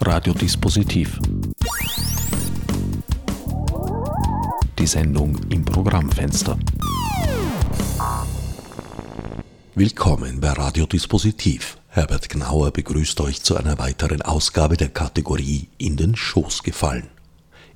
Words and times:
Radiodispositiv. 0.00 1.18
Die 4.78 4.86
Sendung 4.86 5.38
im 5.50 5.64
Programmfenster. 5.64 6.58
Willkommen 9.74 10.40
bei 10.40 10.50
Radiodispositiv. 10.50 11.78
Herbert 11.88 12.28
Gnauer 12.28 12.70
begrüßt 12.70 13.20
euch 13.20 13.42
zu 13.42 13.56
einer 13.56 13.78
weiteren 13.78 14.22
Ausgabe 14.22 14.76
der 14.76 14.88
Kategorie 14.88 15.68
In 15.78 15.96
den 15.96 16.14
Schoß 16.14 16.62
gefallen. 16.62 17.08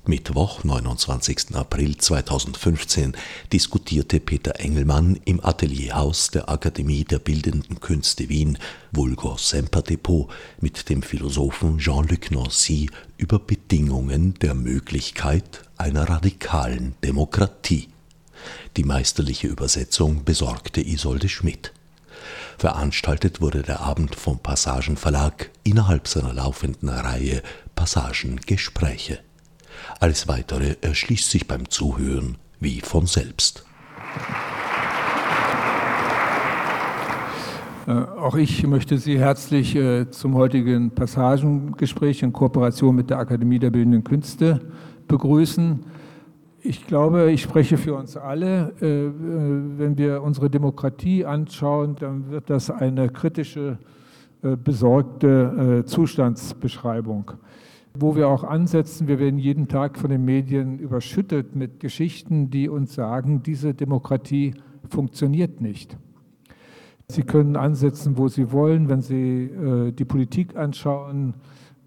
Mittwoch, 0.05 0.63
29. 0.63 1.53
April 1.53 1.95
2015, 1.95 3.13
diskutierte 3.53 4.19
Peter 4.19 4.59
Engelmann 4.59 5.19
im 5.25 5.45
Atelierhaus 5.45 6.31
der 6.31 6.49
Akademie 6.49 7.03
der 7.03 7.19
Bildenden 7.19 7.79
Künste 7.79 8.27
Wien, 8.27 8.57
Vulgo 8.91 9.37
Semper 9.37 9.83
Depot, 9.83 10.27
mit 10.59 10.89
dem 10.89 11.03
Philosophen 11.03 11.77
Jean-Luc 11.77 12.31
Nancy 12.31 12.89
über 13.17 13.37
Bedingungen 13.37 14.33
der 14.41 14.55
Möglichkeit 14.55 15.61
einer 15.77 16.09
radikalen 16.09 16.95
Demokratie. 17.03 17.89
Die 18.77 18.83
meisterliche 18.83 19.47
Übersetzung 19.47 20.23
besorgte 20.23 20.81
Isolde 20.81 21.29
Schmidt. 21.29 21.73
Veranstaltet 22.57 23.39
wurde 23.39 23.61
der 23.61 23.81
Abend 23.81 24.15
vom 24.15 24.39
Passagen 24.39 24.97
Verlag 24.97 25.51
innerhalb 25.63 26.07
seiner 26.07 26.33
laufenden 26.33 26.89
Reihe 26.89 27.43
Passagengespräche. 27.75 29.19
Alles 29.99 30.27
Weitere 30.27 30.75
erschließt 30.81 31.29
sich 31.29 31.47
beim 31.47 31.69
Zuhören 31.69 32.37
wie 32.59 32.81
von 32.81 33.05
selbst. 33.05 33.65
Äh, 37.87 37.91
auch 37.91 38.35
ich 38.35 38.65
möchte 38.67 38.97
Sie 38.97 39.17
herzlich 39.17 39.75
äh, 39.75 40.09
zum 40.09 40.35
heutigen 40.35 40.91
Passagengespräch 40.91 42.21
in 42.23 42.31
Kooperation 42.31 42.95
mit 42.95 43.09
der 43.09 43.17
Akademie 43.17 43.59
der 43.59 43.71
Bildenden 43.71 44.03
Künste 44.03 44.61
begrüßen. 45.07 45.83
Ich 46.63 46.85
glaube, 46.85 47.31
ich 47.31 47.41
spreche 47.41 47.77
für 47.77 47.95
uns 47.95 48.15
alle. 48.15 48.73
Äh, 48.81 49.09
wenn 49.79 49.97
wir 49.97 50.21
unsere 50.21 50.49
Demokratie 50.49 51.25
anschauen, 51.25 51.95
dann 51.99 52.29
wird 52.29 52.49
das 52.49 52.69
eine 52.69 53.09
kritische, 53.09 53.77
besorgte 54.63 55.83
Zustandsbeschreibung 55.85 57.33
wo 57.93 58.15
wir 58.15 58.27
auch 58.27 58.43
ansetzen. 58.43 59.07
Wir 59.07 59.19
werden 59.19 59.39
jeden 59.39 59.67
Tag 59.67 59.97
von 59.97 60.09
den 60.09 60.23
Medien 60.23 60.79
überschüttet 60.79 61.55
mit 61.55 61.79
Geschichten, 61.79 62.49
die 62.49 62.69
uns 62.69 62.93
sagen, 62.93 63.43
diese 63.43 63.73
Demokratie 63.73 64.53
funktioniert 64.89 65.61
nicht. 65.61 65.97
Sie 67.07 67.23
können 67.23 67.57
ansetzen, 67.57 68.17
wo 68.17 68.29
Sie 68.29 68.51
wollen, 68.51 68.87
wenn 68.87 69.01
Sie 69.01 69.43
äh, 69.43 69.91
die 69.91 70.05
Politik 70.05 70.55
anschauen, 70.55 71.33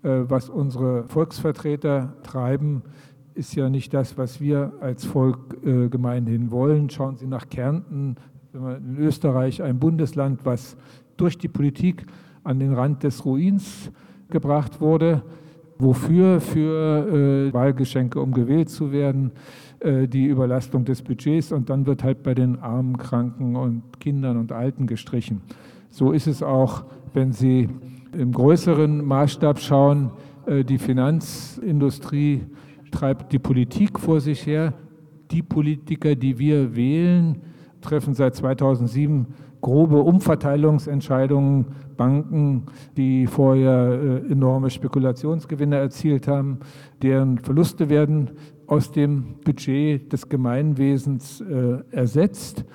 äh, 0.02 0.25
was 0.28 0.50
unsere 0.50 1.05
Volksvertreter 1.05 2.14
treiben, 2.22 2.82
ist 3.34 3.55
ja 3.55 3.70
nicht 3.70 3.94
das, 3.94 4.19
was 4.19 4.41
wir 4.41 4.75
als 4.80 5.05
Volk 5.05 5.56
äh, 5.64 5.88
gemeinhin 5.88 6.50
wollen. 6.50 6.91
Schauen 6.91 7.16
Sie 7.16 7.27
nach 7.27 7.48
Kärnten, 7.48 8.16
in 8.52 8.97
Österreich 8.98 9.62
ein 9.62 9.80
Bundesland, 9.80 10.44
was 10.44 10.77
durch 11.16 11.38
die 11.38 11.48
Politik 11.48 12.06
an 12.44 12.60
den 12.60 12.72
Rand 12.72 13.02
des 13.02 13.25
Ruins 13.25 13.91
gebracht 14.28 14.80
wurde. 14.80 15.22
Wofür? 15.78 16.41
Für 16.41 17.48
äh, 17.48 17.53
Wahlgeschenke, 17.53 18.20
um 18.20 18.33
gewählt 18.33 18.69
zu 18.69 18.92
werden, 18.92 19.33
äh, 19.81 20.08
die 20.08 20.27
Überlastung 20.27 20.84
des 20.84 21.03
Budgets 21.03 21.53
und 21.53 21.69
dann 21.69 21.86
wird 21.86 22.05
halt 22.05 22.22
bei 22.22 22.34
den 22.34 22.58
Armen, 22.61 22.97
Kranken 22.97 23.56
und 23.56 24.00
Kindern 24.00 24.36
und 24.36 24.53
Alten 24.53 24.86
gestrichen. 24.86 25.42
So 25.91 26.12
ist 26.12 26.27
es 26.27 26.42
auch, 26.42 26.84
wenn 27.12 27.33
Sie 27.33 27.69
im 28.12 28.33
größeren 28.33 29.05
Maßstab 29.05 29.58
schauen, 29.58 30.11
äh, 30.47 30.64
die 30.64 30.78
Finanzindustrie 30.78 32.42
treibt 32.91 33.33
die 33.33 33.38
Politik 33.38 33.98
vor 33.98 34.20
sich 34.20 34.47
her. 34.47 34.72
Die 35.31 35.43
Politiker, 35.43 36.15
die 36.15 36.38
wir 36.38 36.77
wählen, 36.77 37.41
treffen 37.81 38.15
seit 38.15 38.34
2007 38.37 39.27
grobe 39.64 40.02
Umverteilungsentscheidungen, 40.02 41.64
Banken, 41.97 42.64
die 42.98 43.26
vorher 43.26 44.20
äh, 44.28 44.30
enorme 44.30 44.69
Spekulationsgewinne 44.69 45.76
erzielt 45.76 46.28
haben, 46.28 46.58
deren 47.00 47.38
Verluste 47.38 47.88
werden 47.88 48.32
aus 48.66 48.92
dem 48.92 49.36
Budget 49.42 50.12
des 50.12 50.28
Gemeinwesens 50.28 51.41
äh, 51.41 51.78
ersetzt. 51.91 52.66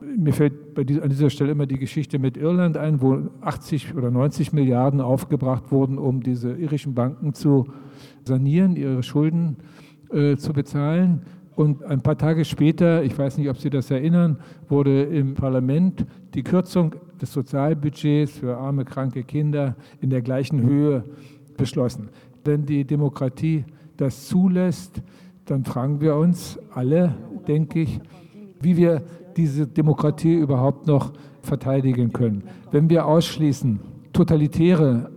Mir 0.00 0.32
fällt 0.32 0.78
an 0.78 1.08
dieser 1.08 1.30
Stelle 1.30 1.50
immer 1.50 1.66
die 1.66 1.80
Geschichte 1.80 2.20
mit 2.20 2.36
Irland 2.36 2.76
ein, 2.76 3.02
wo 3.02 3.22
80 3.40 3.96
oder 3.96 4.12
90 4.12 4.52
Milliarden 4.52 5.00
aufgebracht 5.00 5.72
wurden, 5.72 5.98
um 5.98 6.22
diese 6.22 6.52
irischen 6.52 6.94
Banken 6.94 7.34
zu 7.34 7.66
sanieren, 8.22 8.76
ihre 8.76 9.02
Schulden 9.02 9.56
äh, 10.12 10.36
zu 10.36 10.52
bezahlen. 10.52 11.22
Und 11.56 11.82
ein 11.84 12.02
paar 12.02 12.18
Tage 12.18 12.44
später, 12.44 13.02
ich 13.02 13.18
weiß 13.18 13.38
nicht, 13.38 13.48
ob 13.48 13.56
Sie 13.56 13.70
das 13.70 13.90
erinnern, 13.90 14.38
wurde 14.68 15.04
im 15.04 15.34
Parlament 15.34 16.04
die 16.34 16.42
Kürzung 16.42 16.94
des 17.20 17.32
Sozialbudgets 17.32 18.38
für 18.38 18.58
arme, 18.58 18.84
kranke 18.84 19.22
Kinder 19.24 19.74
in 20.02 20.10
der 20.10 20.20
gleichen 20.20 20.62
Höhe 20.62 21.02
beschlossen. 21.56 22.10
Wenn 22.44 22.66
die 22.66 22.84
Demokratie 22.84 23.64
das 23.96 24.28
zulässt, 24.28 25.00
dann 25.46 25.64
fragen 25.64 26.02
wir 26.02 26.16
uns 26.16 26.58
alle, 26.74 27.14
denke 27.48 27.80
ich, 27.80 28.00
wie 28.60 28.76
wir 28.76 29.02
diese 29.38 29.66
Demokratie 29.66 30.34
überhaupt 30.34 30.86
noch 30.86 31.14
verteidigen 31.40 32.12
können. 32.12 32.44
Wenn 32.70 32.90
wir 32.90 33.06
ausschließen, 33.06 33.80
totalitäre 34.12 35.10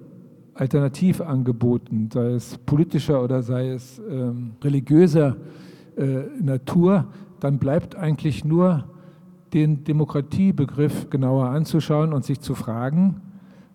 Alternativangeboten, 0.54 2.10
sei 2.14 2.32
es 2.32 2.58
politischer 2.60 3.22
oder 3.22 3.42
sei 3.42 3.72
es 3.72 4.02
ähm, 4.10 4.52
religiöser 4.64 5.36
Natur, 6.42 7.08
dann 7.40 7.60
bleibt 7.60 7.96
eigentlich 7.96 8.46
nur 8.46 8.86
den 9.54 9.84
Demokratiebegriff 9.84 11.10
genauer 11.10 11.50
anzuschauen 11.50 12.14
und 12.14 12.24
sich 12.24 12.40
zu 12.40 12.56
fragen, 12.56 13.22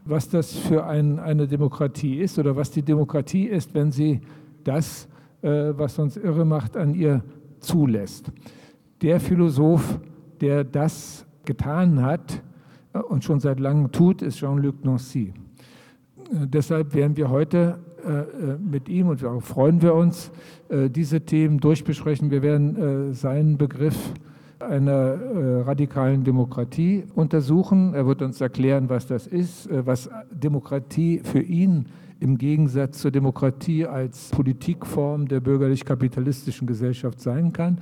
was 0.04 0.28
das 0.28 0.52
für 0.52 0.84
ein, 0.84 1.18
eine 1.18 1.48
Demokratie 1.48 2.18
ist 2.18 2.38
oder 2.38 2.56
was 2.56 2.70
die 2.70 2.82
Demokratie 2.82 3.46
ist, 3.46 3.74
wenn 3.74 3.90
sie 3.90 4.20
das, 4.62 5.08
äh, 5.42 5.72
was 5.76 5.98
uns 5.98 6.16
irre 6.16 6.44
macht, 6.44 6.76
an 6.76 6.94
ihr 6.94 7.22
zulässt. 7.60 8.30
Der 9.02 9.18
Philosoph, 9.18 9.98
der 10.40 10.64
das 10.64 11.26
getan 11.44 12.02
hat 12.02 12.42
äh, 12.92 12.98
und 12.98 13.24
schon 13.24 13.40
seit 13.40 13.60
langem 13.60 13.90
tut, 13.92 14.22
ist 14.22 14.38
Jean-Luc 14.38 14.84
Nancy. 14.84 15.32
Äh, 16.30 16.46
deshalb 16.46 16.94
werden 16.94 17.16
wir 17.16 17.30
heute 17.30 17.78
äh, 17.78 17.93
äh, 17.93 17.93
mit 18.58 18.88
ihm 18.88 19.08
und 19.08 19.22
darauf 19.22 19.44
freuen 19.44 19.82
wir 19.82 19.94
uns, 19.94 20.30
äh, 20.68 20.90
diese 20.90 21.22
Themen 21.22 21.58
durchbesprechen. 21.60 22.30
Wir 22.30 22.42
werden 22.42 23.14
seinen 23.14 23.58
Begriff 23.58 23.96
einer 24.60 25.66
radikalen 25.66 26.24
Demokratie 26.24 27.04
untersuchen. 27.14 27.94
Er 27.94 28.06
wird 28.06 28.22
uns 28.22 28.40
erklären, 28.40 28.88
was 28.88 29.06
das 29.06 29.26
ist, 29.26 29.68
was 29.70 30.08
Demokratie 30.30 31.20
für 31.22 31.40
ihn 31.40 31.86
im 32.20 32.38
Gegensatz 32.38 33.00
zur 33.00 33.10
Demokratie 33.10 33.86
als 33.86 34.30
Politikform 34.30 35.28
der 35.28 35.40
bürgerlich-kapitalistischen 35.40 36.66
Gesellschaft 36.66 37.20
sein 37.20 37.52
kann. 37.52 37.80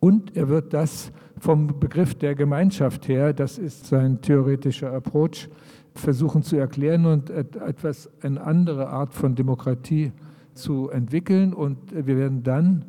Und 0.00 0.36
er 0.36 0.48
wird 0.48 0.74
das 0.74 1.12
vom 1.38 1.78
Begriff 1.78 2.14
der 2.14 2.34
Gemeinschaft 2.34 3.08
her, 3.08 3.32
das 3.32 3.58
ist 3.58 3.86
sein 3.86 4.20
theoretischer 4.20 4.92
Approach, 4.92 5.48
versuchen 5.94 6.42
zu 6.42 6.56
erklären 6.56 7.06
und 7.06 7.30
etwas 7.30 8.10
eine 8.22 8.40
andere 8.42 8.88
Art 8.88 9.14
von 9.14 9.34
Demokratie 9.34 10.12
zu 10.54 10.90
entwickeln. 10.90 11.52
Und 11.52 11.78
wir 11.94 12.16
werden 12.16 12.42
dann 12.42 12.84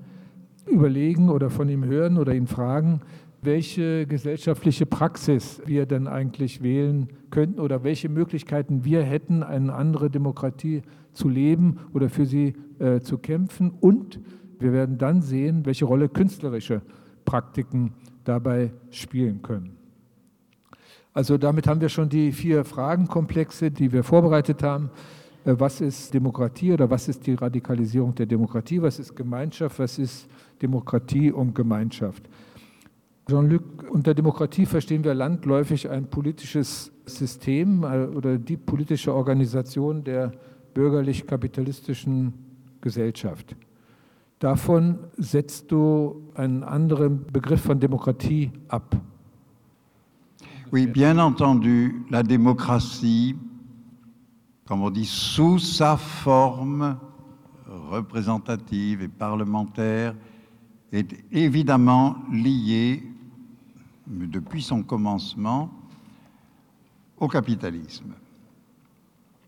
überlegen 0.68 1.30
oder 1.30 1.50
von 1.50 1.70
ihm 1.70 1.84
hören 1.84 2.18
oder 2.18 2.34
ihn 2.34 2.48
fragen, 2.48 3.02
welche 3.42 4.06
gesellschaftliche 4.06 4.86
Praxis 4.86 5.62
wir 5.66 5.86
denn 5.86 6.08
eigentlich 6.08 6.62
wählen 6.62 7.08
könnten 7.32 7.60
oder 7.60 7.84
welche 7.84 8.08
Möglichkeiten 8.08 8.86
wir 8.86 9.02
hätten, 9.02 9.42
eine 9.42 9.74
andere 9.74 10.10
Demokratie 10.10 10.84
zu 11.12 11.28
leben 11.28 11.80
oder 11.94 12.10
für 12.10 12.26
sie 12.26 12.54
äh, 12.80 13.00
zu 13.00 13.18
kämpfen. 13.18 13.72
Und 13.80 14.20
wir 14.60 14.74
werden 14.74 15.00
dann 15.00 15.22
sehen, 15.22 15.66
welche 15.66 15.86
Rolle 15.86 16.08
künstlerische 16.08 16.84
Praktiken 17.26 17.94
dabei 18.24 18.72
spielen 18.92 19.42
können. 19.42 19.81
Also 21.14 21.38
damit 21.38 21.68
haben 21.68 21.82
wir 21.82 21.90
schon 21.90 22.08
die 22.08 22.32
vier 22.32 22.64
Fragenkomplexe, 22.64 23.70
die 23.70 23.92
wir 23.92 24.04
vorbereitet 24.04 24.64
haben. 24.64 24.90
Äh, 25.46 25.56
was 25.58 25.82
ist 25.82 26.14
Demokratie 26.14 26.72
oder 26.74 26.90
was 26.90 27.08
ist 27.08 27.26
die 27.28 27.34
Radikalisierung 27.34 28.16
der 28.16 28.26
Demokratie? 28.26 28.82
Was 28.82 29.00
ist 29.00 29.16
Gemeinschaft? 29.16 29.80
Was 29.80 29.98
ist 30.00 30.28
Demokratie 30.62 31.32
und 31.32 31.54
Gemeinschaft? 31.54 32.24
Jean-Luc, 33.30 33.90
unter 33.90 34.14
Demokratie 34.14 34.66
verstehen 34.66 35.04
wir 35.04 35.14
landläufig 35.14 35.90
ein 35.90 36.10
politisches 36.10 36.92
System 37.06 37.84
äh, 37.84 38.06
oder 38.06 38.38
die 38.38 38.58
politische 38.58 39.14
Organisation 39.14 40.04
der 40.04 40.32
bürgerlich-kapitalistischen 40.74 42.34
Gesellschaft. 42.80 43.56
Davon 44.40 45.00
setzt 45.18 45.72
du 45.72 46.32
einen 46.34 46.64
anderen 46.64 47.28
Begriff 47.28 47.62
von 47.62 47.80
Demokratie 47.80 48.52
ab. 48.70 48.98
Oui, 50.74 50.88
bien 50.88 51.20
entendu, 51.20 52.02
la 52.10 52.24
démocratie, 52.24 53.36
comme 54.66 54.82
on 54.84 54.90
dit, 54.90 55.06
sous 55.06 55.60
sa 55.60 55.98
forme 55.98 56.98
représentative 57.68 59.02
et 59.02 59.10
parlementaire, 59.10 60.16
est 60.94 61.26
évidemment 61.30 62.16
lié, 62.32 63.04
depuis 64.08 64.64
son 64.64 64.82
commencement, 64.82 65.70
au 67.18 67.28
capitalisme. 67.28 68.14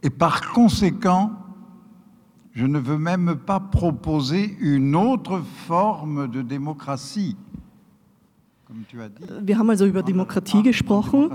Et 0.01 0.09
par 0.09 0.51
conséquent, 0.51 1.31
je 2.51 2.65
ne 2.65 2.79
veux 2.79 2.97
même 2.97 3.37
pas 3.37 3.61
proposer 3.61 4.57
une 4.59 4.93
autre 4.93 5.39
forme 5.39 6.27
de 6.27 6.41
démocratie. 6.41 7.37
Wir 9.41 9.57
haben 9.57 9.69
also 9.69 9.85
über 9.85 10.03
Demokratie 10.03 10.63
gesprochen. 10.63 11.31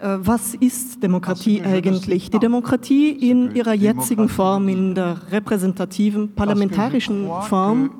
Äh, 0.00 0.18
was 0.20 0.54
ist 0.54 1.02
Demokratie 1.02 1.60
eigentlich? 1.62 2.30
Die 2.30 2.38
Demokratie 2.38 3.10
in 3.10 3.54
ihrer 3.54 3.74
jetzigen 3.74 4.28
Form, 4.28 4.68
in 4.68 4.94
der 4.94 5.20
repräsentativen 5.30 6.34
parlamentarischen 6.34 7.28
Form, 7.48 7.90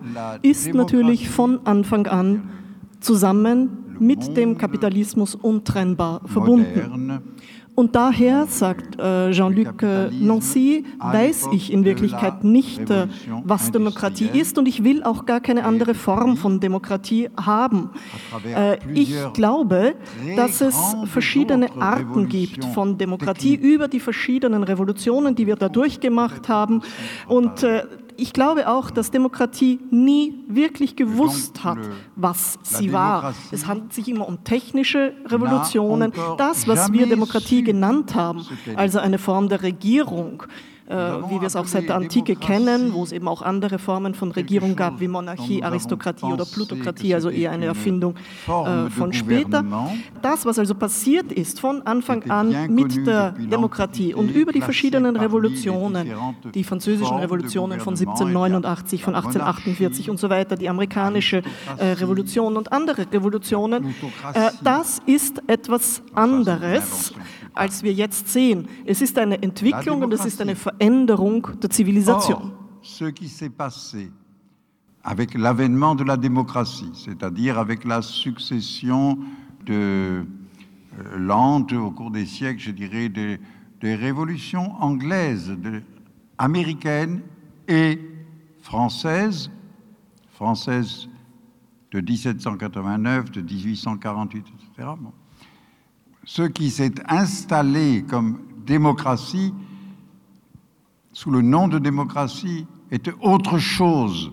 ist 0.43 0.73
natürlich 0.75 1.29
von 1.29 1.67
Anfang 1.67 2.07
an 2.07 2.51
zusammen 3.01 3.97
mit 3.99 4.37
dem 4.37 4.59
Kapitalismus 4.59 5.35
untrennbar 5.35 6.21
verbunden. 6.27 7.21
Und 7.79 7.95
daher, 7.95 8.47
sagt 8.49 8.99
äh, 8.99 9.31
Jean-Luc 9.31 9.85
äh, 9.85 10.11
Nancy, 10.11 10.85
weiß 10.99 11.51
ich 11.53 11.73
in 11.73 11.85
Wirklichkeit 11.85 12.43
nicht, 12.43 12.91
äh, 12.91 13.07
was 13.45 13.71
Demokratie 13.71 14.29
ist 14.33 14.59
und 14.59 14.67
ich 14.67 14.83
will 14.83 15.05
auch 15.05 15.27
gar 15.27 15.39
keine 15.39 15.63
andere 15.63 15.95
Form 15.95 16.37
von 16.37 16.59
Demokratie 16.59 17.29
haben. 17.37 17.91
Äh, 18.53 18.79
ich 18.95 19.15
glaube, 19.33 19.95
dass 20.35 20.61
es 20.61 20.97
verschiedene 21.05 21.71
Arten 21.81 22.29
gibt 22.29 22.65
von 22.65 22.99
Demokratie 22.99 23.55
über 23.55 23.87
die 23.87 24.01
verschiedenen 24.01 24.65
Revolutionen, 24.65 25.37
die 25.37 25.47
wir 25.47 25.55
da 25.55 25.69
durchgemacht 25.69 26.49
haben. 26.49 26.83
Und 27.29 27.63
äh, 27.63 27.85
ich 28.19 28.33
glaube 28.33 28.69
auch, 28.69 28.91
dass 28.91 29.11
Demokratie 29.13 29.79
nie 29.91 30.35
wirklich 30.49 30.97
gewusst 30.97 31.63
hat, 31.63 31.79
was 32.17 32.59
sie 32.63 32.93
war. 32.93 33.33
Es 33.53 33.67
handelt 33.67 33.93
sich 33.93 34.09
immer 34.09 34.27
um 34.27 34.43
technische 34.43 35.15
Revolutionen, 35.25 36.13
das, 36.37 36.67
was 36.67 36.93
wir 36.93 37.07
Demokratie 37.07 37.63
genannt 37.63 38.17
haben, 38.17 38.45
also 38.75 38.99
eine 38.99 39.19
Form 39.19 39.49
der 39.49 39.63
Regierung 39.63 40.43
äh, 40.89 40.95
wie 40.95 41.41
wir 41.41 41.47
es 41.47 41.57
auch 41.57 41.67
seit 41.67 41.89
der 41.89 41.97
Antike 41.97 42.35
kennen, 42.37 42.95
wo 42.95 43.03
es 43.03 43.13
eben 43.13 43.29
auch 43.29 43.43
andere 43.43 43.79
Formen 43.79 44.15
von 44.15 44.31
Regierung 44.31 44.75
gab, 44.75 45.01
wie 45.01 45.09
Monarchie, 45.09 45.63
Aristokratie 45.63 46.27
oder 46.27 46.45
Plutokratie, 46.45 47.15
also 47.15 47.31
eher 47.31 47.51
eine 47.51 47.67
Erfindung 47.67 48.15
äh, 48.47 48.89
von 48.91 49.13
später. 49.13 49.65
Das, 50.23 50.47
was 50.47 50.59
also 50.59 50.75
passiert 50.75 51.33
ist 51.33 51.61
von 51.61 51.83
Anfang 51.83 52.31
an 52.31 52.75
mit 52.75 53.07
der 53.07 53.33
Demokratie 53.33 54.15
und 54.15 54.31
über 54.31 54.53
die 54.53 54.63
verschiedenen 54.63 55.17
Revolutionen, 55.17 56.11
die 56.55 56.65
französischen 56.65 57.19
Revolutionen 57.19 57.81
von 57.81 57.95
1789, 57.95 59.03
von 59.03 59.15
1848 59.15 60.11
und 60.11 60.19
so 60.19 60.31
weiter, 60.31 60.57
die 60.57 60.69
amerikanische 60.69 61.43
äh, 61.77 61.85
Revolution 61.93 62.57
und 62.57 62.73
andere 62.73 63.07
Revolutionen, 63.13 63.95
äh, 64.33 64.51
das 64.63 65.01
ist 65.07 65.43
etwas 65.47 66.03
anderes 66.15 67.13
als 67.59 67.83
wir 67.83 67.93
jetzt 67.93 68.29
sehen. 68.29 68.69
Es 68.87 69.03
ist 69.03 69.19
eine 69.19 69.43
Entwicklung 69.43 70.03
und 70.03 70.13
es 70.13 70.25
ist 70.25 70.41
eine 70.41 70.57
Veränderung 70.57 71.49
der 71.61 71.71
Zivilisation. 71.71 72.53
ce 72.83 73.11
qui 73.11 73.29
s'est 73.29 73.51
passé 73.51 74.11
avec 75.03 75.35
l'avènement 75.35 75.95
de 75.95 76.05
la 76.05 76.17
démocratie, 76.17 76.91
c'est-à-dire 76.95 77.59
avec 77.59 77.85
la 77.85 78.03
succession 78.03 79.19
de 79.67 80.25
euh, 80.25 80.25
lente 81.17 81.73
au 81.73 81.91
cours 81.91 82.11
des 82.11 82.27
siècles, 82.27 82.61
je 82.61 82.71
dirais, 82.71 83.09
des, 83.09 83.39
des 83.81 83.95
révolutions 83.95 84.73
anglaises, 84.83 85.49
de, 85.49 85.83
américaines 86.39 87.21
et 87.69 88.01
françaises, 88.61 89.51
françaises 90.33 91.09
de 91.91 92.01
1789, 92.01 93.31
de 93.31 93.41
1848, 93.41 94.45
etc. 94.47 94.89
Bon 95.01 95.13
ce 96.29 96.43
qui 96.43 96.69
s'est 96.69 96.93
installé 97.09 98.05
comme 98.07 98.41
démocratie, 98.67 99.55
sous 101.15 101.31
le 101.31 101.41
nom 101.41 101.69
de 101.69 101.79
démocratie, 101.79 102.67
était 102.91 103.15
autre 103.23 103.57
chose 103.57 104.31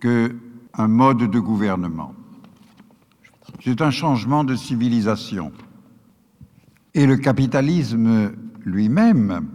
qu'un 0.00 0.88
mode 0.88 1.30
de 1.30 1.38
gouvernement. 1.38 2.14
C'est 3.62 3.82
un 3.82 3.90
changement 3.90 4.42
de 4.42 4.56
civilisation. 4.56 5.52
Et 6.94 7.04
le 7.04 7.18
capitalisme 7.18 8.32
lui-même 8.64 9.50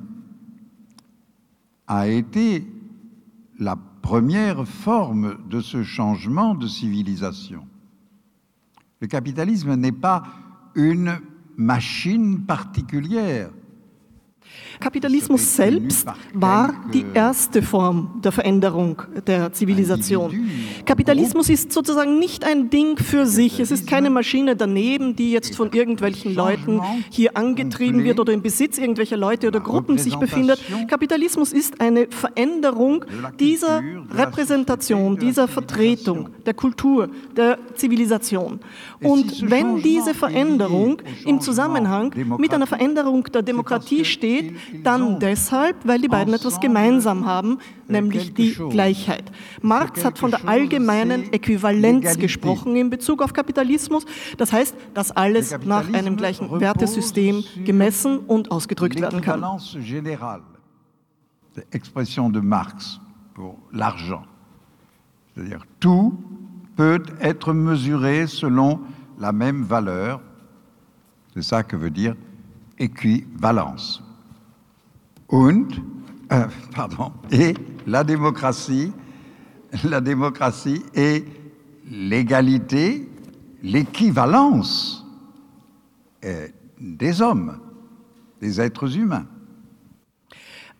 a 1.87 2.07
été 2.07 2.67
la 3.57 3.77
première 4.03 4.67
forme 4.67 5.39
de 5.49 5.59
ce 5.59 5.81
changement 5.81 6.53
de 6.53 6.67
civilisation. 6.67 7.65
Le 8.99 9.07
capitalisme 9.07 9.73
n'est 9.73 9.91
pas 9.91 10.21
une 10.75 11.17
machine 11.57 12.45
particulière. 12.45 13.49
Kapitalismus 14.83 15.55
selbst 15.55 16.05
war 16.33 16.75
die 16.93 17.05
erste 17.13 17.61
Form 17.61 18.19
der 18.21 18.33
Veränderung 18.33 19.01
der 19.25 19.53
Zivilisation. 19.53 20.49
Kapitalismus 20.85 21.47
ist 21.47 21.71
sozusagen 21.71 22.19
nicht 22.19 22.43
ein 22.43 22.69
Ding 22.69 22.97
für 22.97 23.25
sich. 23.25 23.61
Es 23.61 23.71
ist 23.71 23.87
keine 23.87 24.09
Maschine 24.09 24.57
daneben, 24.57 25.15
die 25.15 25.31
jetzt 25.31 25.55
von 25.55 25.71
irgendwelchen 25.71 26.35
Leuten 26.35 26.81
hier 27.09 27.37
angetrieben 27.37 28.03
wird 28.03 28.19
oder 28.19 28.33
im 28.33 28.41
Besitz 28.41 28.77
irgendwelcher 28.77 29.15
Leute 29.15 29.47
oder 29.47 29.61
Gruppen 29.61 29.97
sich 29.97 30.17
befindet. 30.17 30.59
Kapitalismus 30.89 31.53
ist 31.53 31.79
eine 31.79 32.07
Veränderung 32.09 33.05
dieser 33.39 33.81
Repräsentation, 34.13 35.17
dieser 35.17 35.47
Vertretung 35.47 36.27
der 36.45 36.55
Kultur, 36.55 37.07
der 37.37 37.57
Zivilisation. 37.75 38.59
Und 39.01 39.49
wenn 39.49 39.81
diese 39.81 40.13
Veränderung 40.13 41.01
im 41.25 41.39
Zusammenhang 41.39 42.13
mit 42.37 42.53
einer 42.53 42.67
Veränderung 42.67 43.23
der 43.33 43.43
Demokratie 43.43 44.03
steht, 44.03 44.53
dann 44.83 45.19
deshalb, 45.19 45.75
weil 45.85 46.01
die 46.01 46.07
beiden 46.07 46.33
etwas 46.33 46.59
gemeinsam 46.59 47.25
haben, 47.25 47.59
nämlich 47.87 48.33
die 48.33 48.53
Gleichheit. 48.69 49.31
Marx 49.61 50.03
hat 50.03 50.17
von 50.17 50.31
der 50.31 50.47
allgemeinen 50.47 51.31
Äquivalenz 51.31 52.17
gesprochen 52.17 52.75
in 52.75 52.89
Bezug 52.89 53.21
auf 53.21 53.33
Kapitalismus. 53.33 54.05
Das 54.37 54.51
heißt, 54.51 54.75
dass 54.93 55.11
alles 55.11 55.55
nach 55.65 55.93
einem 55.93 56.17
gleichen 56.17 56.59
Wertesystem 56.59 57.43
gemessen 57.63 58.19
und 58.19 58.51
ausgedrückt 58.51 58.99
werden 58.99 59.21
kann. 59.21 59.43
Expression 61.71 62.31
de 62.31 62.41
Marx 62.41 62.99
pour 63.35 63.59
l'argent. 63.71 64.23
C'est-à-dire 65.35 65.65
tout 65.79 66.17
peut 66.75 67.03
être 67.19 67.53
mesuré 67.53 68.27
selon 68.27 68.79
la 69.19 69.31
même 69.31 69.63
valeur. 69.63 70.21
C'est 71.33 71.43
ça 71.43 71.63
que 71.63 71.75
veut 71.75 71.89
dire 71.89 72.15
équivalence. 72.77 74.02
Und, 75.33 75.81
äh, 76.29 76.45
pardon, 76.75 77.11
et 77.31 77.55
la 77.87 78.03
démocratie, 78.03 78.93
la 79.83 79.99
démocratie 79.99 80.83
est 80.93 81.25
l'égalité, 81.89 83.09
l'équivalence 83.63 85.03
euh, 86.23 86.47
des 86.79 87.19
hommes, 87.19 87.57
des 88.41 88.61
êtres 88.61 88.95
humains. 88.95 89.25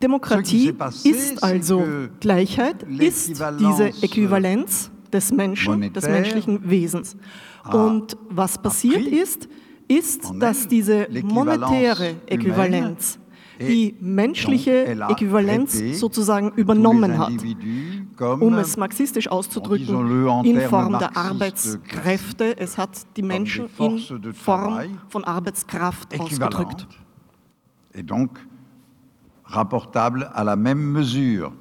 Demokratie 0.00 0.72
ist 1.04 1.42
also 1.42 1.82
Gleichheit, 2.20 2.84
ist 3.00 3.42
diese 3.58 3.88
Äquivalenz 4.02 4.90
des 5.12 5.32
Menschen, 5.32 5.92
des 5.92 6.06
menschlichen 6.06 6.60
Wesens. 6.62 7.16
Und 7.72 8.16
was 8.30 8.58
passiert 8.58 9.04
ist, 9.04 9.48
ist, 9.88 10.32
dass 10.38 10.68
diese 10.68 11.08
monetäre 11.24 12.16
Äquivalenz 12.26 13.18
die 13.66 13.96
menschliche 14.00 14.86
Äquivalenz 15.08 15.98
sozusagen 15.98 16.52
übernommen 16.56 17.18
hat, 17.18 17.32
um 18.40 18.54
es 18.54 18.76
marxistisch 18.76 19.28
auszudrücken, 19.28 20.44
in 20.44 20.60
Form 20.62 20.98
der 20.98 21.16
Arbeitskräfte. 21.16 22.56
Es 22.58 22.78
hat 22.78 22.90
die 23.16 23.22
Menschen 23.22 23.66
in 23.78 24.34
Form 24.34 24.80
von 25.08 25.24
Arbeitskraft 25.24 26.18
ausgedrückt. 26.20 26.86
Et 27.96 28.02
donc 28.02 28.38
rapportable 29.44 30.28
à 30.34 30.42
la 30.42 30.56
même 30.56 30.80
mesure. 30.80 31.52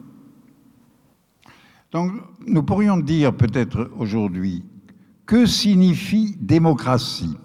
Donc 1.91 2.11
nous 2.45 2.63
pourrions 2.63 2.97
dire 2.97 3.31
peut-être 3.33 3.91
aujourd'hui, 3.99 4.63
que 5.27 5.45
signifie 5.45 6.35
démocratie 6.39 7.37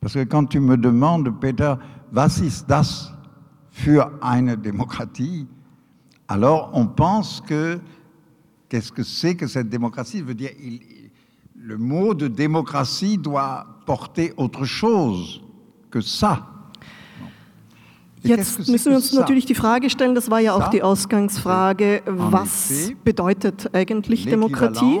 Parce 0.00 0.14
que 0.14 0.24
quand 0.24 0.46
tu 0.46 0.60
me 0.60 0.76
demandes, 0.76 1.30
Peter, 1.40 1.74
was 2.10 2.40
ist 2.40 2.66
das 2.68 3.12
für 3.70 4.10
eine 4.22 4.56
Demokratie 4.56 5.46
Alors 6.26 6.70
on 6.74 6.86
pense 6.86 7.40
que 7.40 7.80
qu'est-ce 8.68 8.92
que 8.92 9.02
c'est 9.02 9.34
que 9.34 9.48
cette 9.48 9.68
démocratie 9.68 10.18
Je 10.18 10.24
veux 10.24 10.34
dire, 10.34 10.52
il, 10.62 10.80
le 11.56 11.76
mot 11.76 12.14
de 12.14 12.28
démocratie 12.28 13.18
doit 13.18 13.66
porter 13.84 14.32
autre 14.36 14.64
chose 14.64 15.42
que 15.90 16.00
ça. 16.00 16.46
Jetzt 18.22 18.68
müssen 18.68 18.90
wir 18.90 18.96
uns 18.96 19.12
natürlich 19.12 19.46
die 19.46 19.54
Frage 19.54 19.88
stellen, 19.88 20.14
das 20.14 20.30
war 20.30 20.40
ja 20.40 20.52
auch 20.52 20.68
die 20.68 20.82
Ausgangsfrage, 20.82 22.02
was 22.06 22.92
bedeutet 23.02 23.74
eigentlich 23.74 24.26
Demokratie? 24.26 25.00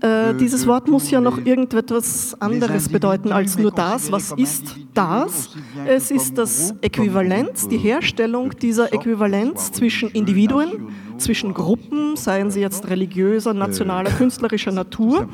Äh, 0.00 0.34
dieses 0.34 0.66
Wort 0.66 0.88
muss 0.88 1.10
ja 1.10 1.20
noch 1.20 1.38
irgendetwas 1.38 2.34
anderes 2.40 2.88
bedeuten 2.88 3.32
als 3.32 3.58
nur 3.58 3.70
das. 3.70 4.10
Was 4.10 4.32
ist 4.32 4.76
das? 4.94 5.50
Es 5.86 6.10
ist 6.10 6.38
das 6.38 6.74
Äquivalenz, 6.80 7.68
die 7.68 7.76
Herstellung 7.76 8.50
dieser 8.58 8.92
Äquivalenz 8.94 9.72
zwischen 9.72 10.10
Individuen, 10.10 10.88
zwischen 11.18 11.52
Gruppen, 11.52 12.16
seien 12.16 12.50
sie 12.50 12.60
jetzt 12.60 12.88
religiöser, 12.88 13.52
nationaler, 13.52 14.10
künstlerischer 14.10 14.72
Natur. 14.72 15.28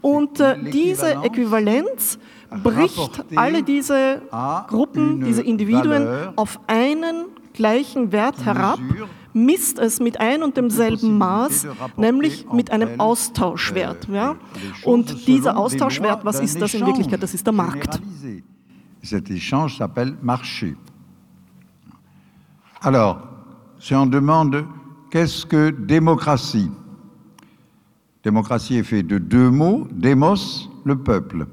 Und 0.00 0.40
äh, 0.40 0.56
diese 0.72 1.16
Äquivalenz 1.22 2.18
bricht 2.62 3.24
alle 3.34 3.62
diese 3.62 4.22
Gruppen, 4.68 5.24
diese 5.24 5.42
Individuen 5.42 6.08
auf 6.36 6.58
einen 6.66 7.26
gleichen 7.52 8.12
Wert 8.12 8.44
herab, 8.44 8.78
misst 9.36 9.78
es 9.78 10.00
mit 10.00 10.18
ein 10.18 10.42
und 10.42 10.56
demselben 10.56 11.18
Maß, 11.18 11.66
nämlich 11.96 12.46
mit 12.50 12.70
einem 12.70 12.98
Austauschwert. 12.98 14.08
Ja? 14.08 14.36
Und 14.82 15.26
dieser 15.28 15.56
Austauschwert, 15.56 16.24
was 16.24 16.40
ist 16.40 16.60
das 16.60 16.72
in 16.74 16.86
Wirklichkeit? 16.86 17.22
Das 17.22 17.34
ist 17.34 17.46
der 17.46 17.52
Markt. 17.52 18.00
Cet 19.02 19.30
échange 19.30 19.76
s'appelle 19.76 20.16
marché. 20.20 20.74
Alors, 22.80 23.18
si 23.78 23.94
on 23.94 24.06
demande 24.06 24.64
qu'est-ce 25.10 25.46
que 25.46 25.70
démocratie 25.70 26.70
Démocratie 28.24 28.78
est 28.78 28.82
fait 28.82 29.04
de 29.04 29.18
deux 29.18 29.50
mots, 29.50 29.86
demos, 29.92 30.68
le 30.84 30.96
peuple. 30.96 31.46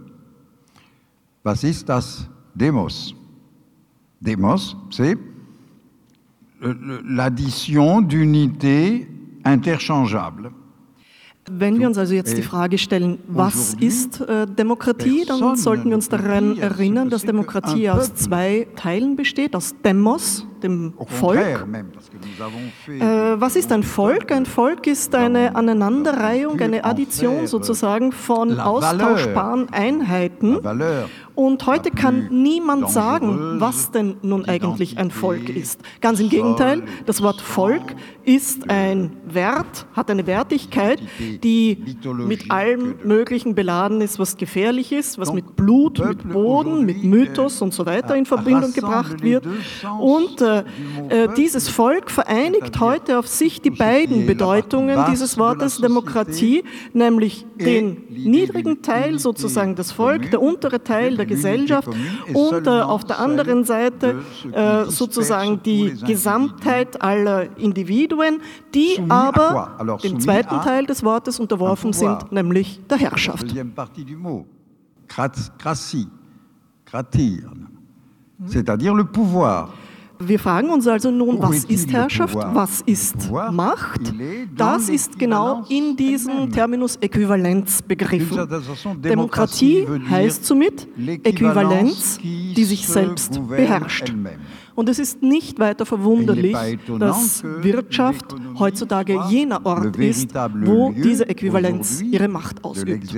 Was 1.46 1.63
ist 1.63 1.88
das 1.88 2.28
Demos 2.56 3.13
Demos, 4.20 4.75
c'est 4.90 5.18
l'addition 6.63 8.01
d'unités 8.01 9.08
interchangeables. 9.46 10.51
Wenn 11.51 11.77
wir 11.77 11.88
uns 11.88 11.98
also 11.98 12.13
jetzt 12.13 12.38
die 12.38 12.41
Frage 12.41 12.77
stellen, 12.77 13.20
was 13.27 13.74
ist 13.74 14.22
äh, 14.22 14.48
Demokratie, 14.48 15.25
dann 15.25 15.58
sollten 15.58 15.89
wir 15.89 15.96
uns 15.96 16.08
daran 16.08 16.58
erinnern, 16.58 17.10
dass 17.10 17.24
Demokratie 17.24 17.89
aus 17.89 18.15
zwei 18.15 18.67
Teilen 18.77 19.17
besteht, 19.17 19.53
aus 19.53 19.75
Demos, 19.84 20.48
dem 20.63 20.93
Volk. 21.05 21.67
Äh, 22.88 23.01
was 23.39 23.55
ist 23.55 23.72
ein 23.72 23.84
Volk? 23.84 24.32
Ein 24.32 24.46
Volk 24.46 24.88
ist 24.88 25.13
eine 25.15 25.55
Aneinanderreihung, 25.55 26.60
eine 26.60 26.84
Addition 26.84 27.48
sozusagen 27.48 28.12
von 28.12 28.60
austauschbaren 28.60 29.70
Einheiten. 29.72 30.60
Und 31.36 31.65
heute 31.65 31.89
kann 31.89 32.27
niemand 32.29 32.91
sagen, 32.91 33.60
was 33.60 33.89
denn 33.89 34.17
nun 34.22 34.46
eigentlich 34.46 35.00
ein 35.00 35.10
Volk 35.10 35.50
ist. 35.50 35.82
Ganz 36.00 36.20
im 36.20 36.29
Gegenteil, 36.29 36.84
das 37.08 37.24
Wort 37.24 37.41
Volk 37.41 37.96
ist 38.24 38.70
ein 38.70 39.12
Wert, 39.25 39.88
hat 39.93 40.12
eine 40.12 40.27
Wertigkeit, 40.27 41.01
die 41.43 41.98
mit 42.27 42.51
allem 42.51 42.96
Möglichen 43.03 43.55
beladen 43.55 44.01
ist, 44.01 44.20
was 44.20 44.38
gefährlich 44.38 44.91
ist, 44.91 45.17
was 45.17 45.34
mit 45.34 45.55
Blut, 45.55 46.00
mit 46.05 46.32
Boden, 46.32 46.86
mit 46.86 47.03
Mythos 47.03 47.62
und 47.63 47.74
so 47.74 47.86
weiter 47.88 48.15
in 48.15 48.25
Verbindung 48.25 48.72
gebracht 48.72 49.24
wird. 49.24 49.48
Und 50.00 50.39
äh, 51.10 51.24
äh, 51.24 51.30
dieses 51.36 51.70
Volk 51.70 52.12
vereinigt 52.12 52.80
heute 52.80 53.20
auf 53.20 53.28
sich 53.28 53.62
die 53.62 53.70
beiden 53.70 54.26
Bedeutungen 54.26 55.06
dieses 55.10 55.38
Wortes 55.38 55.78
Demokratie, 55.78 56.64
nämlich 56.94 57.46
den 57.60 58.04
niedrigen 58.10 58.82
Teil 58.82 59.20
sozusagen 59.20 59.76
das 59.76 59.92
Volk, 59.92 60.32
der 60.32 60.42
untere 60.42 60.84
Teil 60.84 61.18
der 61.18 61.26
Gesellschaft 61.26 61.90
und 62.34 62.68
äh, 62.68 62.70
auf 62.70 63.04
der 63.04 63.20
anderen 63.20 63.64
Seite 63.64 64.22
äh, 64.52 64.86
sozusagen 64.86 65.62
die 65.64 65.94
Gesamtheit 66.06 67.02
aller 67.02 67.58
Individuen, 67.58 68.42
die 68.74 69.00
aber 69.10 70.00
dem 70.04 70.20
zweiten 70.20 70.62
Teil 70.62 70.86
des 70.86 71.04
Wortes 71.04 71.40
unterworfen 71.40 71.94
sind, 71.94 72.32
nämlich 72.32 72.80
der 72.90 72.98
Herrschaft. 72.98 73.48
C'est-à-dire 78.48 78.94
le 78.96 79.06
pouvoir. 79.06 79.70
Wir 80.25 80.39
fragen 80.39 80.70
uns 80.70 80.88
also 80.88 81.12
nun, 81.12 81.42
was 81.42 81.65
ist 81.65 81.92
Herrschaft, 81.92 82.36
was 82.36 82.82
ist 82.82 83.32
Macht? 83.51 84.13
Das 84.56 84.89
ist 84.89 85.18
genau 85.18 85.63
in 85.70 85.96
diesem 85.96 86.51
Terminus 86.51 86.98
Äquivalenz 86.98 87.82
begriffen. 87.82 88.48
Demokratie 89.01 89.86
heißt 90.10 90.46
somit 90.46 90.88
Äquivalenz, 91.24 92.20
die 92.22 92.63
sich 92.63 92.88
selbst 92.88 93.42
beherrscht. 93.48 94.13
Und 94.75 94.89
es 94.89 95.00
ist 95.00 95.22
nicht 95.22 95.60
weiter 95.60 95.86
verwunderlich, 95.86 96.58
dass 97.00 97.44
Wirtschaft 97.44 98.36
heutzutage 98.58 99.20
jener 99.30 99.65
Ort 99.65 99.98
ist, 99.98 100.34
wo 100.34 100.92
diese 100.92 101.27
Äquivalenz 101.30 102.01
ihre 102.01 102.27
Macht 102.27 102.63
ausübt. 102.63 103.13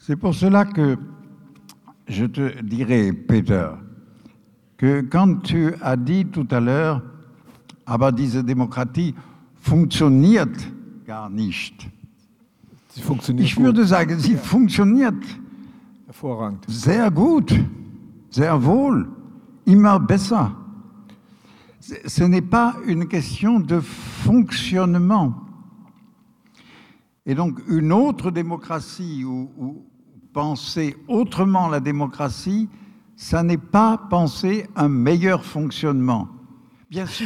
C'est 0.00 0.16
pour 0.16 0.32
cela 0.32 0.64
que 0.64 0.96
je 2.08 2.24
te 2.24 2.62
dirais, 2.62 3.12
Peter, 3.12 3.70
que 4.76 5.02
quand 5.02 5.42
tu 5.42 5.74
as 5.80 5.96
dit 5.96 6.26
tout 6.26 6.46
à 6.50 6.60
l'heure, 6.60 7.02
aber 7.86 8.12
diese 8.12 8.44
Demokratie 8.44 9.14
funktioniert 9.60 10.70
gar 11.06 11.28
nicht. 11.30 11.88
Sie 12.90 13.02
funktioniert 13.02 13.46
ich 13.46 13.56
würde 13.58 13.80
gut. 13.80 13.88
sagen, 13.88 14.18
sie 14.18 14.36
funktioniert 14.36 15.14
hervorragend. 16.06 16.64
Sehr 16.68 17.10
gut, 17.10 17.54
sehr 18.30 18.64
wohl, 18.64 19.08
immer 19.64 19.98
besser. 20.00 20.54
Ce 21.80 22.24
n'est 22.24 22.42
pas 22.42 22.74
une 22.86 23.06
question 23.08 23.60
de 23.60 23.80
fonctionnement. 23.80 25.34
Et 27.24 27.34
donc 27.34 27.60
une 27.68 27.92
autre 27.92 28.30
démocratie 28.30 29.24
où, 29.24 29.84
penser 30.38 30.96
autrement 31.08 31.66
la 31.66 31.80
démocratie, 31.80 32.68
ça 33.16 33.42
n'est 33.42 33.56
pas 33.56 33.98
penser 34.08 34.68
un 34.76 34.88
meilleur 34.88 35.44
fonctionnement. 35.44 36.28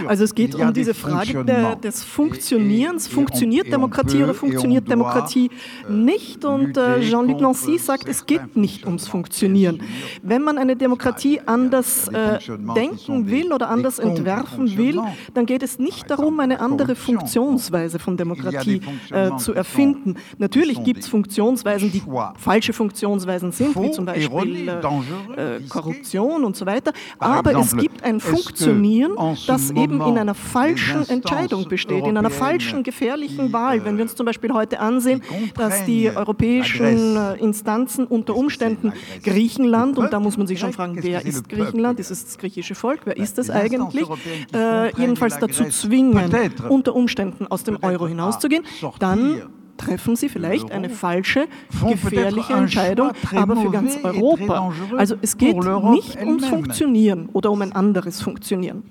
Also 0.09 0.25
es 0.25 0.35
geht 0.35 0.57
um 0.57 0.73
diese 0.73 0.93
Frage 0.93 1.45
der, 1.45 1.77
des 1.77 2.03
Funktionierens. 2.03 3.07
Funktioniert 3.07 3.71
Demokratie 3.71 4.25
oder 4.25 4.35
funktioniert 4.35 4.91
Demokratie 4.91 5.51
euh, 5.89 5.93
nicht? 5.93 6.45
Und 6.45 6.77
äh, 6.77 7.01
Jean-Luc 7.01 7.41
Nancy 7.41 7.79
sagt, 7.79 8.09
es 8.09 8.27
geht 8.27 8.57
nicht 8.57 8.85
ums 8.87 9.07
Funktionieren. 9.07 9.81
Wenn 10.21 10.43
man 10.43 10.59
eine 10.59 10.75
Demokratie 10.75 11.41
anders 11.47 12.09
äh, 12.09 12.41
denken 12.75 13.31
will 13.31 13.53
oder 13.53 13.69
anders 13.69 14.01
entwerfen 14.01 14.77
will, 14.77 15.01
dann 15.33 15.47
geht 15.47 15.63
es 15.63 15.79
nicht 15.79 16.11
darum, 16.11 16.41
eine 16.41 16.59
andere 16.59 16.97
Funktionsweise 16.97 18.01
von 18.01 18.17
Demokratie 18.17 18.81
äh, 19.11 19.37
zu 19.37 19.55
erfinden. 19.55 20.17
Natürlich 20.39 20.83
gibt 20.83 21.03
es 21.05 21.09
Funktionsweisen, 21.09 21.93
die 21.93 22.03
falsche 22.37 22.73
Funktionsweisen 22.73 23.53
sind, 23.53 23.77
wie 23.77 23.93
zum 23.93 24.07
Beispiel 24.07 24.69
äh, 24.69 25.57
äh, 25.57 25.61
Korruption 25.69 26.43
und 26.43 26.57
so 26.57 26.67
weiter. 26.67 26.93
Aber 27.21 27.55
es 27.61 27.77
gibt 27.77 28.03
ein 28.03 28.19
Funktionieren, 28.19 29.13
das 29.53 29.71
eben 29.71 30.01
in 30.01 30.19
einer 30.19 30.35
falschen 30.35 31.09
Entscheidung 31.09 31.69
besteht, 31.69 32.07
in 32.07 32.17
einer 32.17 32.31
falschen, 32.31 32.83
gefährlichen 32.83 33.53
Wahl. 33.53 33.85
Wenn 33.85 33.97
wir 33.97 34.03
uns 34.03 34.15
zum 34.15 34.27
Beispiel 34.27 34.53
heute 34.53 34.81
ansehen, 34.81 35.23
dass 35.57 35.85
die 35.85 36.11
europäischen 36.11 37.17
äh, 37.17 37.35
Instanzen 37.35 38.07
unter 38.07 38.37
Umständen 38.37 38.93
Griechenland, 39.23 39.99
und 39.99 40.13
da 40.13 40.21
muss 40.21 40.37
man 40.37 40.47
sich 40.47 40.59
schon 40.59 40.73
fragen, 40.73 40.99
wer 41.03 41.25
ist 41.25 41.49
Griechenland? 41.49 42.01
Ist 42.01 42.11
es 42.11 42.25
das 42.25 42.39
griechische 42.39 42.75
Volk? 42.75 43.01
Wer 43.05 43.17
ist 43.17 43.39
es 43.39 43.51
eigentlich? 43.51 44.07
Äh, 44.55 44.95
jedenfalls 44.97 45.39
dazu 45.39 45.65
zwingen, 45.65 46.31
unter 46.69 46.95
Umständen 46.95 47.47
aus 47.47 47.65
dem 47.65 47.79
Euro 47.83 48.07
hinauszugehen, 48.07 48.65
dann 48.99 49.43
treffen 49.77 50.17
sie 50.17 50.29
vielleicht 50.29 50.71
eine 50.71 50.91
falsche, 50.91 51.49
gefährliche 51.89 52.53
Entscheidung, 52.53 53.13
aber 53.35 53.57
für 53.57 53.71
ganz 53.71 53.99
Europa. 54.03 54.73
Also 54.97 55.17
es 55.21 55.37
geht 55.37 55.57
nicht 55.57 56.21
ums 56.21 56.47
Funktionieren 56.47 57.29
oder 57.33 57.51
um 57.51 57.63
ein 57.63 57.73
anderes 57.73 58.21
Funktionieren. 58.21 58.85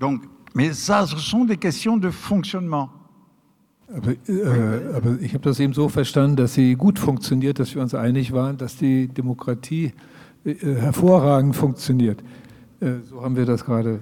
Mais 0.53 0.73
ça, 0.73 1.05
ce 1.05 1.17
sont 1.17 1.45
des 1.45 1.57
questions 1.57 1.97
de 1.97 2.09
fonctionnement. 2.09 2.89
Aber, 3.93 4.11
äh, 4.11 4.95
aber 4.95 5.19
ich 5.21 5.33
habe 5.33 5.43
das 5.43 5.59
eben 5.59 5.73
so 5.73 5.89
verstanden, 5.89 6.37
dass 6.37 6.53
sie 6.53 6.75
gut 6.75 6.97
funktioniert, 6.97 7.59
dass 7.59 7.75
wir 7.75 7.81
uns 7.81 7.93
einig 7.93 8.31
waren, 8.31 8.57
dass 8.57 8.77
die 8.77 9.07
Demokratie 9.07 9.93
äh, 10.45 10.55
hervorragend 10.55 11.55
funktioniert. 11.55 12.23
Äh, 12.79 12.99
so 13.09 13.21
haben 13.21 13.35
wir 13.35 13.45
das 13.45 13.65
gerade 13.65 13.99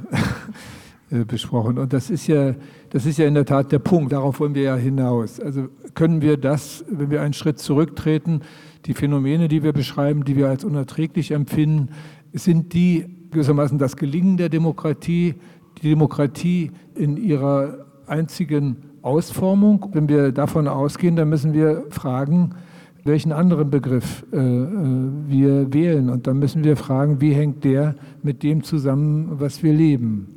äh, 1.12 1.26
besprochen. 1.26 1.80
Und 1.80 1.92
das 1.92 2.10
ist, 2.10 2.28
ja, 2.28 2.54
das 2.92 3.06
ist 3.06 3.18
ja 3.18 3.28
in 3.28 3.34
der 3.34 3.46
Tat 3.46 3.72
der 3.72 3.80
Punkt, 3.80 4.12
darauf 4.12 4.40
wollen 4.40 4.54
wir 4.54 4.64
ja 4.64 4.76
hinaus. 4.76 5.40
Also 5.40 5.70
können 5.96 6.22
wir 6.22 6.38
das, 6.38 6.86
wenn 6.90 7.10
wir 7.10 7.22
einen 7.22 7.34
Schritt 7.34 7.60
zurücktreten, 7.60 8.42
die 8.86 8.94
Phänomene, 8.94 9.48
die 9.48 9.64
wir 9.64 9.74
beschreiben, 9.74 10.24
die 10.24 10.36
wir 10.36 10.50
als 10.50 10.64
unerträglich 10.64 11.32
empfinden, 11.32 11.90
sind 12.34 12.74
die 12.74 13.06
gewissermaßen 13.32 13.78
das 13.78 13.98
Gelingen 13.98 14.38
der 14.38 14.50
Demokratie, 14.50 15.36
die 15.80 15.90
Demokratie 15.90 16.72
in 16.96 17.18
ihrer 17.18 17.86
einzigen 18.08 18.78
Ausformung. 19.02 19.90
Wenn 19.94 20.10
wir 20.10 20.32
davon 20.32 20.68
ausgehen, 20.68 21.16
dann 21.16 21.30
müssen 21.30 21.54
wir 21.54 21.86
fragen, 21.90 22.56
welchen 23.04 23.32
anderen 23.32 23.70
Begriff 23.70 24.26
äh, 24.32 24.38
äh, 24.38 24.72
wir 25.28 25.74
wählen. 25.74 26.10
Und 26.10 26.28
dann 26.28 26.40
müssen 26.40 26.64
wir 26.64 26.76
fragen, 26.78 27.22
wie 27.22 27.34
hängt 27.34 27.64
der 27.64 27.96
mit 28.24 28.44
dem 28.44 28.64
zusammen, 28.64 29.40
was 29.40 29.64
wir 29.64 29.74
leben. 29.74 30.36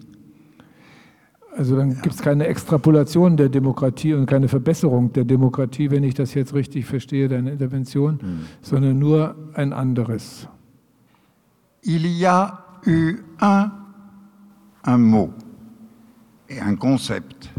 Also 1.55 1.77
dann 1.77 2.01
gibt 2.01 2.15
es 2.15 2.23
keine 2.23 2.47
Extrapolation 2.47 3.37
der 3.37 3.51
Demokratie 3.51 4.15
und 4.15 4.25
keine 4.25 4.49
Verbesserung 4.49 5.13
der 5.13 5.25
Demokratie, 5.25 5.91
wenn 5.91 6.03
ich 6.03 6.15
das 6.15 6.33
jetzt 6.33 6.55
richtig 6.55 6.87
verstehe, 6.87 7.29
deine 7.29 7.51
Intervention, 7.51 8.15
mhm. 8.15 8.41
sondern 8.63 8.99
nur 8.99 9.35
ein 9.53 9.73
anderes. 9.73 10.49
Il 11.83 12.07
y 12.07 12.25
a 12.27 12.59
eu 12.87 13.17
un, 13.41 13.82
un 14.85 14.99
mot 14.99 15.33
et 16.49 16.61
un 16.61 16.77
concept, 16.77 17.51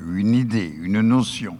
une 0.00 0.34
idée, 0.34 0.74
une 0.82 1.00
notion 1.00 1.58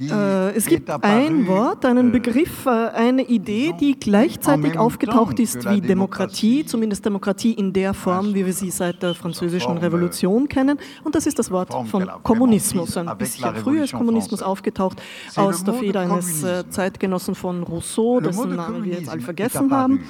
Äh, 0.00 0.50
es 0.56 0.66
gibt 0.66 0.90
ein 0.90 1.46
Wort, 1.46 1.84
einen 1.84 2.08
äh, 2.08 2.12
Begriff, 2.12 2.66
äh, 2.66 2.70
eine 2.70 3.22
Idee, 3.22 3.74
die 3.78 3.98
gleichzeitig 3.98 4.78
aufgetaucht 4.78 5.38
ist 5.40 5.68
wie 5.70 5.80
Demokratie, 5.80 6.64
zumindest 6.64 7.04
Demokratie 7.04 7.52
in 7.52 7.72
der 7.72 7.94
Form, 7.94 8.34
wie 8.34 8.44
wir 8.44 8.52
sie 8.52 8.70
seit 8.70 9.02
der 9.02 9.14
Französischen 9.14 9.78
Revolution 9.78 10.48
kennen. 10.48 10.78
Und 11.04 11.14
das 11.14 11.26
ist 11.26 11.38
das 11.38 11.50
Wort 11.50 11.72
von 11.88 12.08
Kommunismus. 12.22 12.96
Ein 12.96 13.16
bisschen 13.18 13.54
früher 13.56 13.84
ist 13.84 13.92
Kommunismus 13.92 14.42
aufgetaucht 14.42 15.00
aus 15.36 15.64
der 15.64 15.74
Feder 15.74 16.00
eines 16.00 16.44
Zeitgenossen 16.70 17.34
von 17.34 17.62
Rousseau, 17.62 18.20
dessen 18.20 18.54
Namen 18.56 18.84
wir 18.84 18.94
jetzt 18.94 19.08
alle 19.08 19.20
vergessen 19.20 19.70
haben. 19.70 20.04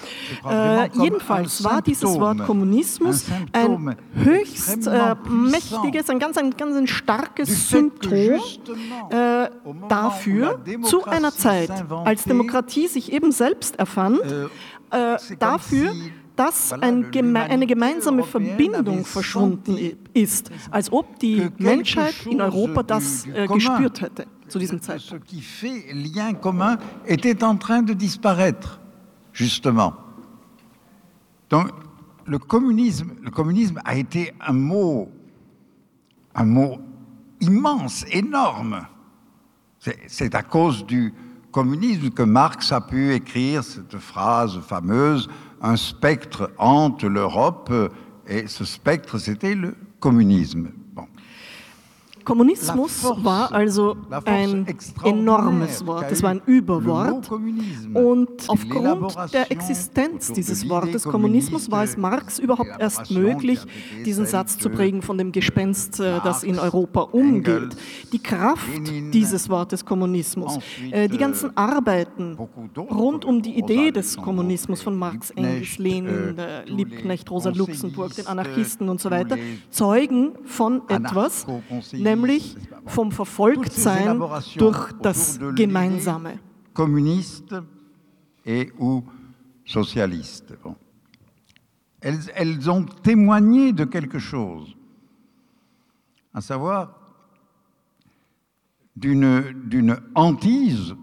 Äh, 0.49 0.89
jedenfalls 1.03 1.63
war 1.65 1.83
dieses 1.83 2.19
Wort 2.19 2.39
Kommunismus 2.45 3.27
ein 3.53 3.97
höchst 4.15 4.87
äh, 4.87 5.15
mächtiges, 5.29 6.11
ein 6.11 6.19
ganz, 6.19 6.37
ein 6.37 6.51
ganz 6.57 6.77
ein 6.77 6.87
starkes 6.87 7.71
Symptom. 7.71 8.41
Dafür, 9.89 10.61
zu 10.83 11.05
einer 11.05 11.33
Zeit, 11.33 11.71
als 12.05 12.25
Demokratie 12.25 12.89
sich 12.89 13.13
eben 13.13 13.33
selbst 13.33 13.79
erfand, 13.79 14.21
äh, 14.91 15.15
äh 15.15 15.19
dafür, 15.39 15.93
dass 16.37 16.73
ein 16.73 17.11
geme 17.11 17.41
eine 17.41 17.67
gemeinsame 17.67 18.23
Verbindung 18.23 19.05
verschwunden 19.05 19.97
ist, 20.13 20.51
als 20.71 20.93
ob 20.93 21.19
die 21.19 21.49
Menschheit 21.59 22.15
in 22.27 22.41
Europa 22.41 22.83
das 22.83 23.27
äh, 23.27 23.47
gespürt 23.47 24.03
hätte 24.03 24.27
zu 24.49 24.59
diesem 24.59 24.81
Zeitpunkt. 24.81 25.27
Donc, 31.49 31.73
le 32.27 32.39
communisme, 32.39 33.13
le 33.23 33.31
communisme 33.31 33.81
a 33.85 33.95
été 33.95 34.35
un 34.49 34.53
mot, 34.53 35.09
un 36.35 36.45
mot 36.45 36.81
immense, 37.41 38.05
énorme. 38.11 38.89
C'est 40.07 40.35
à 40.35 40.43
cause 40.43 40.85
du 40.85 41.15
communisme 41.53 42.11
que 42.11 42.23
Marx 42.23 42.73
a 42.73 42.81
pu 42.81 43.15
écrire 43.15 43.65
cette 43.65 43.99
phrase 43.99 44.61
fameuse 44.61 45.29
Un 45.63 45.77
spectre 45.77 46.53
hante 46.59 47.05
l'Europe, 47.05 47.73
et 48.27 48.47
ce 48.47 48.65
spectre, 48.65 49.19
c'était 49.19 49.55
le 49.55 49.75
communisme. 50.01 50.71
Kommunismus 52.27 53.05
war 53.23 53.53
also 53.53 53.97
ein 54.25 54.67
enormes 55.05 55.87
Wort, 55.87 56.11
es 56.11 56.25
war 56.25 56.31
ein 56.31 56.43
Überwort. 56.45 57.31
Und 57.95 58.49
aufgrund 58.49 59.15
der 59.33 59.53
Existenz 59.53 60.33
dieses 60.33 60.69
Wortes 60.69 61.05
Kommunismus 61.05 61.71
war 61.71 61.85
es 61.85 61.97
Marx 61.97 62.41
überhaupt 62.41 62.81
erst 62.81 63.13
möglich, 63.13 63.61
diesen 64.05 64.27
Satz 64.27 64.59
zu 64.59 64.71
prägen 64.71 65.03
von 65.03 65.19
dem 65.19 65.31
Gespenst, 65.31 66.01
äh, 66.01 66.19
das 66.25 66.43
in 66.43 66.59
Europa 66.59 67.03
umgeht. 67.03 67.77
Die 68.13 68.19
Kraft 68.19 68.91
dieses 69.13 69.49
Wortes 69.49 69.85
Kommunismus, 69.85 70.59
äh, 70.91 71.09
die 71.09 71.19
ganzen 71.19 71.51
euh, 71.51 71.61
Arbeiten 71.61 72.37
rund 72.77 73.25
um 73.25 73.41
die 73.41 73.57
Idee 73.57 73.93
des 73.93 74.17
Kommunismus 74.17 74.83
von 74.83 74.99
Marx, 74.99 75.31
Engels, 75.31 75.79
Lenin, 75.79 76.37
euh, 76.39 76.65
Liebknecht, 76.67 77.31
Rosa 77.31 77.51
Luxemburg, 77.51 78.17
den 78.17 78.27
Anarchisten 78.27 78.89
und 78.89 79.01
so 79.01 79.13
weiter, 79.13 79.37
zeugen 79.71 80.33
von 80.45 80.83
etwas, 80.89 81.47
nämlich 81.93 82.16
nämlich 82.17 82.57
vom 82.87 83.13
Verfolgtsein 83.13 84.19
durch 84.57 84.93
das 85.03 85.39
Gemeinsame. 85.55 86.39
Kommuniste 86.73 87.65
et 88.45 88.73
ou 88.79 89.03
socialiste. 89.65 90.59
Bon. 90.63 90.77
Elles, 92.01 92.31
elles 92.35 92.69
ont 92.71 92.85
témoigné 92.85 93.73
de 93.73 93.85
quelque 93.85 94.19
chose, 94.19 94.77
à 96.33 96.41
savoir 96.41 97.01
d'une 98.95 99.97
hantise, 100.15 100.95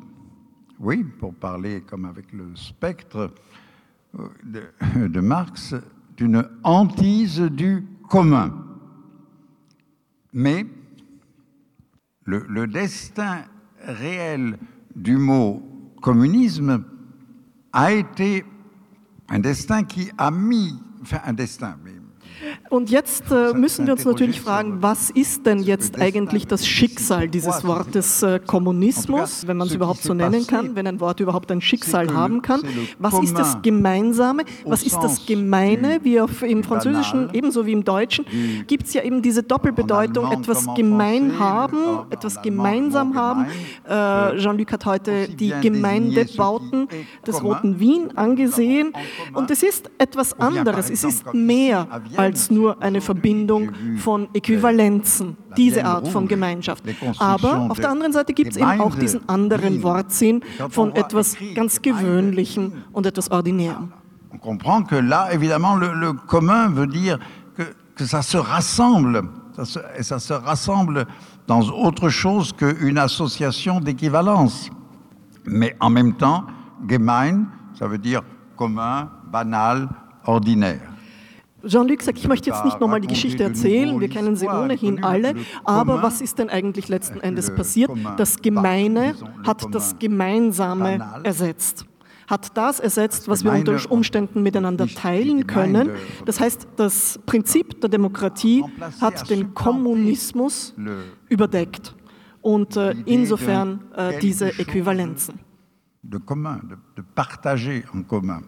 oui, 0.79 1.03
pour 1.03 1.33
parler 1.33 1.81
comme 1.81 2.05
avec 2.05 2.31
le 2.31 2.55
spectre 2.55 3.33
euh, 4.17 4.27
de, 4.43 5.07
de 5.07 5.19
Marx, 5.19 5.75
d'une 6.15 6.47
hantise 6.63 7.41
du 7.41 7.85
commun. 8.09 8.53
Mais 10.31 10.65
le, 12.25 12.67
destin 12.67 13.45
réel 13.85 14.57
du 14.95 15.17
mot 15.17 15.61
communisme 16.01 16.83
a 17.71 17.91
été 17.91 18.45
un 19.29 19.39
destin 19.39 19.83
qui 19.83 20.09
a 20.17 20.31
mis, 20.31 20.73
enfin 21.01 21.19
un 21.25 21.33
destin, 21.33 21.77
mais 21.83 21.93
Und 22.69 22.89
jetzt 22.89 23.31
äh, 23.31 23.53
müssen 23.53 23.85
wir 23.85 23.93
uns 23.93 24.05
natürlich 24.05 24.41
fragen, 24.41 24.81
was 24.81 25.09
ist 25.09 25.45
denn 25.45 25.59
jetzt 25.59 25.99
eigentlich 25.99 26.47
das 26.47 26.67
Schicksal 26.67 27.27
dieses 27.27 27.63
Wortes 27.63 28.23
äh, 28.23 28.39
Kommunismus, 28.45 29.47
wenn 29.47 29.57
man 29.57 29.67
es 29.67 29.75
überhaupt 29.75 30.01
so 30.01 30.13
nennen 30.13 30.47
kann, 30.47 30.75
wenn 30.75 30.87
ein 30.87 30.99
Wort 30.99 31.19
überhaupt 31.19 31.51
ein 31.51 31.61
Schicksal 31.61 32.13
haben 32.13 32.41
kann? 32.41 32.61
Was 32.99 33.21
ist 33.21 33.37
das 33.37 33.61
Gemeinsame? 33.61 34.43
Was 34.65 34.83
ist 34.83 34.97
das 34.97 35.25
Gemeine? 35.25 35.99
Wie 36.03 36.19
auf, 36.19 36.41
im 36.41 36.63
Französischen 36.63 37.29
ebenso 37.33 37.65
wie 37.65 37.73
im 37.73 37.83
Deutschen 37.83 38.25
gibt 38.67 38.87
es 38.87 38.93
ja 38.93 39.03
eben 39.03 39.21
diese 39.21 39.43
Doppelbedeutung, 39.43 40.31
etwas 40.31 40.67
gemein 40.75 41.37
haben, 41.39 42.07
etwas 42.09 42.41
gemeinsam 42.41 43.15
haben. 43.15 43.45
Äh, 43.87 44.37
Jean-Luc 44.37 44.71
hat 44.71 44.85
heute 44.85 45.27
die 45.27 45.53
Gemeindebauten 45.61 46.87
des 47.25 47.43
Roten 47.43 47.79
Wien 47.79 48.17
angesehen. 48.17 48.93
und 49.33 49.51
es 49.51 49.63
ist 49.63 49.91
etwas 49.97 50.39
anderes, 50.39 50.89
es 50.89 51.03
ist 51.03 51.33
mehr 51.33 51.87
als 52.17 52.32
nur 52.51 52.81
eine 52.81 53.01
Verbindung 53.01 53.71
von 53.97 54.27
Äquivalenzen, 54.33 55.37
diese 55.57 55.85
Art 55.85 56.07
von 56.07 56.27
Gemeinschaft. 56.27 56.83
Aber 57.19 57.67
auf 57.69 57.79
der 57.79 57.89
anderen 57.91 58.13
Seite 58.13 58.33
gibt 58.33 58.51
es 58.51 58.57
eben 58.57 58.81
auch 58.81 58.95
diesen 58.95 59.27
anderen 59.29 59.81
Wortsinn 59.83 60.41
von 60.69 60.95
etwas 60.95 61.37
ganz 61.55 61.81
Gewöhnlichem 61.81 62.73
und 62.91 63.05
etwas 63.05 63.31
Ordinärem. 63.31 63.91
On 64.31 64.39
comprend 64.39 64.83
que 64.83 64.95
là, 64.95 65.31
évidemment, 65.31 65.75
le, 65.75 65.93
le 65.93 66.13
commun 66.13 66.69
veut 66.69 66.87
dire 66.87 67.19
que, 67.55 67.63
que 67.95 68.03
ça 68.05 68.23
se 68.23 68.37
rassemble, 68.37 69.21
ça 69.55 69.63
se, 69.63 69.79
et 69.95 70.01
ça 70.01 70.17
se 70.17 70.33
rassemble 70.33 71.05
dans 71.45 71.61
autre 71.69 72.09
chose 72.09 72.51
qu'une 72.51 72.97
association 72.97 73.79
d'équivalence. 73.79 74.71
Mais 75.45 75.75
en 75.79 75.91
même 75.91 76.13
temps, 76.13 76.45
gemein, 76.87 77.45
ça 77.77 77.87
veut 77.87 77.99
dire 77.99 78.21
commun, 78.55 79.09
banal, 79.31 79.87
ordinaire. 80.25 80.92
Jean-Luc 81.65 82.01
sagt, 82.01 82.17
ich 82.17 82.27
möchte 82.27 82.49
jetzt 82.49 82.65
nicht 82.65 82.79
nochmal 82.79 83.01
die 83.01 83.07
Geschichte 83.07 83.43
erzählen, 83.43 83.99
wir 83.99 84.09
kennen 84.09 84.35
sie 84.35 84.47
ohnehin 84.47 85.03
alle, 85.03 85.35
aber 85.63 86.03
was 86.03 86.21
ist 86.21 86.39
denn 86.39 86.49
eigentlich 86.49 86.89
letzten 86.89 87.19
Endes 87.19 87.53
passiert? 87.53 87.91
Das 88.17 88.41
Gemeine 88.41 89.15
hat 89.45 89.73
das 89.73 89.97
Gemeinsame 89.99 91.21
ersetzt 91.23 91.85
hat 92.25 92.55
das 92.57 92.79
ersetzt, 92.79 93.27
was 93.27 93.43
wir 93.43 93.51
unter 93.51 93.79
Umständen 93.91 94.41
miteinander 94.43 94.87
teilen 94.87 95.45
können. 95.45 95.91
Das 96.25 96.39
heißt, 96.39 96.67
das 96.77 97.19
Prinzip 97.25 97.81
der 97.81 97.89
Demokratie 97.89 98.63
hat 99.01 99.29
den 99.29 99.53
Kommunismus 99.53 100.73
überdeckt 101.29 101.95
und 102.41 102.75
äh, 102.75 102.95
insofern 103.05 103.81
äh, 103.95 104.19
diese 104.19 104.47
Äquivalenzen. 104.59 105.39
De 106.01 106.19
commun, 106.19 106.67
de, 106.67 106.77
de 106.97 107.03
partager 107.15 107.83
en 107.93 108.05
commun. 108.05 108.43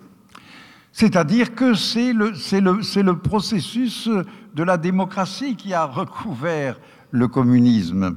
C'est-à-dire 0.98 1.56
que 1.56 1.74
c'est 1.74 2.14
le, 2.14 2.30
le, 2.32 3.02
le, 3.02 3.18
processus 3.18 4.08
de 4.54 4.64
la 4.64 4.78
démocratie 4.78 5.58
qui 5.58 5.74
a 5.74 5.84
recouvert 5.84 6.80
le 7.12 7.28
communisme. 7.28 8.16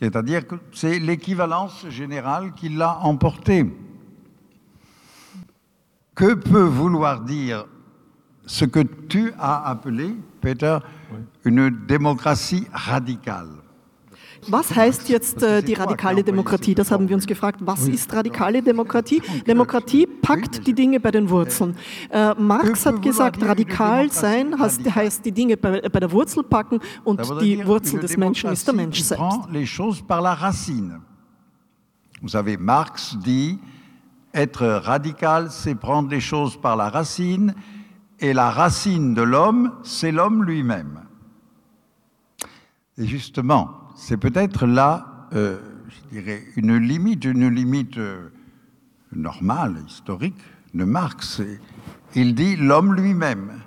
C'est-à-dire 0.00 0.46
que 0.46 0.54
c'est 0.72 0.98
l'équivalence 0.98 1.86
générale 1.90 2.54
qui 2.54 2.70
l'a 2.70 2.98
emporté. 3.00 3.70
Que 6.14 6.32
peut 6.32 6.62
vouloir 6.62 7.20
dire 7.20 7.66
ce 8.46 8.64
que 8.64 8.80
tu 8.80 9.30
as 9.38 9.68
appelé, 9.68 10.16
Peter, 10.40 10.78
une 11.44 11.68
démocratie 11.68 12.66
radicale? 12.72 13.61
Was 14.48 14.74
heißt 14.74 15.08
jetzt 15.08 15.42
äh, 15.42 15.62
die 15.62 15.74
radikale 15.74 16.24
Demokratie? 16.24 16.74
Das 16.74 16.90
haben 16.90 17.08
wir 17.08 17.14
uns 17.14 17.26
gefragt. 17.26 17.60
Was 17.60 17.86
ist 17.86 18.12
radikale 18.12 18.62
Demokratie? 18.62 19.22
Demokratie 19.46 20.06
packt 20.06 20.66
die 20.66 20.74
Dinge 20.74 20.98
bei 21.00 21.10
den 21.10 21.30
Wurzeln. 21.30 21.76
Äh, 22.10 22.34
Marx 22.34 22.84
hat 22.86 23.00
gesagt, 23.02 23.42
radikal 23.42 24.10
sein 24.10 24.58
heißt, 24.58 24.94
heißt 24.94 25.24
die 25.24 25.32
Dinge 25.32 25.56
bei, 25.56 25.80
bei, 25.80 26.00
der 26.00 26.10
Wurzel 26.10 26.42
packen 26.42 26.80
und 27.04 27.20
die 27.40 27.64
Wurzel 27.64 28.00
des 28.00 28.16
Menschen 28.16 28.50
ist 28.50 28.66
der 28.66 28.74
Mensch 28.74 29.00
selbst. 29.00 29.22
Vous 32.22 32.30
savez, 32.30 32.56
Marx 32.56 33.18
dit, 33.24 33.58
être 34.32 34.64
radical, 34.84 35.50
c'est 35.50 35.74
prendre 35.74 36.08
les 36.08 36.20
choses 36.20 36.56
par 36.56 36.76
la 36.76 36.88
racine, 36.88 37.52
et 38.20 38.32
la 38.32 38.50
racine 38.50 39.12
de 39.12 39.22
l'homme, 39.22 39.72
c'est 39.82 40.12
l'homme 40.12 40.44
lui-même. 40.44 41.00
Et 42.96 43.08
justement, 43.08 43.81
c'est 44.02 44.16
peut-être 44.16 44.66
là, 44.66 45.28
euh, 45.32 45.58
je 45.88 46.18
dirais, 46.18 46.42
une 46.56 46.76
limite, 46.76 47.24
une 47.24 47.48
limite 47.48 47.98
euh, 47.98 48.30
normale, 49.12 49.76
historique 49.86 50.34
de 50.74 50.84
Marx. 50.84 51.40
Il 52.14 52.34
dit 52.34 52.56
l'homme 52.56 52.94
lui-même. 52.94 53.60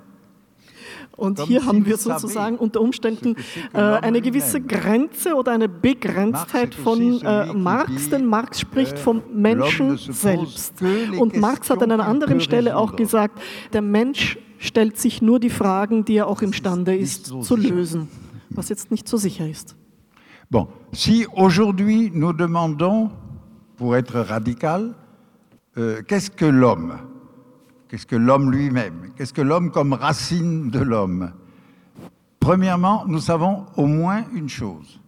Und 1.16 1.40
hier 1.40 1.64
haben 1.64 1.86
wir 1.86 1.96
sozusagen 1.96 2.58
unter 2.58 2.82
Umständen 2.82 3.36
äh, 3.72 3.78
eine 3.78 4.20
gewisse 4.20 4.60
Grenze 4.60 5.34
oder 5.34 5.52
eine 5.52 5.66
Begrenztheit 5.66 6.74
von 6.74 7.22
äh, 7.22 7.54
Marx, 7.54 8.10
denn 8.10 8.26
Marx 8.26 8.60
spricht 8.60 8.98
vom 8.98 9.22
Menschen 9.32 9.96
selbst. 9.96 10.74
Und 11.18 11.34
Marx 11.40 11.70
hat 11.70 11.82
an 11.82 11.90
einer 11.90 12.06
anderen 12.06 12.42
Stelle 12.42 12.76
auch 12.76 12.96
gesagt, 12.96 13.40
der 13.72 13.80
Mensch 13.80 14.36
stellt 14.58 14.98
sich 14.98 15.22
nur 15.22 15.40
die 15.40 15.48
Fragen, 15.48 16.04
die 16.04 16.16
er 16.16 16.26
auch 16.26 16.42
imstande 16.42 16.94
ist 16.94 17.32
zu 17.40 17.56
lösen, 17.56 18.08
was 18.50 18.68
jetzt 18.68 18.90
nicht 18.90 19.08
so 19.08 19.16
sicher 19.16 19.48
ist. 19.48 19.74
Bon, 20.50 20.68
si 20.92 21.26
aujourd'hui 21.34 22.12
nous 22.14 22.32
demandons, 22.32 23.10
pour 23.76 23.96
être 23.96 24.20
radical, 24.20 24.94
euh, 25.76 26.02
qu'est-ce 26.06 26.30
que 26.30 26.44
l'homme? 26.46 26.98
Qu'est-ce 27.88 28.06
que 28.06 28.16
l'homme 28.16 28.52
lui-même? 28.52 29.10
Qu'est-ce 29.16 29.32
que 29.32 29.42
l'homme 29.42 29.70
comme 29.70 29.92
racine 29.92 30.70
de 30.70 30.78
l'homme? 30.78 31.32
Premièrement, 32.38 33.04
nous 33.06 33.18
savons 33.18 33.66
au 33.76 33.86
moins 33.86 34.24
une 34.32 34.48
chose, 34.48 35.00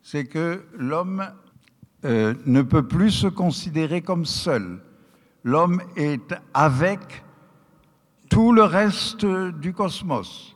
c'est 0.00 0.26
que 0.26 0.62
l'homme 0.76 1.24
euh, 2.04 2.34
ne 2.46 2.62
peut 2.62 2.86
plus 2.86 3.10
se 3.10 3.26
considérer 3.26 4.00
comme 4.00 4.24
seul. 4.24 4.80
L'homme 5.42 5.82
est 5.96 6.34
avec 6.54 7.24
tout 8.30 8.52
le 8.52 8.62
reste 8.62 9.26
du 9.26 9.72
Kosmos. 9.72 10.54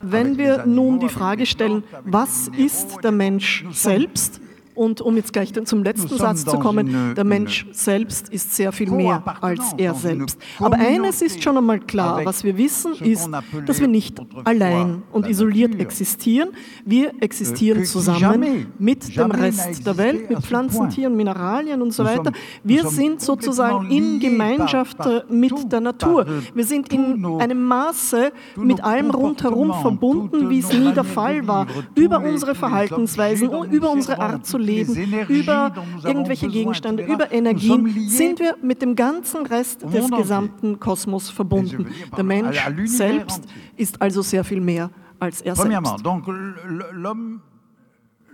Wenn 0.00 0.38
wir 0.38 0.66
nun 0.66 1.00
die 1.00 1.08
Frage 1.08 1.46
stellen, 1.46 1.84
was 2.04 2.48
ist 2.48 2.98
der 3.02 3.12
Mensch 3.12 3.64
selbst, 3.72 4.40
Und 4.74 5.00
um 5.00 5.16
jetzt 5.16 5.32
gleich 5.32 5.52
zum 5.64 5.84
letzten 5.84 6.16
Satz 6.16 6.44
zu 6.44 6.58
kommen, 6.58 7.14
der 7.14 7.24
Mensch 7.24 7.66
selbst 7.72 8.28
ist 8.28 8.54
sehr 8.54 8.72
viel 8.72 8.90
mehr 8.90 9.22
als 9.40 9.72
er 9.76 9.94
selbst. 9.94 10.38
Aber 10.58 10.76
eines 10.76 11.22
ist 11.22 11.42
schon 11.42 11.56
einmal 11.56 11.80
klar, 11.80 12.24
was 12.24 12.42
wir 12.44 12.56
wissen, 12.56 12.94
ist, 12.94 13.28
dass 13.66 13.80
wir 13.80 13.88
nicht 13.88 14.20
allein 14.44 15.02
und 15.12 15.28
isoliert 15.28 15.78
existieren. 15.80 16.50
Wir 16.84 17.12
existieren 17.20 17.84
zusammen 17.84 18.72
mit 18.78 19.16
dem 19.16 19.30
Rest 19.30 19.86
der 19.86 19.96
Welt, 19.96 20.28
mit 20.28 20.40
Pflanzen, 20.40 20.88
Tieren, 20.90 21.16
Mineralien 21.16 21.80
und 21.80 21.92
so 21.92 22.04
weiter. 22.04 22.32
Wir 22.62 22.86
sind 22.88 23.20
sozusagen 23.20 23.90
in 23.90 24.18
Gemeinschaft 24.18 24.98
mit 25.28 25.52
der 25.72 25.80
Natur. 25.80 26.26
Wir 26.54 26.64
sind 26.64 26.92
in 26.92 27.24
einem 27.38 27.64
Maße 27.64 28.32
mit 28.56 28.82
allem 28.82 29.10
rundherum 29.10 29.72
verbunden, 29.80 30.50
wie 30.50 30.58
es 30.58 30.72
nie 30.72 30.92
der 30.92 31.04
Fall 31.04 31.46
war, 31.46 31.66
über 31.94 32.20
unsere 32.20 32.54
Verhaltensweisen, 32.54 33.50
über 33.70 33.90
unsere 33.90 34.18
Art 34.18 34.46
zu 34.46 34.58
Leben, 34.64 34.94
über 35.28 35.72
irgendwelche 36.04 36.48
Gegenstände, 36.48 37.04
über 37.04 37.30
Energien, 37.32 38.08
sind 38.08 38.40
wir 38.40 38.56
mit 38.62 38.82
dem 38.82 38.96
ganzen 38.96 39.46
Rest 39.46 39.82
des 39.82 40.10
gesamten 40.10 40.80
Kosmos 40.80 41.30
verbunden. 41.30 41.86
Der 42.16 42.24
Mensch 42.24 42.58
selbst 42.86 43.42
ist 43.76 44.00
also 44.02 44.22
sehr 44.22 44.44
viel 44.44 44.60
mehr 44.60 44.90
als 45.20 45.40
er 45.40 45.56
selbst. 45.56 46.04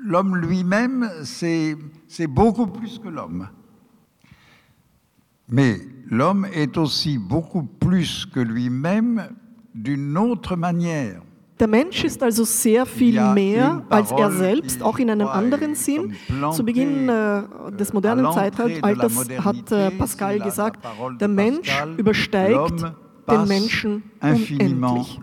L'homme 0.02 0.34
lui-même, 0.34 1.10
c'est 1.24 1.76
beaucoup 2.26 2.66
plus 2.66 2.98
que 2.98 3.08
l'homme. 3.08 3.50
Mais 5.46 5.78
l'homme 6.08 6.46
est 6.46 6.78
aussi 6.78 7.18
beaucoup 7.18 7.64
plus 7.64 8.24
que 8.24 8.40
lui-même 8.40 9.28
d'une 9.74 10.16
autre 10.16 10.56
manière. 10.56 11.20
Der 11.60 11.68
Mensch 11.68 12.04
ist 12.04 12.22
also 12.22 12.44
sehr 12.44 12.86
viel 12.86 13.20
mehr 13.34 13.82
als 13.90 14.10
er 14.10 14.30
selbst, 14.30 14.82
auch 14.82 14.98
in 14.98 15.10
einem 15.10 15.28
anderen 15.28 15.74
Sinn. 15.74 16.16
Zu 16.52 16.64
Beginn 16.64 17.08
äh, 17.08 17.42
des 17.78 17.92
modernen 17.92 18.32
Zeitalters 18.32 19.28
hat 19.44 19.70
äh, 19.70 19.90
Pascal 19.90 20.40
gesagt, 20.40 20.82
der 21.20 21.28
Mensch 21.28 21.70
übersteigt 21.98 22.82
den 23.30 23.48
Menschen 23.48 24.02
unendlich. 24.22 25.20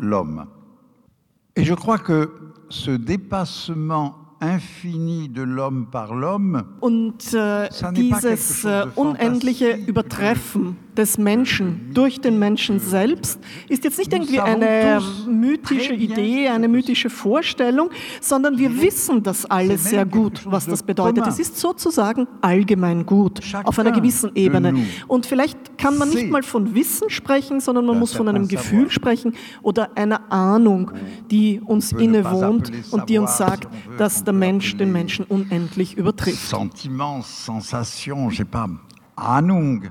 Et 1.55 1.65
je 1.65 1.75
crois 1.75 1.97
que 1.97 2.29
ce 2.69 2.91
dépassement 2.91 4.26
infini 4.41 5.29
de 5.29 5.43
l'homme 5.43 5.87
par 5.87 6.13
l'homme. 6.13 6.65
Und 6.79 7.33
äh, 7.33 7.69
dieses 7.93 8.63
äh, 8.63 8.85
unendliche 8.95 9.75
Übertreffen 9.75 10.77
des 10.97 11.17
Menschen 11.17 11.91
durch 11.93 12.19
den 12.19 12.39
Menschen 12.39 12.79
selbst 12.79 13.39
ist 13.69 13.83
jetzt 13.83 13.99
nicht 13.99 14.11
irgendwie 14.11 14.39
eine 14.39 14.99
mythische 15.27 15.93
Idee, 15.93 16.49
eine 16.49 16.67
mythische 16.67 17.09
Vorstellung, 17.09 17.89
sondern 18.19 18.57
wir 18.57 18.81
wissen 18.81 19.21
das 19.23 19.45
alles 19.45 19.85
sehr 19.85 20.05
gut, 20.05 20.41
was 20.45 20.65
das 20.65 20.83
bedeutet. 20.83 21.27
Es 21.27 21.39
ist 21.39 21.57
sozusagen 21.57 22.27
allgemein 22.41 23.05
gut 23.05 23.41
auf 23.63 23.77
einer 23.77 23.91
gewissen 23.91 24.31
Ebene. 24.35 24.73
Und 25.07 25.25
vielleicht 25.25 25.77
kann 25.77 25.97
man 25.97 26.09
nicht 26.09 26.31
mal 26.31 26.43
von 26.43 26.73
Wissen 26.73 27.09
sprechen, 27.09 27.59
sondern 27.59 27.85
man 27.85 27.99
muss 27.99 28.13
von 28.13 28.27
einem 28.27 28.47
Gefühl 28.47 28.89
sprechen 28.89 29.33
oder 29.61 29.95
einer 29.95 30.31
Ahnung, 30.31 30.91
die 31.29 31.61
uns 31.63 31.91
innewohnt 31.91 32.71
und 32.91 33.09
die 33.09 33.19
uns 33.19 33.37
sagt, 33.37 33.67
dass 33.97 34.23
der 34.27 34.33
Mensch 34.33 34.77
den 34.77 34.91
Menschen 34.91 35.25
unendlich 35.25 35.97
übertrifft. 35.97 36.49
Sentiment, 36.49 37.25
Sensation, 37.25 38.29
je 38.29 38.37
sais 38.37 38.45
pas, 38.45 38.69
Ahnung 39.15 39.83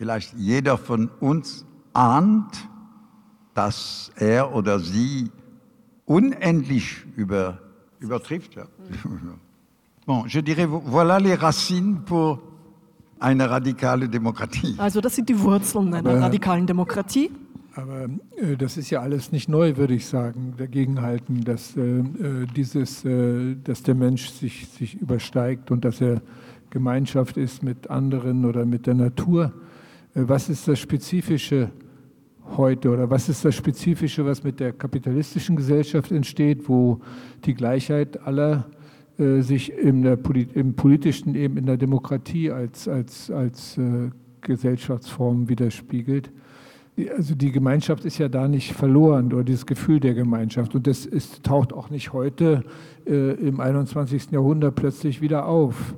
vielleicht 0.00 0.32
jeder 0.38 0.78
von 0.78 1.10
uns 1.20 1.66
ahnt, 1.92 2.68
dass 3.52 4.10
er 4.16 4.54
oder 4.54 4.80
sie 4.80 5.30
unendlich 6.06 7.04
über, 7.16 7.58
übertrifft. 7.98 8.54
Ja. 8.54 8.64
Bon, 10.06 10.26
je 10.26 10.40
dirais, 10.40 10.66
voilà 10.66 11.18
les 11.20 11.34
racines 11.34 11.98
pour 12.06 12.40
eine 13.18 13.50
radikale 13.50 14.08
Demokratie. 14.08 14.74
Also 14.78 15.02
das 15.02 15.16
sind 15.16 15.28
die 15.28 15.38
Wurzeln 15.38 15.92
einer 15.92 16.10
aber, 16.10 16.20
radikalen 16.22 16.66
Demokratie. 16.66 17.30
Aber 17.74 18.08
äh, 18.36 18.56
das 18.56 18.76
ist 18.76 18.90
ja 18.90 19.00
alles 19.00 19.32
nicht 19.32 19.48
neu, 19.48 19.76
würde 19.76 19.94
ich 19.94 20.06
sagen, 20.06 20.54
dagegenhalten, 20.56 21.44
dass, 21.44 21.76
äh, 21.76 22.00
äh, 22.00 22.46
dieses, 22.56 23.04
äh, 23.04 23.56
dass 23.62 23.82
der 23.82 23.94
Mensch 23.94 24.28
sich, 24.30 24.68
sich 24.68 25.00
übersteigt 25.00 25.70
und 25.70 25.84
dass 25.84 26.00
er 26.00 26.20
Gemeinschaft 26.70 27.36
ist 27.36 27.62
mit 27.62 27.90
anderen 27.90 28.44
oder 28.44 28.64
mit 28.64 28.86
der 28.86 28.94
Natur. 28.94 29.52
Äh, 30.14 30.22
was 30.26 30.48
ist 30.48 30.66
das 30.66 30.80
Spezifische 30.80 31.70
heute 32.56 32.90
oder 32.90 33.08
was 33.08 33.28
ist 33.28 33.44
das 33.44 33.54
Spezifische, 33.54 34.24
was 34.24 34.42
mit 34.42 34.58
der 34.58 34.72
kapitalistischen 34.72 35.54
Gesellschaft 35.54 36.10
entsteht, 36.10 36.68
wo 36.68 37.00
die 37.44 37.54
Gleichheit 37.54 38.20
aller 38.26 38.68
äh, 39.18 39.42
sich 39.42 39.72
in 39.72 40.02
der, 40.02 40.18
im 40.54 40.74
politischen, 40.74 41.36
eben 41.36 41.56
in 41.56 41.66
der 41.66 41.76
Demokratie 41.76 42.50
als, 42.50 42.88
als, 42.88 43.30
als 43.30 43.78
Gesellschaftsform 44.40 45.48
widerspiegelt. 45.48 46.32
Also 47.08 47.34
die 47.34 47.52
Gemeinschaft 47.52 48.04
ist 48.04 48.18
ja 48.18 48.28
da 48.28 48.48
nicht 48.48 48.72
verloren 48.72 49.32
oder 49.32 49.44
dieses 49.44 49.64
Gefühl 49.64 50.00
der 50.00 50.14
Gemeinschaft 50.14 50.74
und 50.74 50.86
das 50.86 51.06
ist, 51.06 51.44
taucht 51.44 51.72
auch 51.72 51.90
nicht 51.90 52.12
heute 52.12 52.64
äh, 53.06 53.32
im 53.34 53.60
21. 53.60 54.30
Jahrhundert 54.32 54.74
plötzlich 54.74 55.20
wieder 55.20 55.46
auf. 55.46 55.94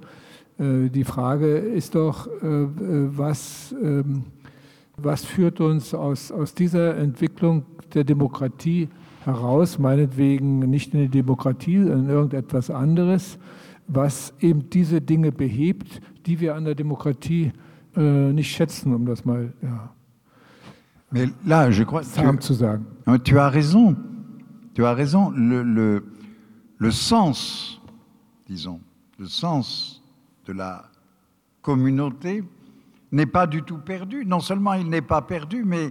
Äh, 0.59 0.91
die 0.91 1.05
Frage 1.05 1.57
ist 1.57 1.95
doch, 1.95 2.27
äh, 2.27 2.47
äh, 2.47 2.69
was, 3.17 3.75
ähm, 3.83 4.25
was 4.97 5.25
führt 5.25 5.61
uns 5.61 5.95
aus, 5.95 6.31
aus 6.31 6.55
dieser 6.55 6.97
Entwicklung 6.97 7.65
der 7.95 8.05
Demokratie 8.05 8.89
heraus, 9.25 9.79
meinetwegen 9.79 10.61
nicht 10.61 10.95
in 10.95 11.01
die 11.01 11.09
Demokratie, 11.09 11.79
sondern 11.79 12.05
in 12.05 12.11
irgendetwas 12.11 12.71
anderes, 12.71 13.39
was 13.87 14.33
eben 14.41 14.71
diese 14.71 15.01
Dinge 15.01 15.33
behebt, 15.33 16.01
die 16.27 16.41
wir 16.41 16.55
an 16.55 16.65
der 16.65 16.75
Demokratie 16.75 17.53
nicht 17.95 18.51
schätzen, 18.51 18.95
um 18.95 19.05
das 19.05 19.27
mal 19.27 19.53
ja, 19.61 19.91
Mais 21.13 21.27
là, 21.45 21.71
je 21.71 21.83
crois, 21.83 22.03
tu. 22.03 22.11
Tu 23.25 23.39
as 23.39 23.49
raison. 23.49 23.97
Tu 24.75 24.85
as 24.85 24.95
raison. 24.95 25.31
Le, 25.31 25.63
le, 25.63 26.05
le 26.79 26.91
sens, 26.91 27.81
disons, 28.47 28.81
le 29.19 29.27
sens 29.27 30.03
de 30.47 30.53
la 30.53 30.91
communauté 31.61 32.43
n'est 33.13 33.27
pas 33.27 33.47
du 33.47 33.63
tout 33.63 33.79
perdu. 33.79 34.25
Non 34.25 34.41
seulement 34.41 34.73
il 34.75 34.89
n'est 34.89 35.03
pas 35.03 35.23
perdu, 35.23 35.65
mais, 35.65 35.91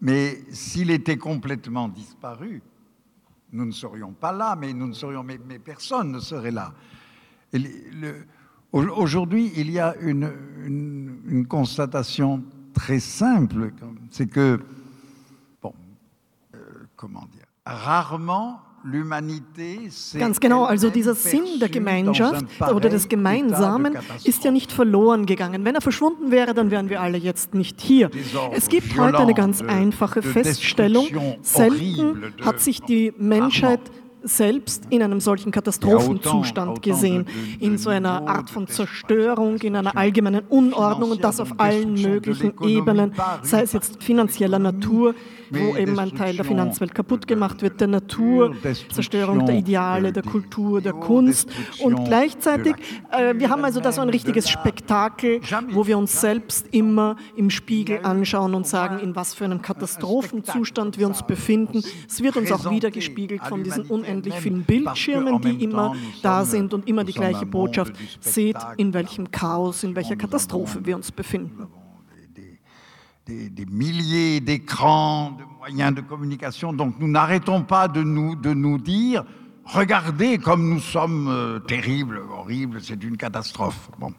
mais 0.00 0.38
s'il 0.50 0.90
était 0.90 1.16
complètement 1.16 1.88
disparu, 1.88 2.60
nous 3.52 3.64
ne 3.64 3.70
serions 3.72 4.12
pas 4.12 4.32
là, 4.32 4.56
mais 4.56 4.72
nous 4.72 4.88
ne 4.88 4.92
serions, 4.92 5.22
mais, 5.22 5.38
mais 5.48 5.60
personne 5.60 6.10
ne 6.10 6.18
serait 6.18 6.50
là. 6.50 6.74
Aujourd'hui, 8.72 9.52
il 9.56 9.70
y 9.70 9.78
a 9.78 9.94
une, 10.00 10.28
une, 10.64 11.20
une 11.28 11.46
constatation 11.46 12.42
très 12.74 13.00
simple, 13.00 13.72
c'est 14.10 14.26
que, 14.26 14.60
bon, 15.62 15.72
euh, 16.54 16.58
comment 16.96 17.26
dire, 17.32 17.46
rarement 17.64 18.60
Ganz 20.18 20.40
genau, 20.40 20.64
also 20.64 20.90
dieser 20.90 21.14
Sinn 21.14 21.58
der 21.58 21.70
Gemeinschaft 21.70 22.44
oder 22.60 22.90
des 22.90 23.08
Gemeinsamen 23.08 23.96
ist 24.24 24.44
ja 24.44 24.50
nicht 24.50 24.72
verloren 24.72 25.24
gegangen. 25.24 25.64
Wenn 25.64 25.74
er 25.74 25.80
verschwunden 25.80 26.30
wäre, 26.30 26.52
dann 26.52 26.70
wären 26.70 26.90
wir 26.90 27.00
alle 27.00 27.16
jetzt 27.16 27.54
nicht 27.54 27.80
hier. 27.80 28.10
Es 28.52 28.68
gibt 28.68 28.98
heute 28.98 29.18
eine 29.18 29.32
ganz 29.32 29.62
einfache 29.62 30.20
Feststellung. 30.20 31.06
Selten 31.40 32.34
hat 32.44 32.60
sich 32.60 32.82
die 32.82 33.14
Menschheit 33.16 33.80
selbst 34.24 34.84
in 34.90 35.02
einem 35.02 35.20
solchen 35.20 35.52
Katastrophenzustand 35.52 36.82
gesehen, 36.82 37.26
in 37.60 37.78
so 37.78 37.90
einer 37.90 38.26
Art 38.26 38.50
von 38.50 38.66
Zerstörung, 38.66 39.58
in 39.58 39.76
einer 39.76 39.96
allgemeinen 39.96 40.44
Unordnung 40.48 41.12
und 41.12 41.24
das 41.24 41.40
auf 41.40 41.60
allen 41.60 41.94
möglichen 41.94 42.54
Ebenen, 42.62 43.12
sei 43.42 43.62
es 43.62 43.72
jetzt 43.72 44.02
finanzieller 44.02 44.58
Natur, 44.58 45.14
wo 45.50 45.76
eben 45.76 45.98
ein 45.98 46.14
Teil 46.14 46.36
der 46.36 46.44
Finanzwelt 46.44 46.94
kaputt 46.94 47.26
gemacht 47.26 47.62
wird, 47.62 47.80
der 47.80 47.88
Natur, 47.88 48.54
Zerstörung 48.92 49.46
der 49.46 49.56
Ideale, 49.56 50.12
der 50.12 50.22
Kultur, 50.22 50.80
der 50.80 50.92
Kunst. 50.92 51.48
Und 51.82 52.04
gleichzeitig, 52.04 52.74
äh, 53.10 53.34
wir 53.36 53.50
haben 53.50 53.64
also 53.64 53.80
da 53.80 53.92
so 53.92 54.00
ein 54.00 54.08
richtiges 54.08 54.48
Spektakel, 54.48 55.40
wo 55.70 55.86
wir 55.86 55.98
uns 55.98 56.20
selbst 56.20 56.68
immer 56.72 57.16
im 57.36 57.50
Spiegel 57.50 58.00
anschauen 58.02 58.54
und 58.54 58.66
sagen, 58.66 58.98
in 58.98 59.14
was 59.16 59.34
für 59.34 59.44
einem 59.44 59.62
Katastrophenzustand 59.62 60.98
wir 60.98 61.06
uns 61.06 61.24
befinden. 61.26 61.82
Es 62.08 62.22
wird 62.22 62.36
uns 62.36 62.50
auch 62.52 62.70
wieder 62.70 62.90
gespiegelt 62.90 63.42
von 63.44 63.62
diesen 63.62 63.84
unendlich 64.14 64.34
vielen 64.36 64.64
Bildschirmen, 64.64 65.40
die 65.40 65.64
immer 65.64 65.94
da 66.22 66.44
sind 66.44 66.72
und 66.74 66.88
immer 66.88 67.04
die 67.04 67.12
gleiche 67.12 67.46
Botschaft. 67.46 67.94
Seht, 68.20 68.56
in 68.76 68.94
welchem 68.94 69.30
Chaos, 69.30 69.84
in 69.84 69.94
welcher 69.94 70.16
Katastrophe 70.16 70.84
wir 70.84 70.96
uns 70.96 71.12
befinden. 71.12 71.68
des, 73.26 73.50
des 73.50 73.66
milliers 73.66 74.40
d'écrans, 74.40 75.32
de 75.32 75.44
moyens 75.58 75.94
de 75.94 76.00
communication. 76.02 76.72
Donc 76.72 76.98
nous 77.00 77.08
n'arrêtons 77.08 77.62
pas 77.62 77.88
de 77.88 78.02
nous, 78.02 78.36
de 78.36 78.52
nous 78.52 78.78
dire, 78.78 79.24
regardez 79.64 80.38
comme 80.38 80.68
nous 80.68 80.80
sommes 80.80 81.28
euh, 81.28 81.58
terribles, 81.58 82.20
horribles, 82.30 82.80
c'est 82.82 83.02
une 83.02 83.16
catastrophe. 83.16 83.90
Bon. 83.98 84.12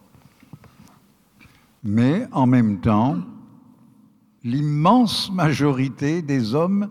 Mais 1.84 2.28
en 2.32 2.48
même 2.48 2.80
temps, 2.80 3.18
l'immense 4.44 5.32
majorité 5.32 6.22
des 6.22 6.56
hommes 6.56 6.90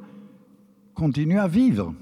continue 0.95 1.41
à 1.41 1.49
vivre. 1.49 1.93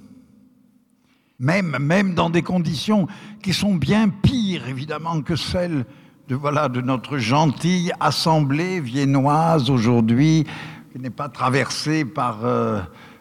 Même, 1.39 1.77
même 1.81 2.15
dans 2.15 2.31
des 2.31 2.43
conditions 2.43 3.09
qui 3.43 3.53
sont 3.53 3.75
bien 3.75 4.09
pires, 4.09 4.69
évidemment, 4.69 5.23
que 5.23 5.35
celles 5.35 5.85
de, 6.29 6.35
voilà, 6.35 6.69
de 6.69 6.81
notre 6.81 7.19
gentille 7.19 7.93
assemblée 8.01 8.81
viennoise 8.81 9.71
aujourd'hui, 9.71 10.47
qui 10.93 10.99
n'est 10.99 11.11
pas 11.11 11.29
traversée 11.29 12.05
par, 12.05 12.45
euh, 12.45 12.81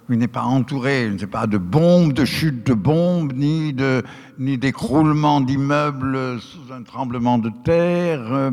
n'est 0.09 0.27
pas 0.27 0.43
entourée, 0.43 1.09
ne 1.09 1.25
pas 1.25 1.47
de 1.47 1.57
bombes, 1.57 2.13
de 2.13 2.25
chutes 2.25 2.65
de 2.65 2.73
bombes, 2.73 3.33
ni 3.33 3.73
de, 3.73 4.03
ni 4.37 4.57
d'écroulement 4.57 5.41
d'immeubles 5.41 6.39
sous 6.39 6.71
un 6.71 6.83
tremblement 6.83 7.37
de 7.37 7.51
terre, 7.63 8.21
euh, 8.31 8.51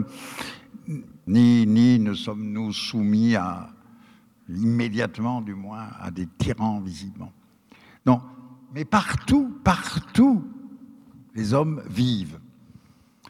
ni, 1.26 1.66
ni 1.66 1.98
ne 1.98 2.14
sommes-nous 2.14 2.72
soumis 2.72 3.36
à, 3.36 3.68
immédiatement 4.48 5.40
du 5.40 5.54
moins, 5.54 5.88
à 6.00 6.10
des 6.10 6.26
tyrans 6.38 6.80
visiblement. 6.80 7.32
Non, 8.06 8.20
mais 8.72 8.84
partout, 8.84 9.58
partout, 9.64 10.44
les 11.34 11.54
hommes 11.54 11.82
vivent. 11.88 12.38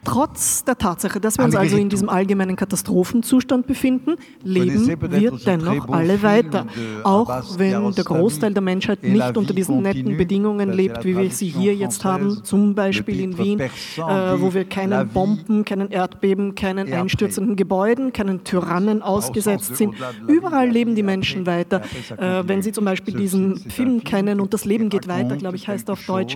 Trotz 0.03 0.63
der 0.63 0.77
Tatsache, 0.77 1.19
dass 1.19 1.37
wir 1.37 1.45
uns 1.45 1.55
also 1.55 1.77
in 1.77 1.89
diesem 1.89 2.09
allgemeinen 2.09 2.55
Katastrophenzustand 2.55 3.67
befinden, 3.67 4.15
leben 4.43 4.87
wir 4.87 5.31
dennoch 5.31 5.89
alle 5.89 6.21
weiter. 6.23 6.65
Auch 7.03 7.57
wenn 7.57 7.91
der 7.91 8.03
Großteil 8.03 8.53
der 8.53 8.61
Menschheit 8.61 9.03
nicht 9.03 9.37
unter 9.37 9.53
diesen 9.53 9.81
netten 9.81 10.17
Bedingungen 10.17 10.71
lebt, 10.71 11.03
wie 11.05 11.17
wir 11.17 11.29
sie 11.31 11.47
hier 11.47 11.75
jetzt 11.75 12.05
haben, 12.05 12.43
zum 12.43 12.75
Beispiel 12.75 13.19
in 13.19 13.37
Wien, 13.37 13.59
äh, 13.59 13.69
wo 13.97 14.53
wir 14.53 14.65
keinen 14.65 15.09
Bomben, 15.09 15.65
keinen 15.65 15.91
Erdbeben, 15.91 16.55
keinen 16.55 16.91
einstürzenden 16.91 17.55
Gebäuden, 17.55 18.13
keinen 18.13 18.43
Tyrannen 18.43 19.01
ausgesetzt 19.01 19.75
sind. 19.75 19.95
Überall 20.27 20.69
leben 20.69 20.95
die 20.95 21.03
Menschen 21.03 21.45
weiter. 21.45 21.81
Äh, 22.17 22.43
wenn 22.45 22.61
Sie 22.61 22.71
zum 22.71 22.85
Beispiel 22.85 23.13
diesen 23.15 23.57
Film 23.57 24.03
kennen 24.03 24.39
und 24.39 24.53
das 24.53 24.65
Leben 24.65 24.89
geht 24.89 25.07
weiter, 25.07 25.35
glaube 25.37 25.55
ich, 25.55 25.67
heißt 25.67 25.89
auf 25.89 26.05
Deutsch, 26.05 26.35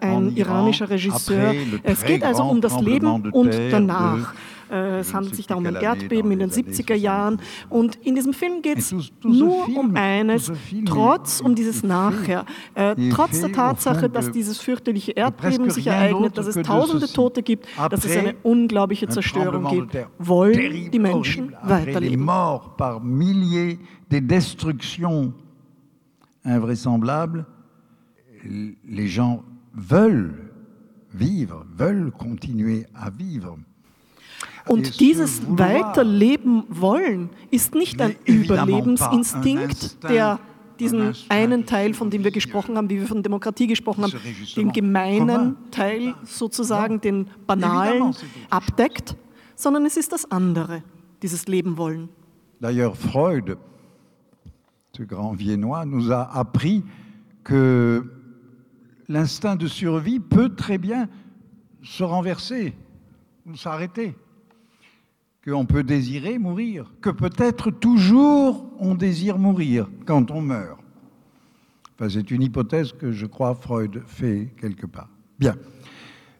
ein 0.00 0.36
iranischer 0.36 0.90
Regisseur. 0.90 1.54
Es 1.82 2.04
geht 2.04 2.22
also 2.22 2.42
um 2.44 2.60
das 2.60 2.80
Leben 2.80 3.03
und 3.06 3.54
danach. 3.70 4.34
Äh, 4.70 5.00
es 5.00 5.14
handelt 5.14 5.36
sich 5.36 5.46
da 5.46 5.54
um 5.54 5.66
ein 5.66 5.76
Erdbeben 5.76 6.30
in 6.32 6.38
den 6.38 6.50
70er 6.50 6.94
Jahren. 6.94 7.40
Und 7.68 7.96
in 7.96 8.14
diesem 8.14 8.32
Film 8.32 8.62
geht 8.62 8.78
es 8.78 8.94
nur 9.22 9.68
um 9.68 9.94
eines, 9.94 10.50
trotz 10.86 11.40
um 11.40 11.54
dieses 11.54 11.82
Nachher. 11.82 12.44
Äh, 12.74 12.96
trotz 13.10 13.40
der 13.40 13.52
Tatsache, 13.52 14.08
dass 14.08 14.30
dieses 14.32 14.58
fürchterliche 14.58 15.12
Erdbeben 15.12 15.70
sich 15.70 15.86
ereignet, 15.86 16.36
dass 16.38 16.46
es 16.46 16.66
tausende 16.66 17.06
Tote 17.06 17.42
gibt, 17.42 17.66
dass 17.90 18.04
es 18.04 18.16
eine 18.16 18.34
unglaubliche 18.42 19.08
Zerstörung 19.08 19.68
gibt, 19.68 19.96
wollen 20.18 20.90
die 20.90 20.98
Menschen 20.98 21.54
weiterleben. 21.62 22.26
par 22.76 23.00
milliers 23.00 23.78
de 24.10 24.20
destructions 24.20 25.32
invraisemblables, 26.44 27.44
les 28.84 29.08
gens 29.08 29.42
veulent 29.72 30.43
vivre, 31.14 31.64
veulent 31.76 32.10
continuer 32.12 32.86
à 32.94 33.10
vivre. 33.10 33.58
Und 34.66 35.00
dieses 35.00 35.42
Weiterleben 35.46 36.64
wollen 36.68 37.30
ist 37.50 37.74
nicht 37.74 38.00
ein 38.00 38.16
Überlebensinstinkt, 38.24 40.02
der 40.04 40.40
diesen 40.80 41.14
einen 41.28 41.66
Teil, 41.66 41.94
von 41.94 42.10
dem 42.10 42.24
wir 42.24 42.30
gesprochen 42.30 42.76
haben, 42.76 42.90
wie 42.90 42.98
wir 42.98 43.06
von 43.06 43.22
Demokratie 43.22 43.66
gesprochen 43.66 44.04
haben, 44.04 44.12
den 44.56 44.72
gemeinen 44.72 45.56
Teil 45.70 46.14
sozusagen, 46.24 47.00
den 47.00 47.28
banalen 47.46 48.14
abdeckt, 48.50 49.16
sondern 49.54 49.86
es 49.86 49.96
ist 49.96 50.12
das 50.12 50.30
andere, 50.30 50.82
dieses 51.22 51.46
Leben 51.46 51.76
wollen. 51.76 52.08
D'ailleurs, 52.60 52.96
Freud, 52.96 53.56
ce 54.96 55.04
grand 55.04 55.38
Viennois, 55.38 55.84
nous 55.84 56.10
a 56.10 56.22
appris 56.22 56.82
que 57.44 58.02
l'instinct 59.08 59.56
de 59.56 59.66
survie 59.66 60.20
peut 60.20 60.54
très 60.54 60.78
bien 60.78 61.08
se 61.82 62.02
renverser 62.02 62.74
ou 63.46 63.56
s'arrêter. 63.56 64.14
Qu'on 65.44 65.66
peut 65.66 65.82
désirer 65.82 66.38
mourir, 66.38 66.90
que 67.02 67.10
peut-être 67.10 67.70
toujours 67.70 68.64
on 68.78 68.94
désire 68.94 69.38
mourir 69.38 69.88
quand 70.06 70.30
on 70.30 70.40
meurt. 70.40 70.80
Enfin, 71.94 72.08
c'est 72.08 72.30
une 72.30 72.42
hypothèse 72.42 72.92
que 72.92 73.12
je 73.12 73.26
crois 73.26 73.54
Freud 73.54 74.02
fait 74.06 74.52
quelque 74.60 74.86
part. 74.86 75.10
Bien. 75.38 75.54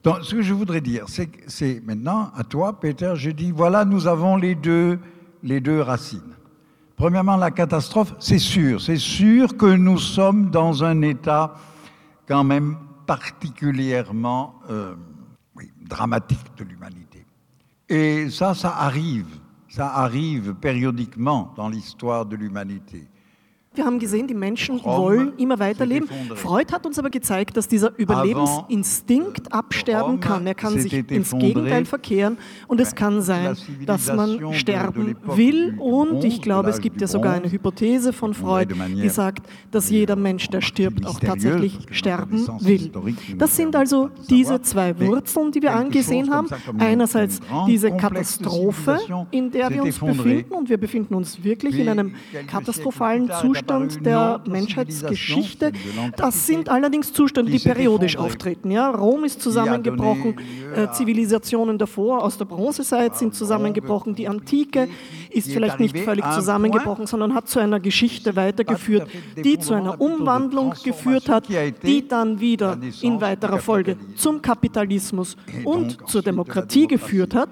Donc, 0.03 0.19
ce 0.23 0.35
que 0.35 0.43
je 0.43 0.53
voudrais 0.53 0.81
dire, 0.81 1.07
c'est 1.09 1.83
maintenant 1.85 2.31
à 2.35 2.45
toi, 2.45 2.81
Peter, 2.81 3.13
je 3.15 3.31
dis 3.31 3.51
voilà, 3.51 3.85
nous 3.85 4.07
avons 4.07 4.37
les 4.37 4.55
deux, 4.55 4.99
les 5.43 5.61
deux 5.61 5.81
racines. 5.81 6.21
Premièrement, 6.97 7.37
la 7.37 7.51
catastrophe, 7.51 8.15
c'est 8.19 8.39
sûr, 8.39 8.81
c'est 8.81 8.99
sûr 8.99 9.57
que 9.57 9.67
nous 9.67 9.99
sommes 9.99 10.51
dans 10.51 10.85
un 10.85 11.03
état 11.03 11.55
quand 12.27 12.45
même 12.45 12.77
particulièrement 13.07 14.55
euh, 14.71 14.95
dramatique 15.83 16.57
de 16.57 16.65
l'humanité. 16.65 17.27
Et 17.89 18.31
ça, 18.31 18.55
ça 18.55 18.77
arrive, 18.77 19.29
ça 19.69 19.95
arrive 19.95 20.55
périodiquement 20.55 21.53
dans 21.57 21.69
l'histoire 21.69 22.25
de 22.25 22.37
l'humanité. 22.37 23.07
Wir 23.75 23.85
haben 23.85 23.99
gesehen, 23.99 24.29
die 24.29 24.35
Menschen 24.35 24.83
wollen 24.85 25.33
immer 25.37 25.59
weiterleben. 25.59 26.09
Freud 26.37 26.73
hat 26.73 26.87
uns 26.87 26.97
aber 26.97 27.11
gezeigt, 27.11 27.57
dass 27.57 27.67
dieser 27.67 27.93
Überlebensinstinkt 27.99 29.53
absterben 29.53 30.21
kann. 30.21 30.47
Er 30.47 30.55
kann 30.55 30.79
sich 30.79 30.93
ins 31.11 31.33
Gegenteil 31.37 31.85
verkehren 31.85 32.39
und 32.69 32.81
es 32.81 32.95
kann 32.95 33.21
sein, 33.21 33.57
dass 33.85 34.13
man 34.15 34.55
sterben 34.55 35.17
will. 35.25 35.75
Und 35.81 36.23
ich 36.23 36.41
glaube, 36.41 36.71
es 36.71 36.81
gibt 36.81 37.01
ja 37.01 37.09
sogar 37.09 37.35
eine 37.35 37.51
Hypothese 37.51 38.13
von 38.13 38.33
Freud, 38.33 38.73
die 38.73 39.09
sagt, 39.09 39.49
dass 39.73 39.91
jeder 39.91 40.15
Mensch, 40.15 40.49
der 40.49 40.61
stirbt, 40.61 41.05
auch 41.05 41.19
tatsächlich 41.19 41.79
sterben 41.91 42.47
will. 42.61 42.93
Das 43.37 43.57
sind 43.57 43.75
also 43.75 44.11
diese 44.31 44.63
zwei 44.63 44.99
Wurzeln, 45.01 45.51
die 45.51 45.63
wir 45.63 45.75
angesehen 45.75 46.31
haben. 46.31 46.47
Einerseits 46.79 47.41
diese 47.67 47.91
Katastrophe, 47.91 49.01
in 49.33 49.51
der 49.51 49.71
wir 49.71 49.83
uns 49.83 49.99
befinden 49.99 50.55
und 50.55 50.69
wir 50.69 50.79
befinden 50.79 51.15
uns 51.15 51.43
wirklich 51.43 51.77
in 51.77 51.89
einem 51.89 52.15
katastrophalen 52.47 53.31
Zustand 53.41 53.64
Zustand 53.65 54.05
der 54.05 54.41
Menschheitsgeschichte. 54.47 55.73
Das 56.17 56.47
sind 56.47 56.69
allerdings 56.69 57.13
Zustände, 57.13 57.51
die 57.51 57.59
periodisch 57.59 58.17
auftreten. 58.17 58.71
Ja, 58.71 58.91
Rom 58.91 59.25
ist 59.25 59.41
zusammengebrochen, 59.41 60.37
äh, 60.75 60.91
Zivilisationen 60.93 61.79
davor 61.79 62.23
aus 62.23 62.39
der 62.39 62.45
Bronzezeit 62.45 63.17
sind 63.17 63.35
zusammengebrochen, 63.35 64.15
die 64.15 64.29
Antike 64.29 64.89
ist 65.31 65.51
vielleicht 65.51 65.81
nicht 65.81 65.99
völlig 65.99 66.25
zusammengebrochen, 66.33 67.07
sondern 67.07 67.35
hat 67.35 67.49
zu 67.49 67.59
einer 67.59 67.81
Geschichte 67.81 68.37
weitergeführt, 68.37 69.09
die 69.37 69.59
zu 69.59 69.75
einer 69.75 70.01
Umwandlung 70.01 70.75
geführt 70.85 71.29
hat, 71.29 71.49
die 71.83 72.07
dann 72.07 72.41
wieder 72.41 72.79
in 73.01 73.21
weiterer 73.21 73.59
Folge 73.59 73.97
zum 74.17 74.43
Kapitalismus 74.43 75.37
und 75.65 76.09
zur 76.09 76.23
Demokratie 76.23 76.87
geführt 76.87 77.35
hat. 77.35 77.49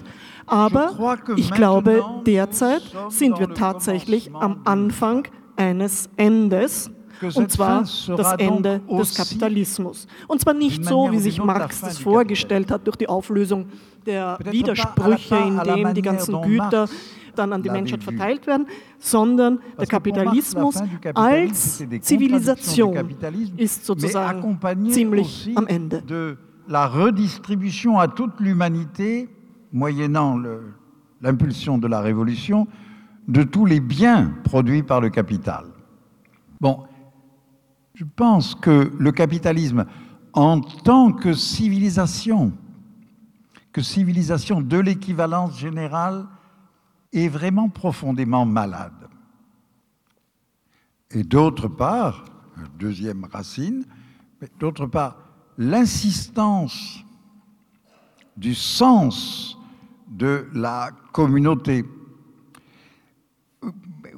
Aber 0.47 1.17
ich 1.37 1.51
glaube, 1.53 2.05
derzeit 2.27 2.83
sind 3.09 3.39
wir 3.39 3.55
tatsächlich 3.55 4.35
am 4.35 4.61
Anfang 4.65 5.29
eines 5.57 6.09
Endes. 6.17 6.91
und 7.35 7.53
zwar 7.53 7.83
das 7.83 8.33
Ende 8.39 8.81
des 8.91 9.15
Kapitalismus. 9.15 10.07
Und 10.27 10.41
zwar 10.41 10.55
nicht 10.55 10.85
so, 10.85 11.13
wie 11.13 11.19
sich 11.19 11.43
Marx 11.43 11.81
das 11.81 11.99
vorgestellt 11.99 12.71
hat, 12.71 12.87
durch 12.87 12.97
die 12.97 13.09
Auflösung 13.09 13.67
der 14.05 14.39
Widersprüche, 14.43 15.37
in 15.37 15.59
dem 15.59 15.95
die 15.95 16.03
ganzen 16.03 16.41
Güter 16.43 16.89
dann 17.35 17.53
an 17.53 17.63
die 17.63 17.71
Menschheit 17.71 18.03
verteilt 18.03 18.47
werden, 18.47 18.67
sondern 18.99 19.61
der 19.79 19.87
Kapitalismus 19.87 20.83
als 21.15 21.83
Zivilisation 22.01 23.15
ist 23.57 23.87
sozusagen 23.87 24.59
ziemlich 24.91 25.51
am 25.55 25.67
Ende. 25.67 26.37
La 26.69 26.87
redistribution 26.87 27.99
à 27.99 28.07
toute 28.07 28.39
l'humanité, 28.39 29.29
moyennant 29.73 30.41
l'impulsion 31.21 31.77
de 31.77 31.89
la 31.89 32.01
révolution, 32.01 32.69
de 33.29 33.43
tous 33.43 33.67
les 33.67 33.81
biens 33.81 34.35
produits 34.45 34.83
par 34.83 35.01
le 35.01 35.11
capital. 35.11 35.67
Bon, 36.61 36.85
je 37.95 38.05
pense 38.05 38.55
que 38.55 38.93
le 38.99 39.13
capitalisme, 39.13 39.87
en 40.33 40.61
tant 40.61 41.13
que 41.13 41.33
civilisation, 41.33 42.53
que 43.73 43.83
civilisation 43.83 44.61
de 44.61 44.79
l'équivalence 44.79 45.59
générale, 45.59 46.27
est 47.13 47.29
vraiment 47.29 47.69
profondément 47.69 48.47
malade. 48.47 49.09
Et 51.11 51.25
d'autre 51.25 51.69
part, 51.69 52.25
deuxième 52.79 53.25
racine, 53.25 53.85
d'autre 54.59 54.87
part, 54.87 55.17
l'insistance 55.59 57.05
du 58.37 58.55
sens 58.55 59.59
de 60.09 60.49
la 60.55 60.91
communauté, 61.13 61.85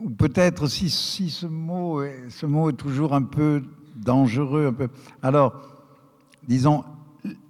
ou 0.04 0.10
peut-être 0.10 0.68
si, 0.68 0.90
ce, 1.30 1.46
mot 1.46 2.02
est, 2.02 2.76
toujours 2.76 3.14
un 3.14 3.22
peu 3.22 3.62
dangereux, 3.96 4.76
alors, 5.22 5.54
disons, 6.46 6.84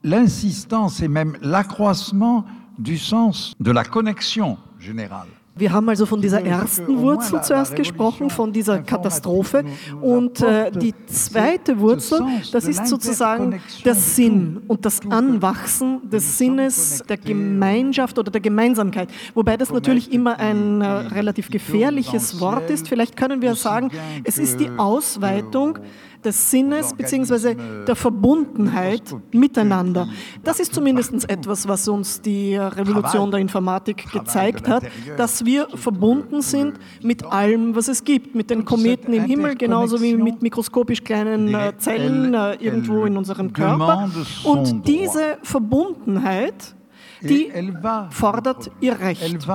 l'insistance 0.04 1.02
et 1.02 1.08
même 1.08 1.36
l'accroissement 1.42 2.44
du 2.78 2.96
sens 2.96 3.54
de 3.58 3.72
la 3.72 3.84
connexion 3.84 4.56
générale. 4.78 5.28
Wir 5.56 5.72
haben 5.72 5.88
also 5.88 6.04
von 6.04 6.20
dieser 6.20 6.44
ersten 6.44 6.98
Wurzel 6.98 7.40
zuerst 7.42 7.76
gesprochen, 7.76 8.28
von 8.28 8.52
dieser 8.52 8.80
Katastrophe. 8.80 9.64
Und 10.00 10.40
äh, 10.40 10.72
die 10.72 10.92
zweite 11.06 11.78
Wurzel, 11.78 12.22
das 12.50 12.66
ist 12.66 12.88
sozusagen 12.88 13.60
der 13.84 13.94
Sinn 13.94 14.62
und 14.66 14.84
das 14.84 15.00
Anwachsen 15.08 16.10
des 16.10 16.38
Sinnes 16.38 17.04
der 17.08 17.18
Gemeinschaft 17.18 18.18
oder 18.18 18.32
der 18.32 18.40
Gemeinsamkeit. 18.40 19.08
Wobei 19.34 19.56
das 19.56 19.70
natürlich 19.70 20.12
immer 20.12 20.40
ein 20.40 20.80
äh, 20.80 20.86
relativ 20.86 21.50
gefährliches 21.50 22.40
Wort 22.40 22.68
ist. 22.70 22.88
Vielleicht 22.88 23.16
können 23.16 23.40
wir 23.40 23.54
sagen, 23.54 23.92
es 24.24 24.38
ist 24.38 24.58
die 24.58 24.70
Ausweitung 24.76 25.78
des 26.24 26.50
Sinnes 26.50 26.94
bzw. 26.94 27.54
der 27.86 27.96
Verbundenheit 27.96 29.02
miteinander. 29.32 30.08
Das 30.42 30.60
ist 30.60 30.74
zumindest 30.74 31.28
etwas, 31.28 31.68
was 31.68 31.88
uns 31.88 32.20
die 32.20 32.56
Revolution 32.56 33.30
der 33.30 33.40
Informatik 33.40 34.10
gezeigt 34.10 34.68
hat, 34.68 34.84
dass 35.16 35.44
wir 35.44 35.68
verbunden 35.74 36.42
sind 36.42 36.78
mit 37.02 37.24
allem, 37.24 37.74
was 37.74 37.88
es 37.88 38.04
gibt, 38.04 38.34
mit 38.34 38.50
den 38.50 38.64
Kometen 38.64 39.12
im 39.12 39.24
Himmel, 39.24 39.56
genauso 39.56 40.00
wie 40.00 40.16
mit 40.16 40.42
mikroskopisch 40.42 41.02
kleinen 41.04 41.54
äh, 41.54 41.72
Zellen 41.78 42.34
äh, 42.34 42.54
irgendwo 42.54 43.04
in 43.04 43.16
unserem 43.16 43.52
Körper. 43.52 44.10
Und 44.44 44.86
diese 44.86 45.38
Verbundenheit, 45.42 46.74
die 47.22 47.52
fordert 48.10 48.70
ihr 48.80 48.98
Recht. 48.98 49.46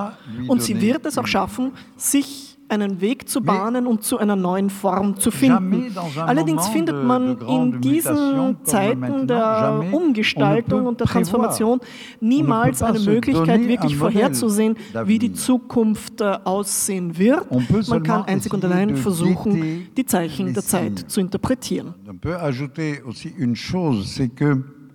Und 0.48 0.62
sie 0.62 0.80
wird 0.82 1.06
es 1.06 1.18
auch 1.18 1.28
schaffen, 1.28 1.72
sich 1.96 2.59
einen 2.70 3.02
Weg 3.02 3.28
zu 3.28 3.42
bahnen 3.42 3.88
und 3.88 4.04
zu 4.04 4.18
einer 4.18 4.36
neuen 4.36 4.70
Form 4.70 5.18
zu 5.18 5.32
finden. 5.32 5.96
Allerdings 6.18 6.68
findet 6.68 7.04
man 7.04 7.40
in 7.42 7.82
diesen 7.82 8.58
Zeiten 8.64 9.28
der 9.28 9.84
Umgestaltung 9.92 10.86
und 10.86 11.00
der 11.00 11.08
Transformation 11.08 11.80
niemals 12.20 12.82
eine 12.82 13.00
Möglichkeit, 13.00 13.68
wirklich 13.68 13.96
vorherzusehen, 13.96 14.76
wie 15.06 15.20
die 15.20 15.34
Zukunft 15.34 16.22
äh, 16.22 16.38
aussehen 16.44 17.18
wird. 17.18 17.48
Man 17.90 18.04
kann 18.04 18.24
einzig 18.24 18.54
und 18.54 18.64
allein 18.64 18.96
versuchen, 18.96 19.90
die 19.96 20.06
Zeichen 20.06 20.54
der 20.54 20.64
Zeit 20.64 21.00
zu 21.08 21.20
interpretieren. 21.20 21.94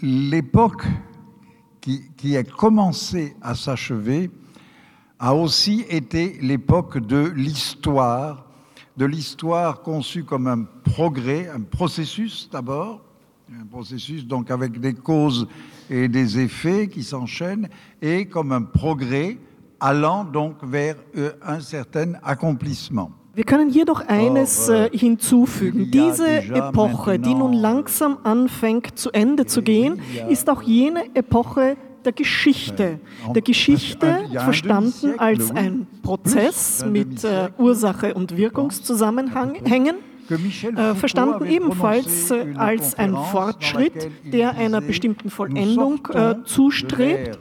L'époque 0.04 0.84
qui, 1.80 2.02
qui 2.16 2.36
a 2.36 2.42
commencé 2.42 3.34
à 3.40 3.54
s'achever 3.54 4.30
a 5.18 5.34
aussi 5.34 5.84
été 5.88 6.38
l'époque 6.40 6.98
de 6.98 7.32
l'histoire, 7.34 8.46
de 8.96 9.04
l'histoire 9.04 9.82
conçue 9.82 10.24
comme 10.24 10.46
un 10.46 10.64
progrès, 10.84 11.48
un 11.48 11.62
processus 11.62 12.48
d'abord, 12.50 13.00
un 13.50 13.66
processus 13.66 14.26
donc 14.26 14.50
avec 14.50 14.80
des 14.80 14.94
causes 14.94 15.46
et 15.90 16.08
des 16.08 16.38
effets 16.38 16.88
qui 16.88 17.02
s'enchaînent, 17.02 17.68
et 18.00 18.26
comme 18.26 18.52
un 18.52 18.62
progrès 18.62 19.38
allant 19.80 20.24
donc 20.24 20.56
vers 20.62 20.96
euh, 21.16 21.32
un 21.42 21.60
certain 21.60 22.14
accomplissement. 22.22 23.10
Wir 23.36 23.44
können 23.44 23.68
jedoch 23.68 24.00
eines 24.06 24.68
äh, 24.68 24.88
hinzufügen. 24.92 25.90
Diese 25.90 26.44
Epoche, 26.54 27.18
die 27.18 27.34
nun 27.34 27.52
langsam 27.52 28.18
anfängt 28.22 28.96
zu 28.96 29.10
Ende 29.10 29.44
zu 29.44 29.60
gehen, 29.62 30.00
ist 30.28 30.48
auch 30.48 30.62
jene 30.62 31.04
Epoche 31.16 31.76
der 32.04 32.12
Geschichte. 32.12 33.00
Der 33.34 33.42
Geschichte 33.42 34.28
verstanden 34.32 35.18
als 35.18 35.50
ein 35.50 35.86
Prozess 36.02 36.84
mit 36.84 37.24
äh, 37.24 37.48
Ursache 37.58 38.14
und 38.14 38.36
Wirkungszusammenhängen. 38.36 39.96
Äh, 40.30 40.94
verstanden 40.94 41.46
ebenfalls 41.46 42.30
äh, 42.30 42.54
als 42.56 42.94
ein 42.94 43.14
Fortschritt, 43.14 44.10
der 44.24 44.56
einer 44.56 44.80
bestimmten 44.80 45.28
Vollendung 45.28 46.08
äh, 46.14 46.36
zustrebt. 46.44 47.38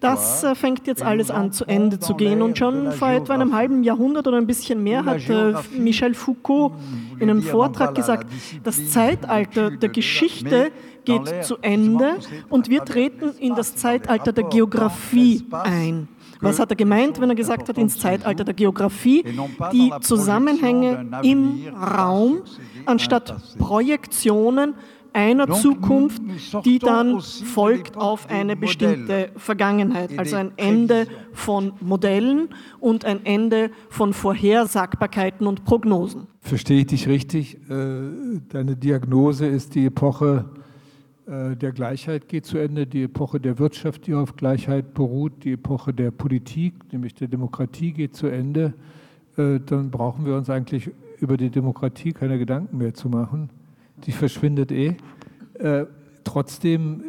Das 0.00 0.42
äh, 0.42 0.54
fängt 0.54 0.86
jetzt 0.86 1.02
alles 1.02 1.30
an 1.30 1.52
zu 1.52 1.66
Ende 1.66 1.98
zu 1.98 2.14
gehen. 2.14 2.40
Und 2.40 2.56
schon 2.56 2.92
vor 2.92 3.10
etwa 3.10 3.34
einem 3.34 3.54
halben 3.54 3.82
Jahrhundert 3.82 4.26
oder 4.26 4.38
ein 4.38 4.46
bisschen 4.46 4.82
mehr 4.82 5.04
hat 5.04 5.20
Michel 5.76 6.14
Foucault 6.14 6.72
in 7.18 7.28
einem 7.28 7.42
Vortrag 7.42 7.94
gesagt, 7.94 8.26
das 8.64 8.90
Zeitalter 8.90 9.70
der 9.70 9.90
Geschichte 9.90 10.70
geht 11.04 11.44
zu 11.44 11.56
Ende 11.60 12.16
und 12.48 12.68
wir 12.68 12.84
treten 12.84 13.32
in 13.38 13.54
das 13.54 13.74
Zeitalter 13.74 14.32
der 14.32 14.44
Geografie 14.44 15.44
ein. 15.50 16.08
Was 16.40 16.58
hat 16.58 16.70
er 16.70 16.76
gemeint, 16.76 17.20
wenn 17.20 17.30
er 17.30 17.36
gesagt 17.36 17.68
hat, 17.68 17.78
ins 17.78 17.98
Zeitalter 17.98 18.44
der 18.44 18.54
Geografie, 18.54 19.24
die 19.72 19.92
Zusammenhänge 20.00 21.06
im 21.22 21.68
Raum 21.74 22.42
anstatt 22.84 23.56
Projektionen 23.58 24.74
einer 25.12 25.50
Zukunft, 25.50 26.22
die 26.64 26.78
dann 26.78 27.20
folgt 27.20 27.96
auf 27.96 28.28
eine 28.30 28.56
bestimmte 28.56 29.30
Vergangenheit, 29.36 30.18
also 30.18 30.36
ein 30.36 30.52
Ende 30.56 31.06
von 31.32 31.74
Modellen 31.80 32.48
und 32.80 33.04
ein 33.04 33.24
Ende 33.24 33.70
von 33.88 34.12
Vorhersagbarkeiten 34.14 35.46
und 35.46 35.64
Prognosen. 35.64 36.26
Verstehe 36.40 36.80
ich 36.80 36.86
dich 36.86 37.08
richtig? 37.08 37.58
Äh, 37.68 38.40
deine 38.48 38.76
Diagnose 38.76 39.46
ist 39.46 39.74
die 39.74 39.86
Epoche 39.86 40.46
der 41.26 41.72
Gleichheit 41.72 42.28
geht 42.28 42.46
zu 42.46 42.58
Ende, 42.58 42.86
die 42.86 43.04
Epoche 43.04 43.38
der 43.38 43.58
Wirtschaft, 43.58 44.06
die 44.06 44.14
auf 44.14 44.34
Gleichheit 44.34 44.92
beruht, 44.92 45.44
die 45.44 45.52
Epoche 45.52 45.94
der 45.94 46.10
Politik, 46.10 46.74
nämlich 46.92 47.14
der 47.14 47.28
Demokratie 47.28 47.92
geht 47.92 48.16
zu 48.16 48.26
Ende, 48.26 48.74
äh, 49.36 49.60
dann 49.64 49.90
brauchen 49.90 50.26
wir 50.26 50.36
uns 50.36 50.50
eigentlich 50.50 50.90
über 51.18 51.36
die 51.36 51.50
Demokratie 51.50 52.12
keine 52.12 52.38
Gedanken 52.38 52.78
mehr 52.78 52.94
zu 52.94 53.08
machen. 53.08 53.50
Die 54.04 54.12
verschwindet 54.12 54.72
eh. 54.72 54.96
Äh, 55.54 55.86
trotzdem, 56.24 57.02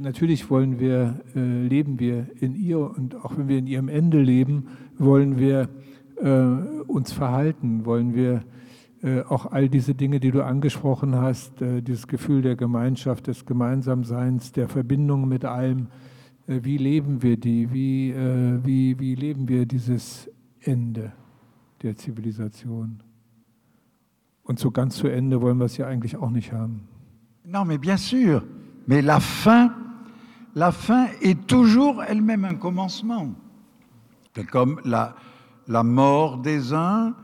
natürlich 0.00 0.48
wollen 0.48 0.78
wir, 0.78 1.20
leben 1.34 1.98
wir 1.98 2.28
in 2.40 2.54
ihr 2.54 2.78
und 2.78 3.16
auch 3.16 3.36
wenn 3.36 3.48
wir 3.48 3.58
in 3.58 3.66
ihrem 3.66 3.88
Ende 3.88 4.20
leben, 4.20 4.68
wollen 4.96 5.38
wir 5.38 5.68
uns 6.86 7.12
verhalten, 7.12 7.84
wollen 7.84 8.14
wir 8.14 8.42
äh, 9.02 9.22
auch 9.22 9.46
all 9.46 9.70
diese 9.70 9.94
Dinge, 9.94 10.20
die 10.20 10.30
du 10.30 10.44
angesprochen 10.44 11.16
hast, 11.16 11.62
äh, 11.62 11.80
dieses 11.80 12.06
Gefühl 12.06 12.42
der 12.42 12.54
Gemeinschaft, 12.54 13.28
des 13.28 13.46
Gemeinsamseins, 13.46 14.52
der 14.52 14.68
Verbindung 14.68 15.26
mit 15.26 15.46
allem, 15.46 15.86
äh, 16.46 16.60
wie 16.62 16.76
leben 16.76 17.22
wir 17.22 17.38
die, 17.38 17.72
wie, 17.72 18.14
wie, 18.62 18.98
wie 18.98 19.14
leben 19.14 19.48
wir 19.48 19.64
dieses 19.64 20.28
Ende 20.60 21.12
der 21.82 21.96
Zivilisation? 21.96 23.02
Und 24.42 24.58
so 24.58 24.70
ganz 24.70 24.96
zu 24.96 25.08
Ende 25.08 25.40
wollen 25.40 25.58
wir 25.58 25.64
es 25.64 25.78
ja 25.78 25.86
eigentlich 25.86 26.16
auch 26.16 26.30
nicht 26.30 26.52
haben. 26.52 26.88
Non, 27.44 27.64
mais 27.64 27.78
bien 27.78 27.96
sûr. 27.96 28.42
Mais 28.86 29.00
la 29.00 29.20
fin, 29.20 29.72
la 30.54 30.72
fin 30.72 31.06
est 31.22 31.46
toujours 31.46 32.02
elle-même 32.02 32.44
un 32.44 32.56
commencement. 32.56 33.34
Comme 34.50 34.80
la, 34.84 35.14
la 35.68 35.82
mort 35.82 36.42
des 36.42 36.72
uns 36.72 37.14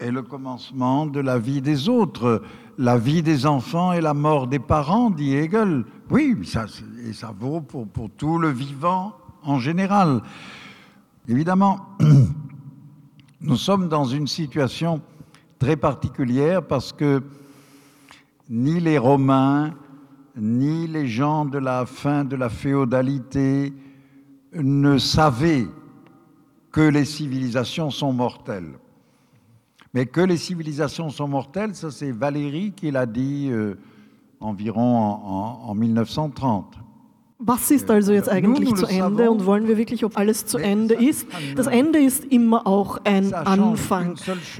est 0.00 0.10
le 0.10 0.22
commencement 0.22 1.06
de 1.06 1.20
la 1.20 1.38
vie 1.38 1.62
des 1.62 1.88
autres. 1.88 2.42
La 2.78 2.98
vie 2.98 3.22
des 3.22 3.46
enfants 3.46 3.92
et 3.92 4.00
la 4.00 4.14
mort 4.14 4.46
des 4.46 4.58
parents, 4.58 5.10
dit 5.10 5.34
Hegel. 5.34 5.84
Oui, 6.10 6.36
ça, 6.44 6.66
et 7.06 7.12
ça 7.12 7.32
vaut 7.38 7.60
pour, 7.60 7.86
pour 7.86 8.10
tout 8.10 8.38
le 8.38 8.50
vivant 8.50 9.14
en 9.42 9.58
général. 9.58 10.20
Évidemment, 11.28 11.80
nous 13.40 13.56
sommes 13.56 13.88
dans 13.88 14.04
une 14.04 14.26
situation 14.26 15.00
très 15.58 15.76
particulière 15.76 16.62
parce 16.62 16.92
que 16.92 17.22
ni 18.48 18.78
les 18.80 18.98
Romains, 18.98 19.74
ni 20.36 20.86
les 20.86 21.06
gens 21.08 21.44
de 21.44 21.58
la 21.58 21.86
fin 21.86 22.24
de 22.24 22.36
la 22.36 22.48
féodalité 22.48 23.72
ne 24.52 24.98
savaient 24.98 25.66
que 26.70 26.82
les 26.82 27.04
civilisations 27.04 27.90
sont 27.90 28.12
mortelles. 28.12 28.78
Mais 29.96 30.04
que 30.04 30.20
les 30.20 30.36
civilisations 30.36 31.08
sont 31.08 31.26
mortelles, 31.26 31.74
ça 31.74 31.90
c'est 31.90 32.12
Valérie 32.12 32.74
qui 32.76 32.90
l'a 32.90 33.06
dit 33.06 33.48
euh, 33.50 33.76
environ 34.40 34.98
en, 34.98 35.62
en, 35.64 35.70
en 35.70 35.74
1930. 35.74 36.66
Was 37.38 37.70
ist 37.70 37.90
also 37.90 38.12
jetzt 38.12 38.28
eigentlich 38.28 38.74
zu 38.74 38.84
Ende 38.86 39.30
und 39.30 39.46
wollen 39.46 39.68
wir 39.68 39.78
wirklich, 39.78 40.04
ob 40.04 40.18
alles 40.18 40.44
zu 40.44 40.58
Ende 40.58 40.94
ist? 40.94 41.26
Das 41.54 41.66
Ende 41.66 41.98
ist 41.98 42.26
immer 42.26 42.66
auch 42.66 42.98
ein 43.04 43.32
Anfang. 43.32 44.16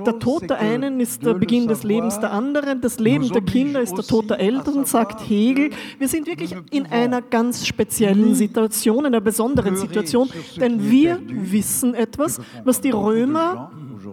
Der 0.07 0.18
Tod 0.18 0.49
der 0.49 0.59
einen 0.59 1.01
ist 1.01 1.24
der 1.24 1.34
Beginn 1.34 1.68
des 1.68 1.84
Lebens 1.84 2.18
der 2.18 2.32
anderen, 2.32 2.80
das 2.80 2.99
Leben 2.99 3.28
der 3.28 3.43
Kinder 3.43 3.80
ist 3.82 3.95
der 3.95 4.05
Tod 4.05 4.30
der 4.30 4.41
Eltern, 4.41 4.87
sagt 4.87 5.20
Hegel. 5.28 5.70
Wir 5.99 6.09
sind 6.09 6.26
wirklich 6.26 6.55
in 6.70 6.87
einer 6.87 7.20
ganz 7.20 7.66
speziellen 7.66 8.34
Situation, 8.34 9.01
in 9.01 9.07
einer 9.07 9.20
besonderen 9.20 9.76
Situation, 9.76 10.30
denn 10.59 10.91
wir 10.91 11.18
wissen 11.28 11.95
etwas, 11.95 12.41
was 12.64 12.80
die 12.80 12.91
Römer 12.91 13.70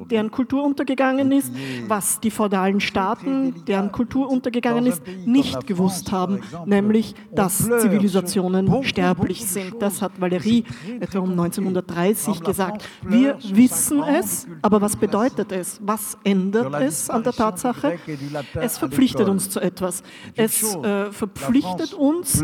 deren 0.09 0.31
Kultur 0.31 0.63
untergegangen 0.63 1.31
ist, 1.31 1.51
was 1.87 2.19
die 2.19 2.31
feudalen 2.31 2.79
Staaten, 2.79 3.65
deren 3.65 3.91
Kultur 3.91 4.29
untergegangen 4.29 4.85
ist, 4.85 5.01
nicht 5.25 5.67
gewusst 5.67 6.11
haben, 6.11 6.41
nämlich 6.65 7.15
dass 7.31 7.57
Zivilisationen 7.57 8.83
sterblich 8.83 9.45
sind. 9.45 9.81
Das 9.81 10.01
hat 10.01 10.13
Valérie 10.19 10.63
etwa 10.99 11.19
um 11.19 11.31
1930 11.31 12.41
gesagt. 12.41 12.87
Wir 13.03 13.37
wissen 13.41 14.03
es, 14.03 14.47
aber 14.61 14.81
was 14.81 14.95
bedeutet 14.95 15.51
es? 15.51 15.79
Was 15.83 16.17
ändert 16.23 16.73
es 16.81 17.09
an 17.09 17.23
der 17.23 17.33
Tatsache? 17.33 17.97
Es 18.55 18.77
verpflichtet 18.77 19.27
uns 19.27 19.49
zu 19.49 19.59
etwas. 19.59 20.03
Es 20.35 20.75
äh, 20.75 21.11
verpflichtet 21.11 21.93
uns 21.93 22.41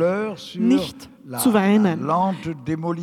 nicht 0.56 1.10
zu 1.38 1.54
weinen 1.54 2.02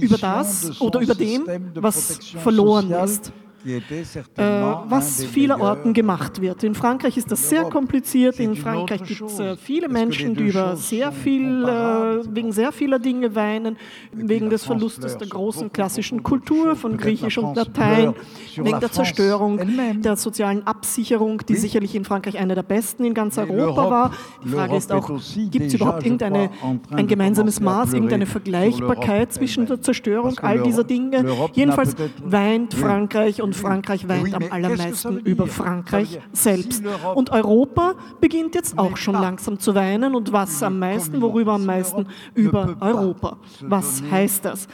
über 0.00 0.18
das 0.18 0.80
oder 0.80 1.00
über 1.00 1.14
dem, 1.14 1.46
was 1.74 2.18
verloren 2.42 2.90
ist. 2.90 3.32
Äh, 3.66 4.42
was 4.88 5.24
vielerorten 5.24 5.92
gemacht 5.92 6.40
wird. 6.40 6.62
In 6.62 6.74
Frankreich 6.74 7.16
ist 7.16 7.32
das 7.32 7.48
sehr 7.48 7.64
kompliziert. 7.64 8.38
In 8.38 8.54
Frankreich 8.54 9.02
gibt 9.02 9.22
es 9.22 9.40
äh, 9.40 9.56
viele 9.56 9.88
Menschen, 9.88 10.36
die 10.36 10.48
über 10.48 10.76
sehr 10.76 11.10
viel, 11.10 11.64
äh, 11.64 12.34
wegen 12.34 12.52
sehr 12.52 12.70
vieler 12.70 13.00
Dinge 13.00 13.34
weinen, 13.34 13.76
wegen 14.12 14.50
des 14.50 14.64
Verlustes 14.64 15.18
der 15.18 15.26
großen 15.26 15.72
klassischen 15.72 16.22
Kultur 16.22 16.76
von 16.76 16.96
Griechisch 16.96 17.38
und 17.38 17.56
Latein, 17.56 18.14
wegen 18.54 18.78
der 18.78 18.92
Zerstörung 18.92 19.60
der 20.00 20.16
sozialen 20.16 20.64
Absicherung, 20.66 21.42
die 21.48 21.56
sicherlich 21.56 21.94
in 21.96 22.04
Frankreich 22.04 22.38
eine 22.38 22.54
der 22.54 22.62
besten 22.62 23.04
in 23.04 23.14
ganz 23.14 23.36
Europa 23.36 23.90
war. 23.90 24.12
Die 24.44 24.50
Frage 24.50 24.76
ist 24.76 24.92
auch, 24.92 25.10
gibt 25.50 25.66
es 25.66 25.74
überhaupt 25.74 26.04
irgendeine, 26.04 26.50
ein 26.90 27.08
gemeinsames 27.08 27.60
Maß, 27.60 27.94
irgendeine 27.94 28.26
Vergleichbarkeit 28.26 29.32
zwischen 29.32 29.66
der 29.66 29.80
Zerstörung 29.80 30.38
all 30.38 30.62
dieser 30.62 30.84
Dinge? 30.84 31.24
Jedenfalls 31.52 31.96
weint 32.22 32.72
Frankreich 32.72 33.42
und 33.42 33.55
Frankreich 33.56 34.08
weint 34.08 34.34
am 34.34 34.44
allermeisten 34.50 35.18
über 35.20 35.46
Frankreich 35.46 36.20
selbst. 36.32 36.82
Und 37.14 37.30
Europa 37.30 37.94
beginnt 38.20 38.54
jetzt 38.54 38.78
auch 38.78 38.96
schon 38.96 39.14
langsam 39.14 39.58
zu 39.58 39.74
weinen. 39.74 40.14
Und 40.14 40.32
was 40.32 40.62
am 40.62 40.78
meisten, 40.78 41.20
worüber 41.20 41.54
am 41.54 41.66
meisten? 41.66 42.06
Über 42.34 42.76
Europa. 42.80 43.38
Was 43.62 44.02
heißt 44.10 44.44
das? 44.44 44.66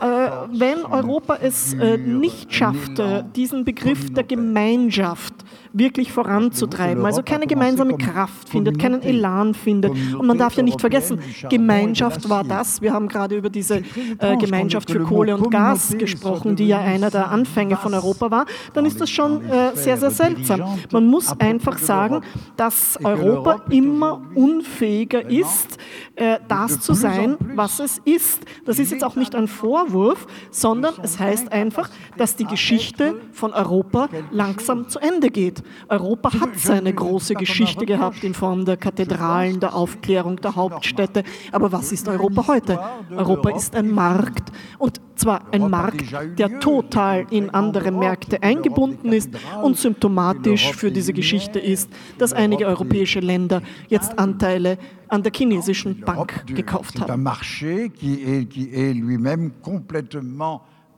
Äh, 0.00 0.04
wenn 0.04 0.84
Europa 0.84 1.38
es 1.40 1.74
äh, 1.74 1.96
nicht 1.98 2.52
schafft, 2.52 2.98
äh, 2.98 3.24
diesen 3.34 3.64
Begriff 3.64 4.12
der 4.12 4.24
Gemeinschaft 4.24 5.34
wirklich 5.72 6.12
voranzutreiben, 6.12 7.04
also 7.04 7.22
keine 7.22 7.46
gemeinsame 7.46 7.96
Kraft 7.96 8.48
findet, 8.48 8.78
keinen 8.78 9.02
Elan 9.02 9.54
findet. 9.54 9.92
Und 9.92 10.26
man 10.26 10.38
darf 10.38 10.54
ja 10.54 10.62
nicht 10.62 10.80
vergessen, 10.80 11.20
Gemeinschaft 11.48 12.28
war 12.28 12.44
das. 12.44 12.82
Wir 12.82 12.92
haben 12.92 13.08
gerade 13.08 13.36
über 13.36 13.50
diese 13.50 13.82
äh, 14.18 14.36
Gemeinschaft 14.36 14.90
für 14.90 15.00
Kohle 15.00 15.36
und 15.36 15.50
Gas 15.50 15.94
gesprochen, 15.98 16.56
die 16.56 16.68
ja 16.68 16.78
einer 16.78 17.10
der 17.10 17.30
Anfänge 17.30 17.76
von 17.76 17.94
Europa 17.94 18.30
war. 18.30 18.46
Dann 18.74 18.86
ist 18.86 19.00
das 19.00 19.10
schon 19.10 19.44
äh, 19.44 19.74
sehr, 19.74 19.96
sehr 19.96 20.10
seltsam. 20.10 20.62
Man 20.90 21.06
muss 21.06 21.32
einfach 21.40 21.78
sagen, 21.78 22.20
dass 22.56 22.98
Europa 23.02 23.62
immer 23.70 24.22
unfähiger 24.34 25.28
ist, 25.28 25.78
äh, 26.16 26.38
das 26.48 26.80
zu 26.80 26.94
sein, 26.94 27.36
was 27.54 27.78
es 27.80 28.00
ist. 28.04 28.44
Das 28.64 28.78
ist 28.78 28.92
jetzt 28.92 29.04
auch 29.04 29.16
nicht 29.16 29.34
ein 29.34 29.48
Vorwurf, 29.48 30.26
sondern 30.50 30.94
es 31.02 31.18
heißt 31.18 31.52
einfach, 31.52 31.90
dass 32.16 32.36
die 32.36 32.44
Geschichte 32.44 33.20
von 33.32 33.52
Europa 33.52 34.08
langsam 34.30 34.88
zu 34.88 34.98
Ende 34.98 35.30
geht. 35.30 35.61
Europa 35.88 36.32
hat 36.40 36.58
seine 36.58 36.92
große 36.92 37.34
Geschichte 37.34 37.86
gehabt 37.86 38.24
in 38.24 38.34
Form 38.34 38.64
der 38.64 38.76
Kathedralen, 38.76 39.60
der 39.60 39.74
Aufklärung 39.74 40.36
der 40.36 40.56
Hauptstädte. 40.56 41.24
Aber 41.50 41.72
was 41.72 41.92
ist 41.92 42.08
Europa 42.08 42.46
heute? 42.46 42.78
Europa 43.10 43.50
ist 43.50 43.74
ein 43.74 43.90
Markt 43.90 44.50
und 44.78 45.00
zwar 45.16 45.52
ein 45.52 45.68
Markt, 45.70 46.12
der 46.38 46.60
total 46.60 47.26
in 47.30 47.50
andere 47.50 47.90
Märkte 47.90 48.42
eingebunden 48.42 49.12
ist 49.12 49.30
und 49.62 49.76
symptomatisch 49.76 50.72
für 50.72 50.90
diese 50.90 51.12
Geschichte 51.12 51.58
ist, 51.58 51.90
dass 52.18 52.32
einige 52.32 52.66
europäische 52.66 53.20
Länder 53.20 53.62
jetzt 53.88 54.18
Anteile 54.18 54.78
an 55.08 55.22
der 55.22 55.32
chinesischen 55.34 56.00
Bank 56.00 56.44
gekauft 56.46 57.00
haben. 57.00 57.26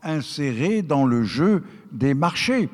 inséré 0.05 0.83
dans 0.83 1.07
le 1.07 1.23
jeu 1.23 1.61
des 1.93 2.15
marchés. 2.15 2.69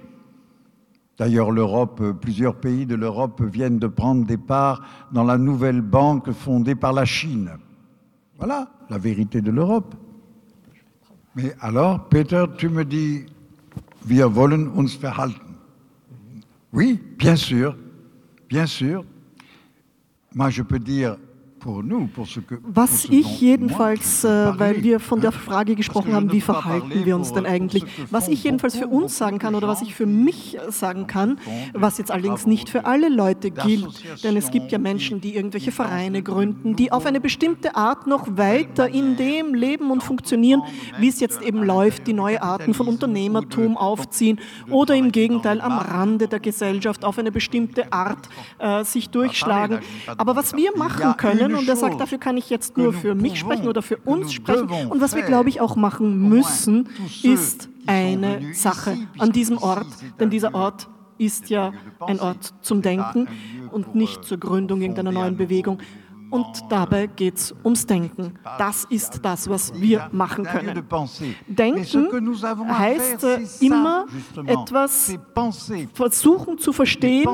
D'ailleurs, 1.21 1.51
l'Europe, 1.51 2.03
plusieurs 2.23 2.55
pays 2.55 2.87
de 2.87 2.95
l'Europe 2.95 3.43
viennent 3.43 3.79
de 3.79 3.89
prendre 3.89 4.25
des 4.25 4.39
parts 4.39 4.81
dans 5.13 5.23
la 5.23 5.37
nouvelle 5.37 5.83
banque 5.83 6.33
fondée 6.33 6.75
par 6.75 6.95
la 6.95 7.05
Chine. 7.05 7.51
Voilà 8.39 8.71
la 8.89 8.97
vérité 8.97 9.43
de 9.43 9.51
l'Europe. 9.51 9.95
Mais 11.37 11.55
alors, 11.61 12.09
Peter, 12.09 12.47
tu 12.57 12.71
me 12.71 12.87
dis, 12.87 13.27
wir 14.07 14.35
wollen 14.35 14.71
uns 14.79 14.97
verhalten. 14.99 15.57
Oui, 16.73 16.99
bien 17.19 17.37
sûr, 17.37 17.77
bien 18.49 18.65
sûr. 18.65 19.05
Moi, 20.35 20.49
je 20.49 20.63
peux 20.63 20.79
dire, 20.79 21.19
Was 22.63 23.05
ich 23.05 23.41
jedenfalls, 23.41 24.25
äh, 24.25 24.59
weil 24.59 24.83
wir 24.83 24.99
von 25.01 25.21
der 25.21 25.33
Frage 25.33 25.75
gesprochen 25.75 26.15
haben, 26.15 26.33
wie 26.33 26.41
verhalten 26.41 27.05
wir 27.05 27.15
uns 27.17 27.33
denn 27.33 27.47
eigentlich, 27.47 27.85
was 28.11 28.29
ich 28.29 28.43
jedenfalls 28.45 28.77
für 28.77 28.87
uns 28.87 29.17
sagen 29.19 29.39
kann 29.39 29.55
oder 29.55 29.69
was 29.69 29.83
ich 29.83 29.95
für 29.95 30.07
mich 30.07 30.57
sagen 30.71 31.07
kann, 31.07 31.39
was 31.75 31.99
jetzt 31.99 32.11
allerdings 32.11 32.47
nicht 32.47 32.69
für 32.69 32.87
alle 32.87 33.09
Leute 33.09 33.51
gilt, 33.51 34.03
denn 34.25 34.37
es 34.37 34.51
gibt 34.51 34.73
ja 34.73 34.79
Menschen, 34.79 35.21
die 35.21 35.35
irgendwelche 35.37 35.71
Vereine 35.73 36.23
gründen, 36.23 36.77
die 36.77 36.93
auf 36.93 37.07
eine 37.07 37.21
bestimmte 37.21 37.77
Art 37.77 38.07
noch 38.07 38.27
weiter 38.39 38.89
in 38.89 39.17
dem 39.17 39.55
leben 39.55 39.91
und 39.91 40.03
funktionieren, 40.03 40.63
wie 40.99 41.09
es 41.09 41.21
jetzt 41.21 41.43
eben 41.43 41.63
läuft, 41.63 42.07
die 42.07 42.13
neue 42.15 42.43
Arten 42.43 42.75
von 42.75 42.89
Unternehmertum 42.89 43.77
aufziehen 43.77 44.41
oder 44.71 44.95
im 44.95 45.13
Gegenteil 45.13 45.61
am 45.61 45.79
Rande 45.79 46.27
der 46.29 46.41
Gesellschaft 46.41 47.05
auf 47.05 47.19
eine 47.19 47.31
bestimmte 47.31 47.93
Art 47.93 48.29
äh, 48.59 48.83
sich 48.85 49.11
durchschlagen. 49.11 49.81
Aber 50.17 50.37
was 50.37 50.55
wir 50.57 50.77
machen 50.77 51.17
können, 51.17 51.50
können. 51.51 51.63
Und 51.63 51.69
er 51.69 51.77
sagt, 51.77 52.01
dafür 52.01 52.19
kann 52.19 52.37
ich 52.37 52.51
jetzt 52.51 52.77
nur 52.77 52.93
für 52.93 53.15
mich 53.15 53.39
sprechen 53.39 53.69
oder 53.69 53.83
für 53.83 53.97
uns 53.99 54.33
sprechen. 54.33 54.69
Und 54.89 55.01
was 55.01 55.15
wir, 55.15 55.23
glaube 55.23 55.49
ich, 55.49 55.61
auch 55.61 55.77
machen 55.77 56.29
müssen, 56.29 56.89
ist 57.23 57.69
eine 57.87 58.55
Sache 58.55 58.97
an 59.19 59.33
diesem 59.33 59.59
Ort. 59.59 59.87
Denn 60.19 60.31
dieser 60.31 60.55
Ort 60.55 60.89
ist 61.19 61.51
ja 61.51 61.73
ein 62.01 62.19
Ort 62.19 62.55
zum 62.63 62.81
Denken 62.83 63.29
und 63.71 63.95
nicht 63.95 64.25
zur 64.25 64.39
Gründung 64.39 64.81
irgendeiner 64.81 65.13
neuen 65.13 65.37
Bewegung. 65.37 65.79
Und 66.31 66.47
dabei 66.69 67.07
geht 67.09 67.37
es 67.37 67.55
ums 67.65 67.87
Denken. 67.87 68.35
Das 68.59 68.85
ist 68.85 69.21
das, 69.23 69.49
was 69.49 69.73
wir 69.75 70.09
machen 70.13 70.45
können. 70.45 70.83
Denken 71.47 72.79
heißt 72.79 73.25
äh, 73.25 73.41
immer 73.61 74.07
etwas 74.47 75.19
versuchen 75.95 76.59
zu 76.59 76.73
verstehen, 76.73 77.29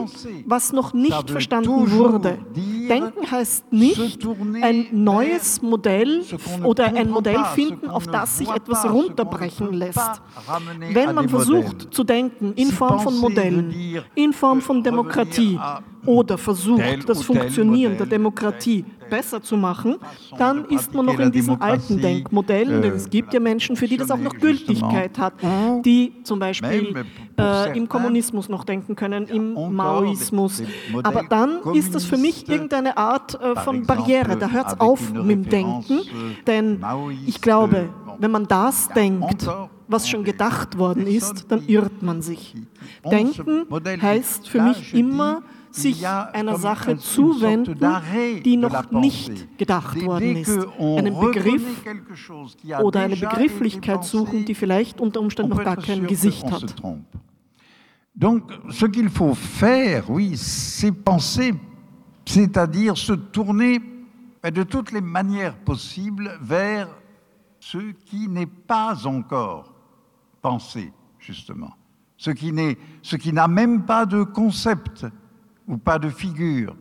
was 0.47 0.73
noch 0.73 0.95
nicht 0.95 1.31
verstanden 1.31 1.91
wurde. 1.91 2.39
Denken 2.55 3.31
heißt 3.31 3.73
nicht 3.73 4.27
ein 4.63 4.87
neues 4.93 5.61
Modell 5.61 6.25
oder 6.63 6.87
ein 6.87 7.11
Modell 7.11 7.45
finden, 7.55 7.89
auf 7.89 8.07
das 8.07 8.39
sich 8.39 8.49
etwas 8.49 8.89
runterbrechen 8.89 9.73
lässt. 9.73 10.23
Wenn 10.93 11.15
man 11.15 11.29
versucht 11.29 11.93
zu 11.93 12.05
denken 12.05 12.55
in 12.55 12.71
Form 12.71 13.01
von 13.01 13.19
Modellen, 13.19 14.03
in 14.15 14.33
Form 14.33 14.61
von 14.61 14.83
Demokratie, 14.83 15.59
oder 16.07 16.39
versucht, 16.39 17.09
das 17.09 17.23
Funktionieren 17.23 17.97
der 17.97 18.07
Demokratie 18.07 18.85
besser 19.09 19.43
zu 19.43 19.57
machen, 19.57 19.97
dann 20.39 20.65
ist 20.67 20.93
man 20.95 21.07
noch 21.07 21.19
in 21.19 21.31
diesen 21.31 21.61
alten 21.61 22.01
Denkmodellen, 22.01 22.83
denn 22.83 22.93
es 22.93 23.09
gibt 23.09 23.33
ja 23.33 23.41
Menschen, 23.41 23.77
für 23.77 23.87
die 23.87 23.97
das 23.97 24.11
auch 24.11 24.19
noch 24.19 24.35
Gültigkeit 24.35 25.19
hat, 25.19 25.35
die 25.85 26.13
zum 26.25 26.39
Beispiel 26.39 27.05
äh, 27.39 27.77
im 27.77 27.89
Kommunismus 27.89 28.49
noch 28.49 28.65
denken 28.65 28.97
können, 28.97 29.27
im 29.27 29.75
Maoismus. 29.75 30.63
Aber 31.03 31.25
dann 31.29 31.61
ist 31.75 31.95
das 31.95 32.05
für 32.05 32.17
mich 32.17 32.49
irgendeine 32.49 32.97
Art 32.97 33.41
äh, 33.41 33.57
von 33.57 33.87
Barriere, 33.87 34.37
da 34.37 34.51
hört 34.51 34.69
es 34.69 34.81
auf 34.81 35.13
mit 35.13 35.31
dem 35.31 35.49
Denken, 35.49 36.01
denn 36.47 36.85
ich 37.27 37.41
glaube, 37.41 37.89
wenn 38.19 38.31
man 38.31 38.47
das 38.47 38.89
denkt, 38.89 39.49
was 39.89 40.09
schon 40.09 40.25
gedacht 40.25 40.79
worden 40.79 41.07
ist, 41.07 41.47
dann 41.51 41.67
irrt 41.67 42.03
man 42.03 42.23
sich. 42.23 42.55
Denken 43.05 43.67
heißt 44.03 44.49
für 44.49 44.63
mich 44.63 44.95
immer, 44.95 45.43
sich 45.77 46.07
einer 46.07 46.57
Sache 46.59 46.99
zuwenden, 46.99 47.79
die 48.45 48.57
noch 48.57 48.91
nicht 48.91 49.59
gedacht 49.59 50.05
worden 50.05 50.37
ist. 50.37 50.59
Einen 50.79 51.19
Begriff 51.19 51.85
oder 52.83 53.01
eine 53.01 53.17
Begrifflichkeit 53.17 54.05
suchen, 54.05 54.45
die 54.45 54.55
vielleicht 54.55 55.01
unter 55.01 55.21
Umständen 55.21 55.51
noch 55.51 55.65
gar 55.65 55.77
kein 55.77 56.07
Gesicht 56.07 56.51
hat. 56.51 56.75
Donc, 58.15 58.51
ce 58.71 58.87
qu'il 58.87 59.11
faut 59.11 59.35
faire, 59.35 60.09
oui, 60.09 60.39
c'est 60.39 60.93
penser, 60.93 61.55
c'est-à-dire 62.25 62.97
se 62.97 63.13
tourner 63.13 63.83
de 64.43 64.63
toutes 64.63 64.93
les 64.93 65.03
manières 65.03 65.55
possibles 65.59 66.39
vers 66.41 66.89
ce 67.61 67.93
qui 68.07 68.29
n'est 68.29 68.47
pas 68.47 69.07
encore 69.07 69.75
pensé, 70.41 70.93
justement. 71.19 71.75
Ce 72.17 72.31
qui, 72.31 72.55
ce 73.03 73.17
qui 73.17 73.33
n'a 73.35 73.49
même 73.49 73.85
pas 73.85 74.07
de 74.07 74.23
concept 74.23 75.05
ou 75.67 75.77
pas 75.77 75.99
de 75.99 76.11
figure. 76.11 76.75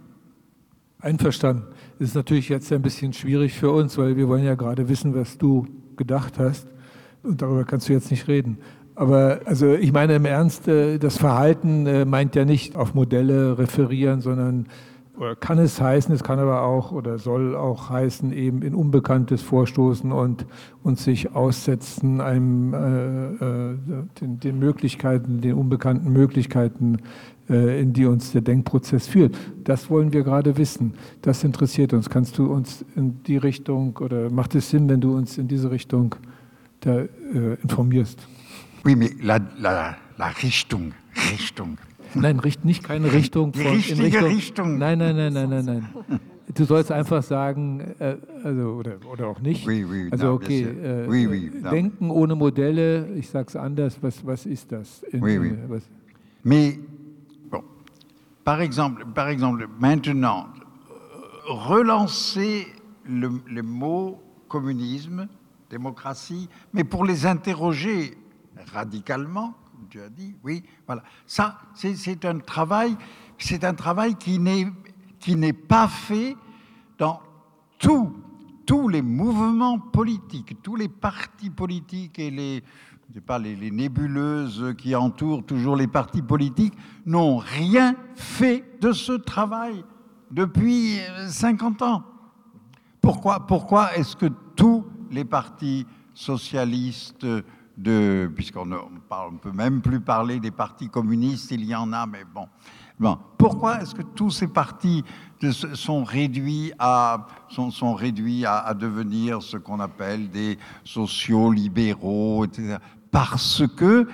Einverstanden. 1.00 1.64
Das 2.00 2.10
ist 2.10 2.16
natürlich 2.16 2.50
jetzt 2.50 2.72
ein 2.74 2.82
bisschen 2.82 3.14
schwierig 3.14 3.54
für 3.54 3.72
uns, 3.72 3.98
weil 3.98 4.18
wir 4.18 4.28
wollen 4.28 4.44
ja 4.44 4.56
gerade 4.56 4.90
wissen, 4.90 5.14
was 5.14 5.38
du 5.38 5.68
gedacht 5.98 6.40
hast. 6.40 6.68
Und 7.22 7.42
darüber 7.42 7.64
kannst 7.64 7.90
du 7.90 7.94
jetzt 7.94 8.12
nicht 8.12 8.28
reden. 8.28 8.58
Aber 8.96 9.42
also 9.46 9.74
ich 9.74 9.92
meine 9.92 10.16
im 10.16 10.26
Ernst, 10.26 10.68
äh, 10.68 10.98
das 10.98 11.18
Verhalten 11.18 11.86
äh, 11.86 12.06
meint 12.06 12.36
ja 12.36 12.46
nicht 12.46 12.76
auf 12.76 12.94
Modelle 12.94 13.58
referieren, 13.58 14.22
sondern 14.22 14.68
oder 15.18 15.36
kann 15.36 15.60
es 15.60 15.80
heißen, 15.80 16.14
es 16.14 16.24
kann 16.24 16.40
aber 16.40 16.64
auch 16.64 16.92
oder 16.92 17.18
soll 17.18 17.56
auch 17.56 17.90
heißen, 17.90 18.34
eben 18.34 18.62
in 18.62 18.76
Unbekanntes 18.76 19.42
vorstoßen 19.42 20.12
und, 20.12 20.46
und 20.84 21.00
sich 21.00 21.34
aussetzen 21.34 22.20
einem, 22.20 22.74
äh, 22.74 23.28
äh, 23.32 23.78
den, 24.20 24.40
den, 24.42 24.60
Möglichkeiten, 24.60 25.40
den 25.40 25.54
unbekannten 25.54 26.12
Möglichkeiten, 26.12 26.96
äh, 26.96 27.00
in 27.48 27.94
die 27.94 28.06
uns 28.06 28.32
der 28.32 28.42
Denkprozess 28.42 29.08
führt. 29.08 29.36
Das 29.64 29.90
wollen 29.90 30.12
wir 30.14 30.24
gerade 30.24 30.58
wissen. 30.58 30.94
Das 31.22 31.44
interessiert 31.44 31.94
uns. 31.94 32.10
Kannst 32.10 32.38
du 32.38 32.52
uns 32.52 32.84
in 32.96 33.22
die 33.24 33.38
Richtung 33.38 33.98
oder 33.98 34.30
macht 34.30 34.56
es 34.56 34.70
Sinn, 34.70 34.90
wenn 34.90 35.02
du 35.02 35.16
uns 35.16 35.38
in 35.38 35.48
diese 35.48 35.70
Richtung 35.70 36.16
da, 36.80 37.02
äh, 37.02 37.08
informierst? 37.62 38.20
Oui, 38.84 38.96
mais 38.96 39.12
la, 39.22 39.40
la, 39.60 39.98
la 40.18 40.28
Richtung, 40.42 40.94
Richtung. 41.32 41.78
Nein, 42.14 42.40
nicht 42.64 42.84
keine 42.84 43.12
Richtung. 43.12 43.54
Von, 43.54 43.62
Die 43.64 43.68
richtige 43.68 44.04
Richtung, 44.04 44.24
Richtung. 44.26 44.78
Nein, 44.78 45.00
nein, 45.00 45.16
nein, 45.16 45.34
nein, 45.34 45.50
nein, 45.50 45.66
nein. 45.66 46.20
Du 46.54 46.64
sollst 46.64 46.92
einfach 46.92 47.24
sagen, 47.24 47.82
äh, 48.00 48.16
also, 48.44 48.62
oder, 48.74 48.98
oder 49.12 49.28
auch 49.28 49.42
nicht. 49.42 49.68
Oui, 49.68 49.84
oui, 49.84 50.08
also 50.12 50.32
okay, 50.34 50.62
äh, 50.62 51.08
oui, 51.08 51.28
oui, 51.28 51.52
denken 51.72 52.12
ohne 52.12 52.36
Modelle, 52.36 53.08
ich 53.16 53.30
sage 53.30 53.48
es 53.50 53.56
anders, 53.56 53.98
was, 54.02 54.26
was 54.26 54.46
ist 54.46 54.72
das? 54.72 55.04
In, 55.12 55.22
oui, 55.22 55.40
oui. 55.40 55.54
Was? 55.68 55.84
Mais, 56.44 56.78
par 58.46 58.62
exemple, 58.62 59.06
par 59.14 59.28
exemple, 59.28 59.68
maintenant, 59.80 60.48
relancer 61.48 62.68
le, 63.04 63.42
le 63.48 63.64
mot 63.64 64.22
communisme, 64.48 65.28
démocratie, 65.70 66.48
mais 66.72 66.84
pour 66.84 67.04
les 67.04 67.26
interroger 67.26 68.18
radicalement, 68.72 69.56
tu 69.90 70.00
as 70.00 70.10
dit, 70.10 70.36
oui, 70.44 70.64
voilà. 70.86 71.04
Ça, 71.26 71.60
c'est 71.74 72.24
un 72.24 72.38
travail, 72.40 72.96
c'est 73.38 73.64
un 73.64 73.74
travail 73.74 74.16
qui 74.16 74.40
n'est 74.40 74.68
qui 75.20 75.36
n'est 75.36 75.54
pas 75.54 75.88
fait 75.88 76.38
dans 77.00 77.20
tous 77.80 78.14
tous 78.66 78.88
les 78.88 79.02
mouvements 79.02 79.80
politiques, 79.80 80.58
tous 80.62 80.76
les 80.76 80.88
partis 80.88 81.50
politiques 81.50 82.20
et 82.20 82.32
les 82.32 82.64
les, 83.40 83.72
nébuleuses 83.72 84.74
qui 84.78 84.96
entourent 84.96 85.46
toujours 85.46 85.76
les 85.76 85.88
partis 85.88 86.22
politiques 86.22 86.74
n'ont 87.06 87.38
rien 87.38 87.96
fait 88.16 88.64
de 88.82 88.92
ce 88.92 89.14
travail 89.14 89.84
depuis 90.32 91.00
50 91.28 91.82
ans. 91.82 92.04
Pourquoi, 93.02 93.46
pourquoi 93.46 93.96
est-ce 93.96 94.16
que 94.16 94.28
tous 94.56 94.86
les 95.12 95.26
partis 95.26 95.86
socialistes, 96.14 97.26
puisqu'on 98.36 98.66
ne 98.66 99.38
peut 99.42 99.52
même 99.52 99.82
plus 99.82 100.00
parler 100.00 100.40
des 100.40 100.52
partis 100.52 100.90
communistes, 100.90 101.52
il 101.52 101.64
y 101.66 101.76
en 101.76 101.94
a, 101.94 102.06
mais 102.06 102.24
bon. 102.34 102.48
Pourquoi 103.38 103.82
est-ce 103.82 103.94
que 103.94 104.02
tous 104.02 104.32
ces 104.32 104.48
partis 104.48 105.04
de, 105.42 105.52
sont 105.52 106.04
réduits, 106.04 106.72
à, 106.80 107.28
sont, 107.50 107.70
sont 107.70 107.94
réduits 107.94 108.46
à, 108.46 108.60
à, 108.60 108.74
devenir 108.74 109.42
ce 109.42 109.58
qu'on 109.58 109.82
appelle 109.82 110.30
des 110.30 110.58
sociaux 110.86 111.52
libéraux, 111.52 112.46
etc. 112.46 112.78
Parce 113.16 113.64
que 113.78 114.10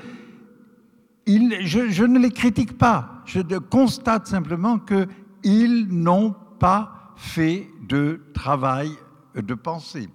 je, 1.26 1.90
je, 1.90 2.04
ne 2.04 2.20
les 2.20 2.30
critique 2.30 2.78
pas, 2.78 3.24
je 3.26 3.40
constate 3.58 4.28
simplement 4.28 4.78
qu'ils 4.78 5.88
n'ont 5.90 6.36
pas 6.60 7.12
fait 7.16 7.68
de 7.88 8.22
travail 8.36 8.92
de 9.34 9.56
pensée. 9.56 10.08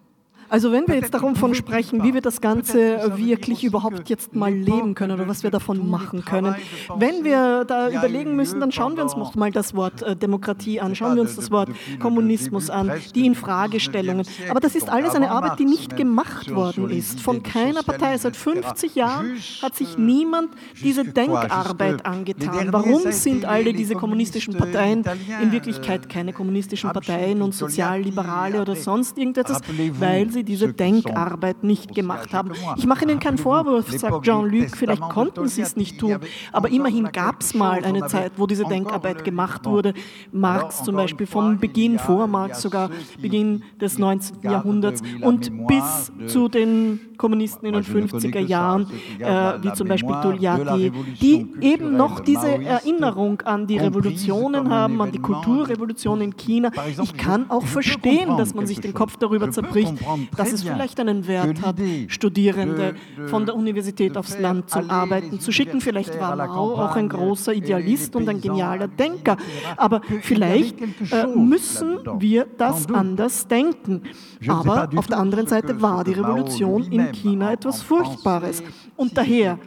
Also 0.48 0.72
wenn 0.72 0.86
wir 0.86 0.94
jetzt 0.94 1.12
davon 1.12 1.54
sprechen, 1.54 2.02
wie 2.02 2.14
wir 2.14 2.20
das 2.20 2.40
Ganze 2.40 3.16
wirklich 3.16 3.64
überhaupt 3.64 4.08
jetzt 4.08 4.34
mal 4.34 4.52
leben 4.52 4.94
können 4.94 5.12
oder 5.12 5.28
was 5.28 5.42
wir 5.42 5.50
davon 5.50 5.88
machen 5.90 6.24
können, 6.24 6.54
wenn 6.96 7.24
wir 7.24 7.64
da 7.64 7.90
überlegen 7.90 8.36
müssen, 8.36 8.60
dann 8.60 8.72
schauen 8.72 8.96
wir 8.96 9.02
uns 9.02 9.16
noch 9.16 9.34
mal 9.34 9.50
das 9.50 9.74
Wort 9.74 10.02
äh, 10.02 10.16
Demokratie 10.16 10.80
an, 10.80 10.94
schauen 10.94 11.16
wir 11.16 11.22
uns 11.22 11.36
das 11.36 11.50
Wort 11.50 11.70
Kommunismus 12.00 12.70
an, 12.70 12.92
die 13.14 13.26
Infragestellungen. 13.26 14.26
Aber 14.50 14.60
das 14.60 14.74
ist 14.74 14.88
alles 14.88 15.14
eine 15.14 15.30
Arbeit, 15.30 15.58
die 15.58 15.64
nicht 15.64 15.96
gemacht 15.96 16.54
worden 16.54 16.90
ist 16.90 17.20
von 17.20 17.42
keiner 17.42 17.82
Partei. 17.82 18.16
Seit 18.18 18.36
50 18.36 18.94
Jahren 18.94 19.36
hat 19.62 19.74
sich 19.74 19.98
niemand 19.98 20.50
diese 20.82 21.04
Denkarbeit 21.04 22.06
angetan. 22.06 22.72
Warum 22.72 23.10
sind 23.10 23.44
alle 23.44 23.72
diese 23.72 23.94
kommunistischen 23.94 24.54
Parteien 24.54 25.04
in 25.42 25.52
Wirklichkeit 25.52 26.08
keine 26.08 26.32
kommunistischen 26.32 26.92
Parteien 26.92 27.42
und 27.42 27.54
Sozialliberale 27.54 28.60
oder 28.60 28.76
sonst 28.76 29.18
irgendetwas? 29.18 29.60
Weil 29.98 30.30
sie 30.36 30.44
diese 30.44 30.72
Denkarbeit 30.72 31.64
nicht 31.64 31.94
gemacht 31.94 32.32
haben. 32.34 32.52
Ich 32.76 32.86
mache 32.86 33.04
Ihnen 33.04 33.18
keinen 33.18 33.38
Vorwurf, 33.38 33.90
sagt 33.90 34.24
Jean-Luc, 34.24 34.76
vielleicht 34.76 35.02
konnten 35.02 35.48
Sie 35.48 35.62
es 35.62 35.76
nicht 35.76 35.98
tun, 35.98 36.18
aber 36.52 36.68
immerhin 36.68 37.10
gab 37.10 37.40
es 37.40 37.54
mal 37.54 37.84
eine 37.84 38.06
Zeit, 38.06 38.32
wo 38.36 38.46
diese 38.46 38.64
Denkarbeit 38.64 39.24
gemacht 39.24 39.64
wurde. 39.64 39.94
Marx 40.32 40.84
zum 40.84 40.96
Beispiel, 40.96 41.26
vom 41.26 41.58
Beginn, 41.58 41.98
vor 41.98 42.26
Marx 42.26 42.62
sogar, 42.62 42.90
Beginn 43.20 43.62
des 43.80 43.98
19. 43.98 44.42
Jahrhunderts 44.42 45.02
und 45.22 45.66
bis 45.66 46.12
zu 46.26 46.48
den 46.48 47.00
Kommunisten 47.16 47.66
in 47.66 47.72
den 47.72 47.84
50er 47.84 48.40
Jahren, 48.40 48.86
äh, 49.18 49.62
wie 49.62 49.72
zum 49.72 49.88
Beispiel 49.88 50.14
Togliatti, 50.22 50.92
die 51.20 51.46
eben 51.60 51.96
noch 51.96 52.20
diese 52.20 52.62
Erinnerung 52.62 53.40
an 53.42 53.66
die 53.66 53.78
Revolutionen 53.78 54.68
haben, 54.70 55.00
an 55.00 55.12
die 55.12 55.18
Kulturrevolution 55.18 56.20
in 56.20 56.36
China. 56.36 56.70
Ich 57.02 57.16
kann 57.16 57.50
auch 57.50 57.64
verstehen, 57.64 58.36
dass 58.36 58.54
man 58.54 58.66
sich 58.66 58.80
den 58.80 58.94
Kopf 58.94 59.16
darüber 59.16 59.50
zerbricht, 59.50 59.94
dass 60.36 60.52
es 60.52 60.62
vielleicht 60.62 60.98
einen 61.00 61.26
Wert 61.26 61.62
hat, 61.62 61.76
Studierende 62.08 62.94
von 63.26 63.46
der 63.46 63.54
Universität 63.54 64.16
aufs 64.16 64.38
Land 64.38 64.70
zum 64.70 64.90
Arbeiten 64.90 65.40
zu 65.40 65.52
schicken. 65.52 65.80
Vielleicht 65.80 66.18
war 66.20 66.36
Mao 66.36 66.74
auch 66.76 66.96
ein 66.96 67.08
großer 67.08 67.52
Idealist 67.54 68.16
und 68.16 68.28
ein 68.28 68.40
genialer 68.40 68.88
Denker. 68.88 69.36
Aber 69.76 70.00
vielleicht 70.22 70.80
äh, 70.80 71.26
müssen 71.26 71.98
wir 72.18 72.46
das 72.56 72.88
anders 72.92 73.46
denken. 73.46 74.02
Aber 74.46 74.88
auf 74.96 75.06
der 75.06 75.18
anderen 75.18 75.46
Seite 75.46 75.80
war 75.80 76.04
die 76.04 76.12
Revolution 76.12 76.84
in 76.90 77.12
China 77.12 77.52
etwas 77.52 77.82
Furchtbares. 77.82 78.62
Und 78.96 79.16
daher 79.16 79.58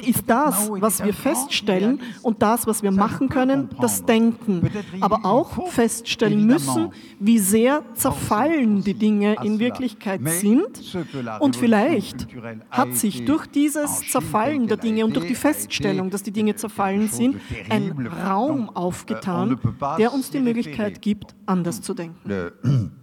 ist 0.00 0.24
das, 0.26 0.70
was 0.70 1.04
wir 1.04 1.14
feststellen 1.14 2.00
und 2.22 2.42
das, 2.42 2.66
was 2.66 2.82
wir 2.82 2.90
machen 2.90 3.28
können, 3.28 3.68
das 3.80 4.04
Denken. 4.04 4.70
Aber 5.00 5.24
auch 5.24 5.68
feststellen 5.68 6.46
müssen, 6.46 6.90
wie 7.18 7.38
sehr 7.38 7.82
zerfallen 7.94 8.82
die 8.82 8.94
Dinge 8.94 9.36
in 9.42 9.58
Wirklichkeit 9.58 9.81
sind. 9.88 10.96
Und 11.40 11.56
vielleicht 11.56 12.26
hat 12.70 12.94
sich 12.94 13.24
durch 13.24 13.46
dieses 13.46 14.00
Zerfallen 14.08 14.66
der 14.66 14.76
Dinge 14.76 15.04
und 15.04 15.16
durch 15.16 15.26
die 15.26 15.34
Feststellung, 15.34 16.10
dass 16.10 16.22
die 16.22 16.32
Dinge 16.32 16.54
zerfallen 16.54 17.08
sind, 17.08 17.36
ein 17.68 18.06
Raum 18.06 18.68
aufgetan, 18.70 19.58
der 19.98 20.12
uns 20.12 20.30
die 20.30 20.40
Möglichkeit 20.40 21.02
gibt, 21.02 21.34
anders 21.46 21.80
zu 21.80 21.94
denken. 21.94 22.18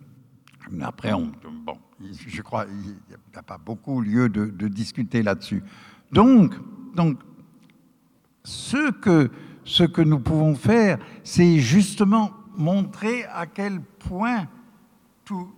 Après, 0.82 1.14
on, 1.14 1.32
bon, 1.66 1.78
je 2.00 2.42
crois 2.44 2.66
qu'il 2.66 2.76
n'y 2.76 3.36
a 3.36 3.42
pas 3.42 3.58
beaucoup 3.58 4.02
lieu 4.02 4.30
de, 4.30 4.46
de 4.46 4.68
discuter 4.68 5.24
là-dessus. 5.24 5.64
Donc, 6.12 6.54
donc 6.96 7.20
ce, 8.44 8.92
que, 8.92 9.30
ce 9.64 9.84
que 9.84 10.02
nous 10.02 10.20
pouvons 10.20 10.56
faire, 10.56 11.00
c'est 11.24 11.60
justement 11.60 12.32
montrer 12.56 13.26
à 13.26 13.46
quel 13.46 13.82
point 13.82 14.48
tout, 15.26 15.52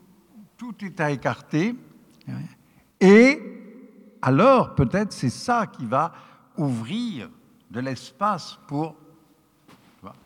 tout 0.62 0.86
est 0.86 1.00
à 1.00 1.10
écarter. 1.10 1.76
Et 3.00 3.40
alors, 4.22 4.76
peut-être, 4.76 5.12
c'est 5.12 5.32
ça 5.32 5.66
qui 5.66 5.88
va 5.88 6.14
ouvrir 6.56 7.32
de 7.72 7.80
l'espace 7.80 8.60
pour 8.68 8.96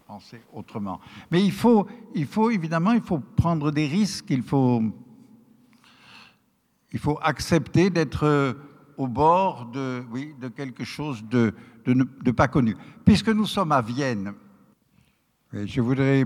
penser 0.06 0.42
autrement. 0.52 1.00
Mais 1.32 1.42
il 1.42 1.54
faut, 1.54 1.88
il 2.14 2.26
faut 2.26 2.50
évidemment, 2.50 2.92
il 2.92 3.02
faut 3.02 3.20
prendre 3.20 3.72
des 3.72 3.88
risques, 3.88 4.30
il 4.30 4.44
faut, 4.44 4.92
accepter 7.22 7.90
d'être 7.90 8.58
au 8.98 9.08
bord 9.08 9.68
de, 9.68 10.04
quelque 10.54 10.84
chose 10.84 11.24
de, 11.24 11.54
de, 11.86 11.94
de, 11.94 12.32
pas 12.32 12.50
connu. 12.50 12.76
Puisque 13.06 13.30
nous 13.30 13.46
sommes 13.46 13.72
à 13.72 13.82
Vienne, 13.82 14.34
Je 15.54 15.80
voudrais 15.80 16.26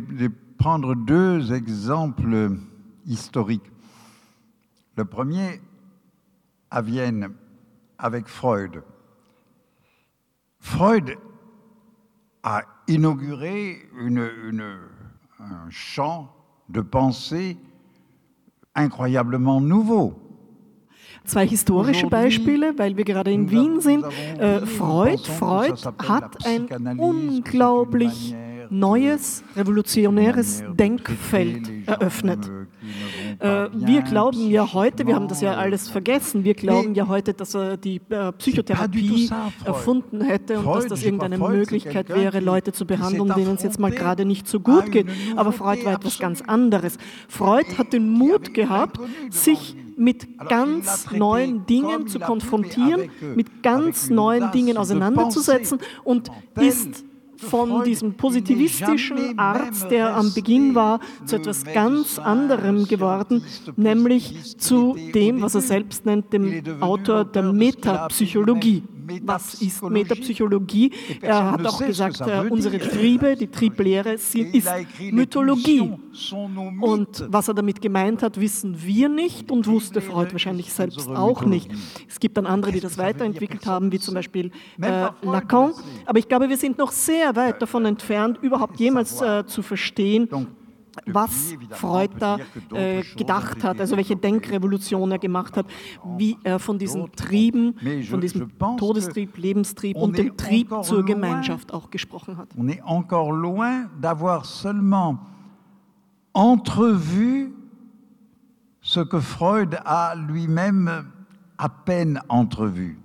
prendre 0.58 0.96
deux 0.96 1.54
exemples 1.54 2.58
historiques. 3.06 3.72
Le 5.00 5.06
premier 5.06 5.62
à 6.70 6.82
Vienne 6.82 7.30
avec 7.98 8.28
Freud. 8.28 8.84
Freud 10.60 11.16
a 12.44 12.64
inauguré 12.90 13.78
une, 13.98 14.30
une, 14.50 14.78
un 15.40 15.70
champ 15.70 16.36
de 16.68 16.82
pensée 16.82 17.58
incroyablement 18.76 19.62
nouveau. 19.62 20.20
Zwei 21.24 21.48
historische 21.48 22.10
Beispiele, 22.10 22.74
weil 22.78 22.98
wir 22.98 23.06
gerade 23.06 23.32
in 23.32 23.50
Wien 23.50 23.80
sind. 23.80 24.04
Äh, 24.38 24.66
Freud, 24.66 25.26
Freud 25.26 25.82
hat 26.10 26.46
ein 26.46 27.00
unglaublich 27.00 28.36
neues, 28.70 29.44
revolutionäres 29.56 30.64
Denkfeld 30.74 31.88
eröffnet. 31.88 32.50
Äh, 33.40 33.70
wir 33.74 34.02
glauben 34.02 34.50
ja 34.50 34.74
heute, 34.74 35.06
wir 35.06 35.16
haben 35.16 35.28
das 35.28 35.42
ja 35.42 35.56
alles 35.56 35.90
vergessen, 35.90 36.44
wir 36.44 36.54
glauben 36.54 36.96
ja 36.96 37.08
heute, 37.08 37.34
dass 37.34 37.56
er 37.56 37.78
die 37.78 38.02
äh, 38.10 38.32
Psychotherapie 38.34 39.30
erfunden 39.66 40.22
hätte 40.22 40.60
und 40.60 40.66
dass 40.66 40.88
das 40.88 41.04
irgendeine 41.04 41.38
Möglichkeit 41.38 42.10
wäre, 42.10 42.40
Leute 42.40 42.72
zu 42.72 42.86
behandeln, 42.86 43.34
denen 43.36 43.56
es 43.56 43.64
jetzt 43.64 43.80
mal 43.80 43.92
gerade 43.92 44.26
nicht 44.26 44.48
so 44.48 44.60
gut 44.60 44.92
geht. 44.92 45.08
Aber 45.36 45.52
Freud 45.52 45.84
war 45.86 45.94
etwas 45.94 46.20
ganz 46.20 46.42
anderes. 46.42 46.98
Freud 47.28 47.78
hat 47.78 47.94
den 47.94 48.10
Mut 48.10 48.54
gehabt, 48.54 49.00
sich 49.30 49.76
mit 50.00 50.40
ganz 50.48 51.12
neuen 51.12 51.66
Dingen 51.66 52.08
zu 52.08 52.20
konfrontieren, 52.20 53.12
mit 53.36 53.62
ganz 53.62 54.10
neuen 54.10 54.52
Dingen 54.52 54.78
auseinanderzusetzen 54.78 55.80
und 56.04 56.32
ist 56.60 57.04
von 57.40 57.84
diesem 57.84 58.14
positivistischen 58.14 59.38
Arzt, 59.38 59.90
der 59.92 60.16
am 60.16 60.34
Beginn 60.34 60.76
war, 60.76 61.00
zu 61.26 61.38
etwas 61.38 61.64
ganz 61.64 62.20
anderem 62.20 62.86
geworden, 62.86 63.44
nämlich 63.76 64.58
zu 64.58 64.96
dem, 65.14 65.42
was 65.42 65.56
er 65.56 65.62
selbst 65.62 66.06
nennt, 66.06 66.34
dem 66.34 66.82
Autor 66.82 67.26
der 67.26 67.44
Metapsychologie. 67.44 68.84
Was 69.24 69.62
ist 69.62 69.82
Metapsychologie? 69.84 70.92
Er 71.22 71.52
hat 71.52 71.66
auch 71.66 71.80
gesagt, 71.80 72.22
äh, 72.22 72.48
unsere 72.50 72.80
Triebe, 72.80 73.36
die 73.36 73.48
Trieblehre, 73.48 74.14
ist 74.14 74.36
Mythologie. 75.12 75.94
Und 76.82 77.26
was 77.28 77.48
er 77.48 77.54
damit 77.54 77.82
gemeint 77.82 78.24
hat, 78.24 78.40
wissen 78.40 78.76
wir 78.82 79.10
nicht 79.10 79.52
und 79.52 79.68
wusste 79.68 80.02
Freud 80.02 80.32
wahrscheinlich 80.32 80.72
selbst 80.74 81.08
auch 81.10 81.44
nicht. 81.44 81.72
Es 82.08 82.20
gibt 82.20 82.38
dann 82.38 82.46
andere, 82.46 82.72
die 82.72 82.80
das 82.80 82.98
weiterentwickelt 82.98 83.66
haben, 83.66 83.92
wie 83.92 84.00
zum 84.00 84.14
Beispiel 84.14 84.52
äh, 84.82 85.08
Lacan. 85.22 85.74
Aber 86.06 86.20
ich 86.20 86.28
glaube, 86.28 86.50
wir 86.50 86.58
sind 86.58 86.78
noch 86.78 86.92
sehr 86.92 87.36
weit 87.36 87.62
davon 87.62 87.86
entfernt, 87.86 88.40
überhaupt 88.42 88.80
jemals 88.80 89.22
äh, 89.22 89.46
zu 89.46 89.62
verstehen, 89.62 90.30
was 91.06 91.56
Freud 91.72 92.12
da 92.20 92.38
äh, 92.74 93.04
gedacht 93.16 93.64
hat, 93.64 93.80
also 93.80 93.98
welche 93.98 94.16
Denkrevolution 94.16 95.12
er 95.12 95.20
gemacht 95.20 95.58
hat, 95.58 95.66
wie 96.18 96.38
er 96.44 96.60
von 96.60 96.78
diesen 96.78 97.12
Trieben, 97.14 97.76
von 98.10 98.22
diesem 98.22 98.52
Todestrieb, 98.78 99.38
Lebenstrieb 99.38 99.98
und 99.98 100.18
dem 100.18 100.36
Trieb 100.38 100.74
zur 100.84 101.04
Gemeinschaft 101.06 101.74
auch 101.74 101.90
gesprochen 101.90 102.38
hat. 102.38 102.50
On 102.58 102.68
est 102.68 102.82
encore 102.84 103.32
loin 103.32 103.90
d'avoir 104.02 104.46
seulement 104.46 105.20
entrevu 106.34 107.54
ce 108.82 109.02
que 109.02 109.20
Freud 109.20 109.78
a 109.86 110.16
lui-même 110.16 111.06
à 111.58 111.70
peine 111.70 112.22
entrevu. 112.30 112.98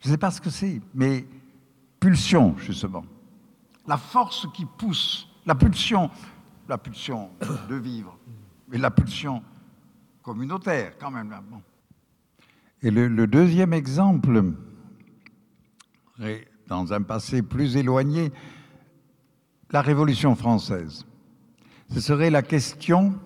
Je 0.00 0.08
ne 0.08 0.12
sais 0.12 0.18
pas 0.18 0.30
ce 0.30 0.40
que 0.40 0.50
c'est, 0.50 0.80
mais 0.94 1.26
pulsion, 2.00 2.56
justement. 2.58 3.04
La 3.86 3.96
force 3.96 4.46
qui 4.52 4.64
pousse 4.64 5.27
la 5.48 5.54
pulsion, 5.54 6.10
la 6.68 6.76
pulsion 6.76 7.30
de 7.70 7.74
vivre, 7.74 8.18
mais 8.68 8.76
la 8.76 8.90
pulsion 8.90 9.42
communautaire 10.22 10.92
quand 11.00 11.10
même. 11.10 11.34
Et 12.82 12.90
le, 12.90 13.26
deuxième 13.26 13.72
exemple, 13.72 14.42
dans 16.66 16.92
un 16.92 17.00
passé 17.00 17.40
plus 17.40 17.76
éloigné, 17.76 18.30
la 19.70 19.80
Révolution 19.80 20.36
française. 20.36 21.06
Ce 21.90 22.00
serait 22.00 22.28
la 22.28 22.42
question, 22.42 23.18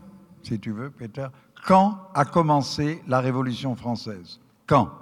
si 0.44 0.60
tu 0.60 0.70
veux, 0.70 0.90
Peter, 0.90 1.26
quand 1.66 2.08
a 2.14 2.24
commencé 2.24 3.02
la 3.08 3.20
Révolution 3.20 3.74
française? 3.74 4.40
Quand? 4.66 4.92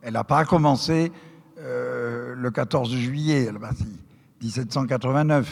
Elle 0.00 0.14
n'a 0.14 0.24
pas 0.24 0.46
commencé 0.46 1.12
euh, 1.58 2.34
le 2.34 2.50
14 2.50 2.94
juillet, 2.94 3.44
elle 3.44 3.58
1789. 4.42 5.50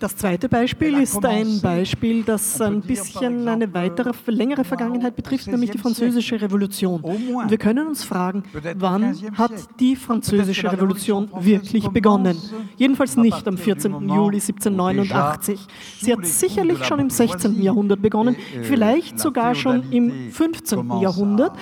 Das 0.00 0.16
zweite 0.16 0.48
Beispiel 0.48 0.98
ist 1.00 1.24
ein 1.24 1.60
Beispiel, 1.60 2.24
das 2.24 2.60
ein 2.60 2.80
bisschen 2.80 3.46
eine 3.46 3.72
weitere, 3.72 4.10
längere 4.26 4.64
Vergangenheit 4.64 5.14
betrifft, 5.14 5.46
nämlich 5.46 5.70
die 5.70 5.78
Französische 5.78 6.40
Revolution. 6.40 7.00
Und 7.00 7.50
wir 7.50 7.58
können 7.58 7.86
uns 7.86 8.02
fragen, 8.02 8.42
wann 8.76 9.14
hat 9.34 9.52
die 9.78 9.94
Französische 9.94 10.70
Revolution 10.72 11.30
wirklich 11.38 11.88
begonnen? 11.88 12.36
Jedenfalls 12.76 13.16
nicht 13.16 13.46
am 13.46 13.56
14. 13.56 13.92
Juli 14.08 14.40
1789. 14.40 15.60
Sie 16.00 16.12
hat 16.12 16.26
sicherlich 16.26 16.84
schon 16.84 16.98
im 16.98 17.10
16. 17.10 17.62
Jahrhundert 17.62 18.02
begonnen, 18.02 18.34
vielleicht 18.62 19.20
sogar 19.20 19.54
schon 19.54 19.92
im 19.92 20.32
15. 20.32 21.00
Jahrhundert. 21.00 21.52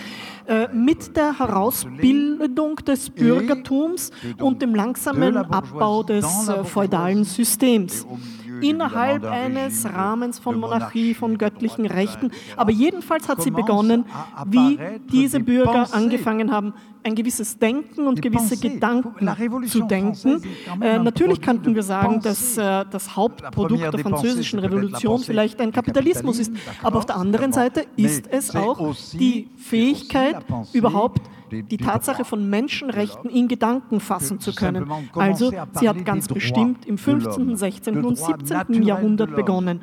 Äh, 0.47 0.69
mit 0.73 1.17
der 1.17 1.39
Herausbildung 1.39 2.77
des 2.77 3.11
Bürgertums 3.11 4.11
und 4.41 4.61
dem 4.61 4.75
langsamen 4.75 5.37
Abbau 5.37 6.03
des 6.03 6.49
äh, 6.49 6.62
feudalen 6.65 7.25
Systems. 7.25 8.07
Innerhalb 8.61 9.25
eines 9.25 9.85
Rahmens 9.85 10.39
von 10.39 10.61
Monarchie, 10.61 11.15
von 11.15 11.37
göttlichen 11.37 11.87
Rechten. 11.87 12.31
Aber 12.57 12.71
jedenfalls 12.71 13.29
hat 13.29 13.43
sie 13.43 13.51
begonnen, 13.51 14.05
wie 14.47 14.79
diese 15.11 15.41
Bürger 15.41 15.89
angefangen 15.93 16.53
haben, 16.53 16.75
ein 17.05 17.15
gewisses 17.15 17.59
Denken 17.59 18.07
und 18.07 18.23
gewisse 18.23 18.57
Gedanken 18.57 19.67
zu 19.67 19.83
denken. 19.83 20.43
Äh, 20.81 20.99
natürlich 20.99 21.41
könnten 21.41 21.75
wir 21.75 21.83
sagen, 21.83 22.21
dass 22.21 22.57
äh, 22.57 22.85
das 22.91 23.17
Hauptprodukt 23.17 23.93
der 23.93 23.99
französischen 23.99 24.59
Revolution 24.59 25.21
vielleicht 25.21 25.61
ein 25.61 25.73
Kapitalismus 25.73 26.39
ist, 26.39 26.53
aber 26.83 26.99
auf 26.99 27.07
der 27.07 27.17
anderen 27.17 27.53
Seite 27.53 27.87
ist 27.97 28.27
es 28.31 28.55
auch 28.55 28.95
die 29.13 29.49
Fähigkeit, 29.57 30.45
überhaupt 30.73 31.23
die 31.53 31.77
Tatsache 31.77 32.25
von 32.25 32.49
Menschenrechten 32.49 33.29
in 33.29 33.47
Gedanken 33.49 34.01
fassen 34.01 34.41
zu 34.41 34.55
können. 34.55 34.91
Also 35.13 35.53
sie 35.79 35.89
hat 35.89 36.05
ganz 36.05 36.29
bestimmt 36.29 36.87
im 36.87 36.99
15., 36.99 37.57
16. 37.57 38.05
und 38.05 38.17
17. 38.17 38.83
Jahrhundert 38.83 39.37
begonnen. 39.37 39.81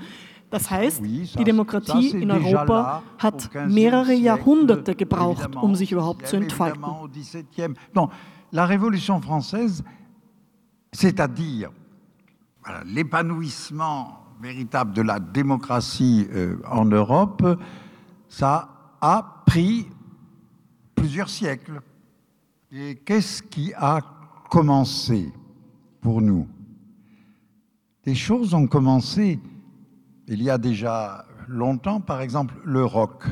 Das 0.49 0.69
heißt, 0.71 1.01
die 1.03 1.43
Demokratie 1.43 2.09
in 2.09 2.31
Europa 2.31 3.03
hat 3.17 3.49
mehrere 3.67 4.13
Jahrhunderte 4.13 4.95
gebraucht, 4.95 5.55
um 5.55 5.75
sich 5.75 5.91
überhaupt 5.91 6.27
zu 6.27 6.37
entfalten. 6.37 6.83
La 8.51 8.65
Révolution 8.65 9.21
française, 9.21 9.83
c'est-à-dire 10.91 11.69
l'épanouissement 12.85 14.25
véritable 14.41 14.93
de 14.93 15.03
la 15.03 15.19
démocratie 15.19 16.27
euh, 16.31 16.57
en 16.65 16.85
Europe, 16.85 17.43
ça 18.27 18.95
a 19.01 19.43
pris 19.45 19.87
plusieurs 20.95 21.29
siècles. 21.29 21.81
Et 22.71 22.95
qu'est-ce 22.95 23.43
qui 23.43 23.73
a 23.75 24.01
commencé 24.49 25.31
pour 26.01 26.21
nous? 26.21 26.47
Des 28.03 28.15
choses 28.15 28.53
ont 28.53 28.67
commencé 28.67 29.39
il 30.30 30.43
y 30.43 30.49
a 30.49 30.59
déjà 30.59 31.25
longtemps, 31.47 32.01
par 32.01 32.21
exemple 32.21 32.53
le 32.63 32.86
rock. 32.86 33.23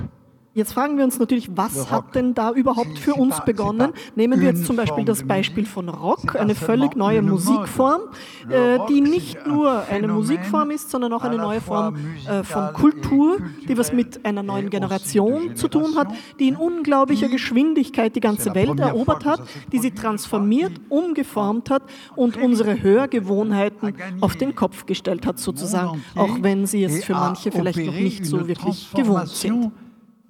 Jetzt 0.57 0.73
fragen 0.73 0.97
wir 0.97 1.03
uns 1.03 1.19
natürlich, 1.19 1.55
was 1.55 1.91
hat 1.91 2.15
denn 2.15 2.33
da 2.33 2.51
überhaupt 2.51 2.97
für 2.97 3.13
uns 3.13 3.39
begonnen? 3.45 3.93
Nehmen 4.15 4.41
wir 4.41 4.47
jetzt 4.47 4.65
zum 4.65 4.75
Beispiel 4.75 5.05
das 5.05 5.21
Beispiel 5.21 5.67
von 5.67 5.87
Rock, 5.87 6.35
eine 6.35 6.55
völlig 6.55 6.95
neue 6.95 7.21
Musikform, 7.21 8.01
äh, 8.49 8.79
die 8.89 9.01
nicht 9.01 9.45
nur 9.45 9.83
eine 9.87 10.07
Musikform 10.07 10.71
ist, 10.71 10.89
sondern 10.89 11.13
auch 11.13 11.23
eine 11.23 11.37
neue 11.37 11.61
Form 11.61 11.95
äh, 12.27 12.41
von 12.41 12.73
Kultur, 12.73 13.37
die 13.69 13.77
was 13.77 13.93
mit 13.93 14.25
einer 14.25 14.41
neuen 14.41 14.71
Generation 14.71 15.55
zu 15.55 15.67
tun 15.67 15.95
hat, 15.95 16.07
die 16.39 16.47
in 16.47 16.55
unglaublicher 16.55 17.27
Geschwindigkeit 17.27 18.15
die 18.15 18.19
ganze 18.19 18.55
Welt 18.55 18.79
erobert 18.79 19.25
hat, 19.25 19.41
die 19.71 19.77
sie 19.77 19.91
transformiert, 19.91 20.71
umgeformt 20.89 21.69
hat 21.69 21.83
und 22.15 22.35
unsere 22.35 22.81
Hörgewohnheiten 22.81 23.93
auf 24.21 24.35
den 24.35 24.55
Kopf 24.55 24.87
gestellt 24.87 25.27
hat, 25.27 25.37
sozusagen, 25.37 26.03
auch 26.15 26.41
wenn 26.41 26.65
sie 26.65 26.83
es 26.83 27.05
für 27.05 27.13
manche 27.13 27.51
vielleicht 27.51 27.85
noch 27.85 27.93
nicht 27.93 28.25
so 28.25 28.47
wirklich 28.47 28.91
gewohnt 28.95 29.29
sind. 29.29 29.71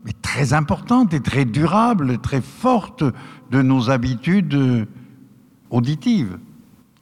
Mais 0.07 0.13
très 0.21 0.53
importante 0.53 1.13
et 1.13 1.19
très 1.19 1.43
durable, 1.43 2.19
très 2.19 2.39
forte 2.39 3.03
de 3.51 3.61
nos 3.61 3.89
habitudes 3.89 4.87
auditives. 5.69 6.39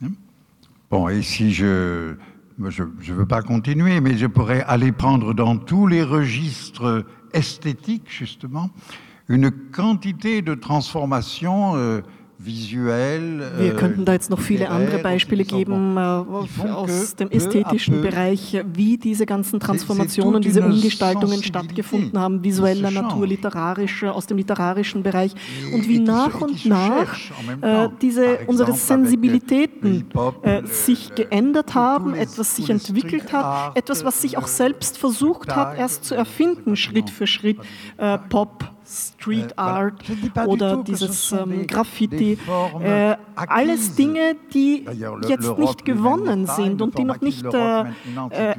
Hein? 0.03 0.10
Bon, 0.89 1.08
et 1.08 1.22
si 1.22 1.53
je 1.53 2.16
ne 2.58 3.14
veux 3.14 3.26
pas 3.28 3.43
continuer, 3.43 4.01
mais 4.01 4.18
je 4.18 4.26
pourrais 4.26 4.64
aller 4.64 4.91
prendre 4.91 5.36
dans 5.36 5.56
tous 5.56 5.86
les 5.86 6.01
registres 6.01 7.06
esthétiques, 7.32 8.10
justement, 8.10 8.72
une 9.30 9.51
quantité 9.51 10.41
de 10.41 10.56
transformations 10.56 11.76
euh, 11.76 12.01
Wir 12.46 13.74
könnten 13.76 14.06
da 14.06 14.14
jetzt 14.14 14.30
noch 14.30 14.39
viele 14.39 14.70
andere 14.70 15.00
Beispiele 15.00 15.43
geben 15.43 15.98
aus 15.98 17.16
dem 17.16 17.32
ästhetischen 17.32 18.02
Bereich, 18.02 18.62
wie 18.74 18.98
diese 18.98 19.26
ganzen 19.26 19.60
Transformationen, 19.60 20.41
diese 20.41 20.62
Umgestaltungen 20.62 21.43
stattgefunden 21.43 22.20
haben, 22.20 22.43
visueller 22.43 22.91
Natur, 22.91 23.28
literarischer, 23.28 24.14
aus 24.14 24.28
dem 24.28 24.38
literarischen 24.38 25.04
Bereich. 25.04 25.34
Und 25.74 25.88
wie 25.88 26.00
nach 26.00 26.41
und 26.41 26.66
nach 26.66 27.18
äh, 27.62 27.89
diese, 28.02 28.39
unsere 28.48 28.74
Sensibilitäten 28.74 30.06
äh, 30.43 30.66
sich 30.66 31.16
geändert 31.16 31.74
haben, 31.74 32.14
etwas 32.14 32.56
sich 32.56 32.70
entwickelt 32.70 33.34
hat, 33.34 33.76
etwas, 33.78 34.06
was 34.06 34.22
sich 34.22 34.38
auch 34.38 34.48
selbst 34.48 34.98
versucht 34.98 35.56
hat, 35.56 35.78
erst 35.78 36.06
zu 36.06 36.16
erfinden, 36.16 36.76
Schritt 36.76 37.10
für 37.10 37.28
Schritt, 37.28 37.58
äh, 37.98 38.18
Pop, 38.30 38.74
Street 38.96 39.52
äh, 39.52 39.56
Art 39.58 40.04
oder 40.46 40.84
dieses 40.84 41.32
ähm, 41.32 41.68
Graffiti. 41.68 42.38
Äh, 42.82 43.18
alles 43.36 43.96
Dinge, 43.96 44.36
die 44.54 44.86
jetzt 45.28 45.58
nicht 45.58 45.86
gewonnen 45.86 46.48
sind 46.48 46.82
und 46.82 46.98
die 46.98 47.04
noch 47.04 47.22
nicht 47.22 47.46
äh, 47.46 47.82
äh, 47.82 47.86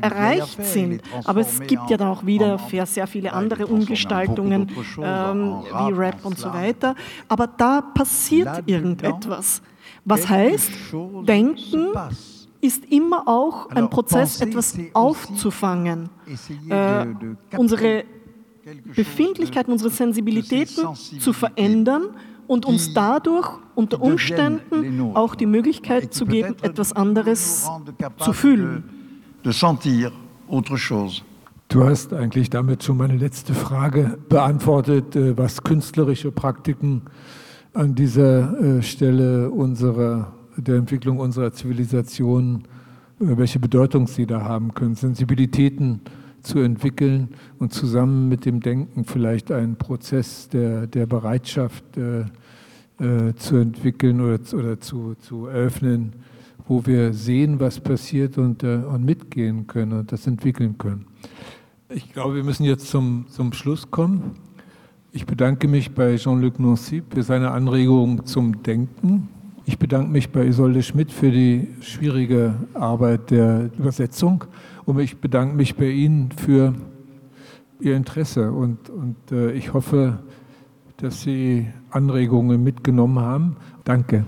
erreicht 0.01 0.62
sind. 0.64 1.03
Aber 1.24 1.41
es 1.41 1.61
gibt 1.61 1.91
ja 1.91 1.97
dann 1.97 2.09
auch 2.09 2.26
wieder 2.26 2.59
sehr 2.84 3.07
viele 3.07 3.32
andere 3.32 3.66
Umgestaltungen 3.66 4.70
ähm, 5.03 5.62
wie 5.62 5.93
Rap 5.93 6.24
und 6.24 6.39
so 6.39 6.53
weiter. 6.53 6.95
Aber 7.28 7.47
da 7.47 7.80
passiert 7.80 8.62
irgendetwas. 8.66 9.62
Was 10.05 10.28
heißt, 10.28 10.70
Denken 11.26 11.89
ist 12.61 12.84
immer 12.87 13.26
auch 13.26 13.70
ein 13.70 13.89
Prozess, 13.91 14.41
etwas 14.41 14.76
aufzufangen. 14.93 16.09
Äh, 16.68 17.07
unsere 17.57 18.05
Befindlichkeiten, 18.96 19.70
unsere 19.72 19.90
Sensibilitäten 19.90 20.94
zu 21.20 21.32
verändern 21.32 22.08
und 22.48 22.66
uns 22.66 22.92
dadurch 22.94 23.48
unter 23.76 24.02
Umständen 24.02 25.14
auch 25.14 25.36
die 25.36 25.46
Möglichkeit 25.46 26.12
zu 26.12 26.26
geben, 26.26 26.56
etwas 26.62 26.92
anderes 26.92 27.68
zu 28.18 28.32
fühlen. 28.32 28.84
Du 31.68 31.84
hast 31.84 32.12
eigentlich 32.12 32.50
damit 32.50 32.82
schon 32.82 32.96
meine 32.96 33.16
letzte 33.16 33.54
Frage 33.54 34.18
beantwortet, 34.28 35.16
äh, 35.16 35.36
was 35.36 35.64
künstlerische 35.64 36.30
Praktiken 36.30 37.02
an 37.74 37.96
dieser 37.96 38.78
äh, 38.78 38.82
Stelle 38.82 39.50
unserer, 39.50 40.32
der 40.56 40.76
Entwicklung 40.76 41.18
unserer 41.18 41.52
Zivilisation, 41.52 42.62
äh, 43.20 43.36
welche 43.36 43.58
Bedeutung 43.58 44.06
sie 44.06 44.26
da 44.26 44.42
haben 44.42 44.74
können. 44.74 44.94
Sensibilitäten 44.94 46.02
zu 46.47 46.61
entwickeln 46.61 47.28
und 47.59 47.72
zusammen 47.72 48.28
mit 48.28 48.44
dem 48.44 48.61
Denken 48.61 49.05
vielleicht 49.05 49.51
einen 49.51 49.76
Prozess 49.76 50.49
der, 50.49 50.86
der 50.86 51.07
Bereitschaft 51.07 51.84
äh, 51.97 52.20
äh, 52.99 53.34
zu 53.34 53.57
entwickeln 53.57 54.20
oder, 54.20 54.38
oder 54.57 54.80
zu, 54.80 55.14
zu 55.16 55.47
eröffnen, 55.47 56.12
wo 56.66 56.86
wir 56.86 57.12
sehen, 57.12 57.61
was 57.61 57.80
passiert 57.80 58.38
und, 58.38 58.62
äh, 58.62 58.76
und 58.76 59.05
mitgehen 59.05 59.66
können 59.66 59.92
und 59.99 60.12
das 60.12 60.26
entwickeln 60.26 60.78
können. 60.78 61.07
Ich 61.88 62.12
glaube, 62.12 62.36
wir 62.36 62.44
müssen 62.44 62.64
jetzt 62.64 62.88
zum, 62.88 63.26
zum 63.28 63.53
Schluss 63.53 63.90
kommen. 63.90 64.36
Ich 65.12 65.26
bedanke 65.26 65.68
mich 65.68 65.92
bei 65.92 66.16
Jean-Luc 66.16 66.59
Nancy 66.59 67.03
für 67.09 67.22
seine 67.22 67.51
Anregung 67.51 68.24
zum 68.26 68.62
Denken. 68.62 69.28
Ich 69.64 69.78
bedanke 69.78 70.11
mich 70.11 70.30
bei 70.30 70.47
Isolde 70.47 70.82
Schmidt 70.82 71.11
für 71.11 71.30
die 71.30 71.68
schwierige 71.80 72.55
Arbeit 72.74 73.30
der 73.30 73.70
Übersetzung. 73.78 74.44
Und 74.87 75.01
ich 75.01 75.20
bedanke 75.20 75.57
mich 75.57 75.74
bei 75.74 75.89
Ihnen 75.89 76.30
für 76.30 76.72
Ihr 77.80 77.97
Interesse 77.97 78.53
und, 78.53 78.89
und 78.89 79.16
äh, 79.32 79.51
ich 79.53 79.74
hoffe, 79.74 80.20
dass 80.97 81.22
Sie 81.22 81.66
Anregungen 81.91 82.62
mitgenommen 82.62 83.18
haben. 83.18 83.57
Danke. 83.84 84.24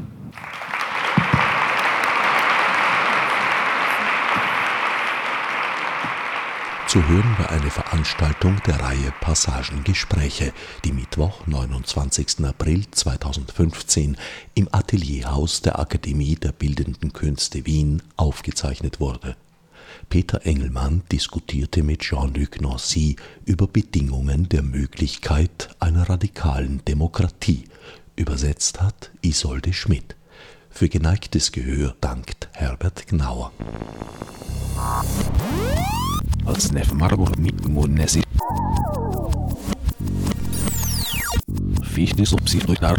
Zu 6.89 7.07
hören 7.07 7.37
war 7.39 7.51
eine 7.51 7.71
Veranstaltung 7.71 8.57
der 8.67 8.81
Reihe 8.81 9.13
Passagengespräche, 9.21 10.53
die 10.85 10.93
Mittwoch, 10.93 11.47
29. 11.47 12.45
April 12.45 12.85
2015 12.91 14.17
im 14.55 14.69
Atelierhaus 14.73 15.61
der 15.61 15.79
Akademie 15.79 16.35
der 16.35 16.53
Bildenden 16.53 17.13
Künste 17.13 17.67
Wien 17.67 18.03
aufgezeichnet 18.17 19.01
wurde. 19.01 19.37
Peter 20.09 20.47
Engelmann 20.47 21.03
diskutierte 21.13 21.83
mit 21.83 22.01
Jean-Luc 22.01 22.63
Nancy 22.63 23.17
über 23.45 23.67
Bedingungen 23.67 24.49
der 24.49 24.63
Möglichkeit 24.63 25.69
einer 25.81 26.09
radikalen 26.09 26.83
Demokratie. 26.87 27.65
Übersetzt 28.17 28.81
hat 28.81 29.11
Isolde 29.21 29.75
Schmidt. 29.75 30.17
Für 30.71 30.89
geneigtes 30.89 31.53
Gehör 31.53 31.95
dankt 32.01 32.49
Herbert 32.53 33.07
Gnauer. 33.07 33.53
Als 36.47 36.73
Nef 36.73 36.93
Marburg 36.95 37.39
mit 37.39 37.69
Munesi. 37.69 38.23
Fichte 41.83 42.25
subsidiar 42.25 42.97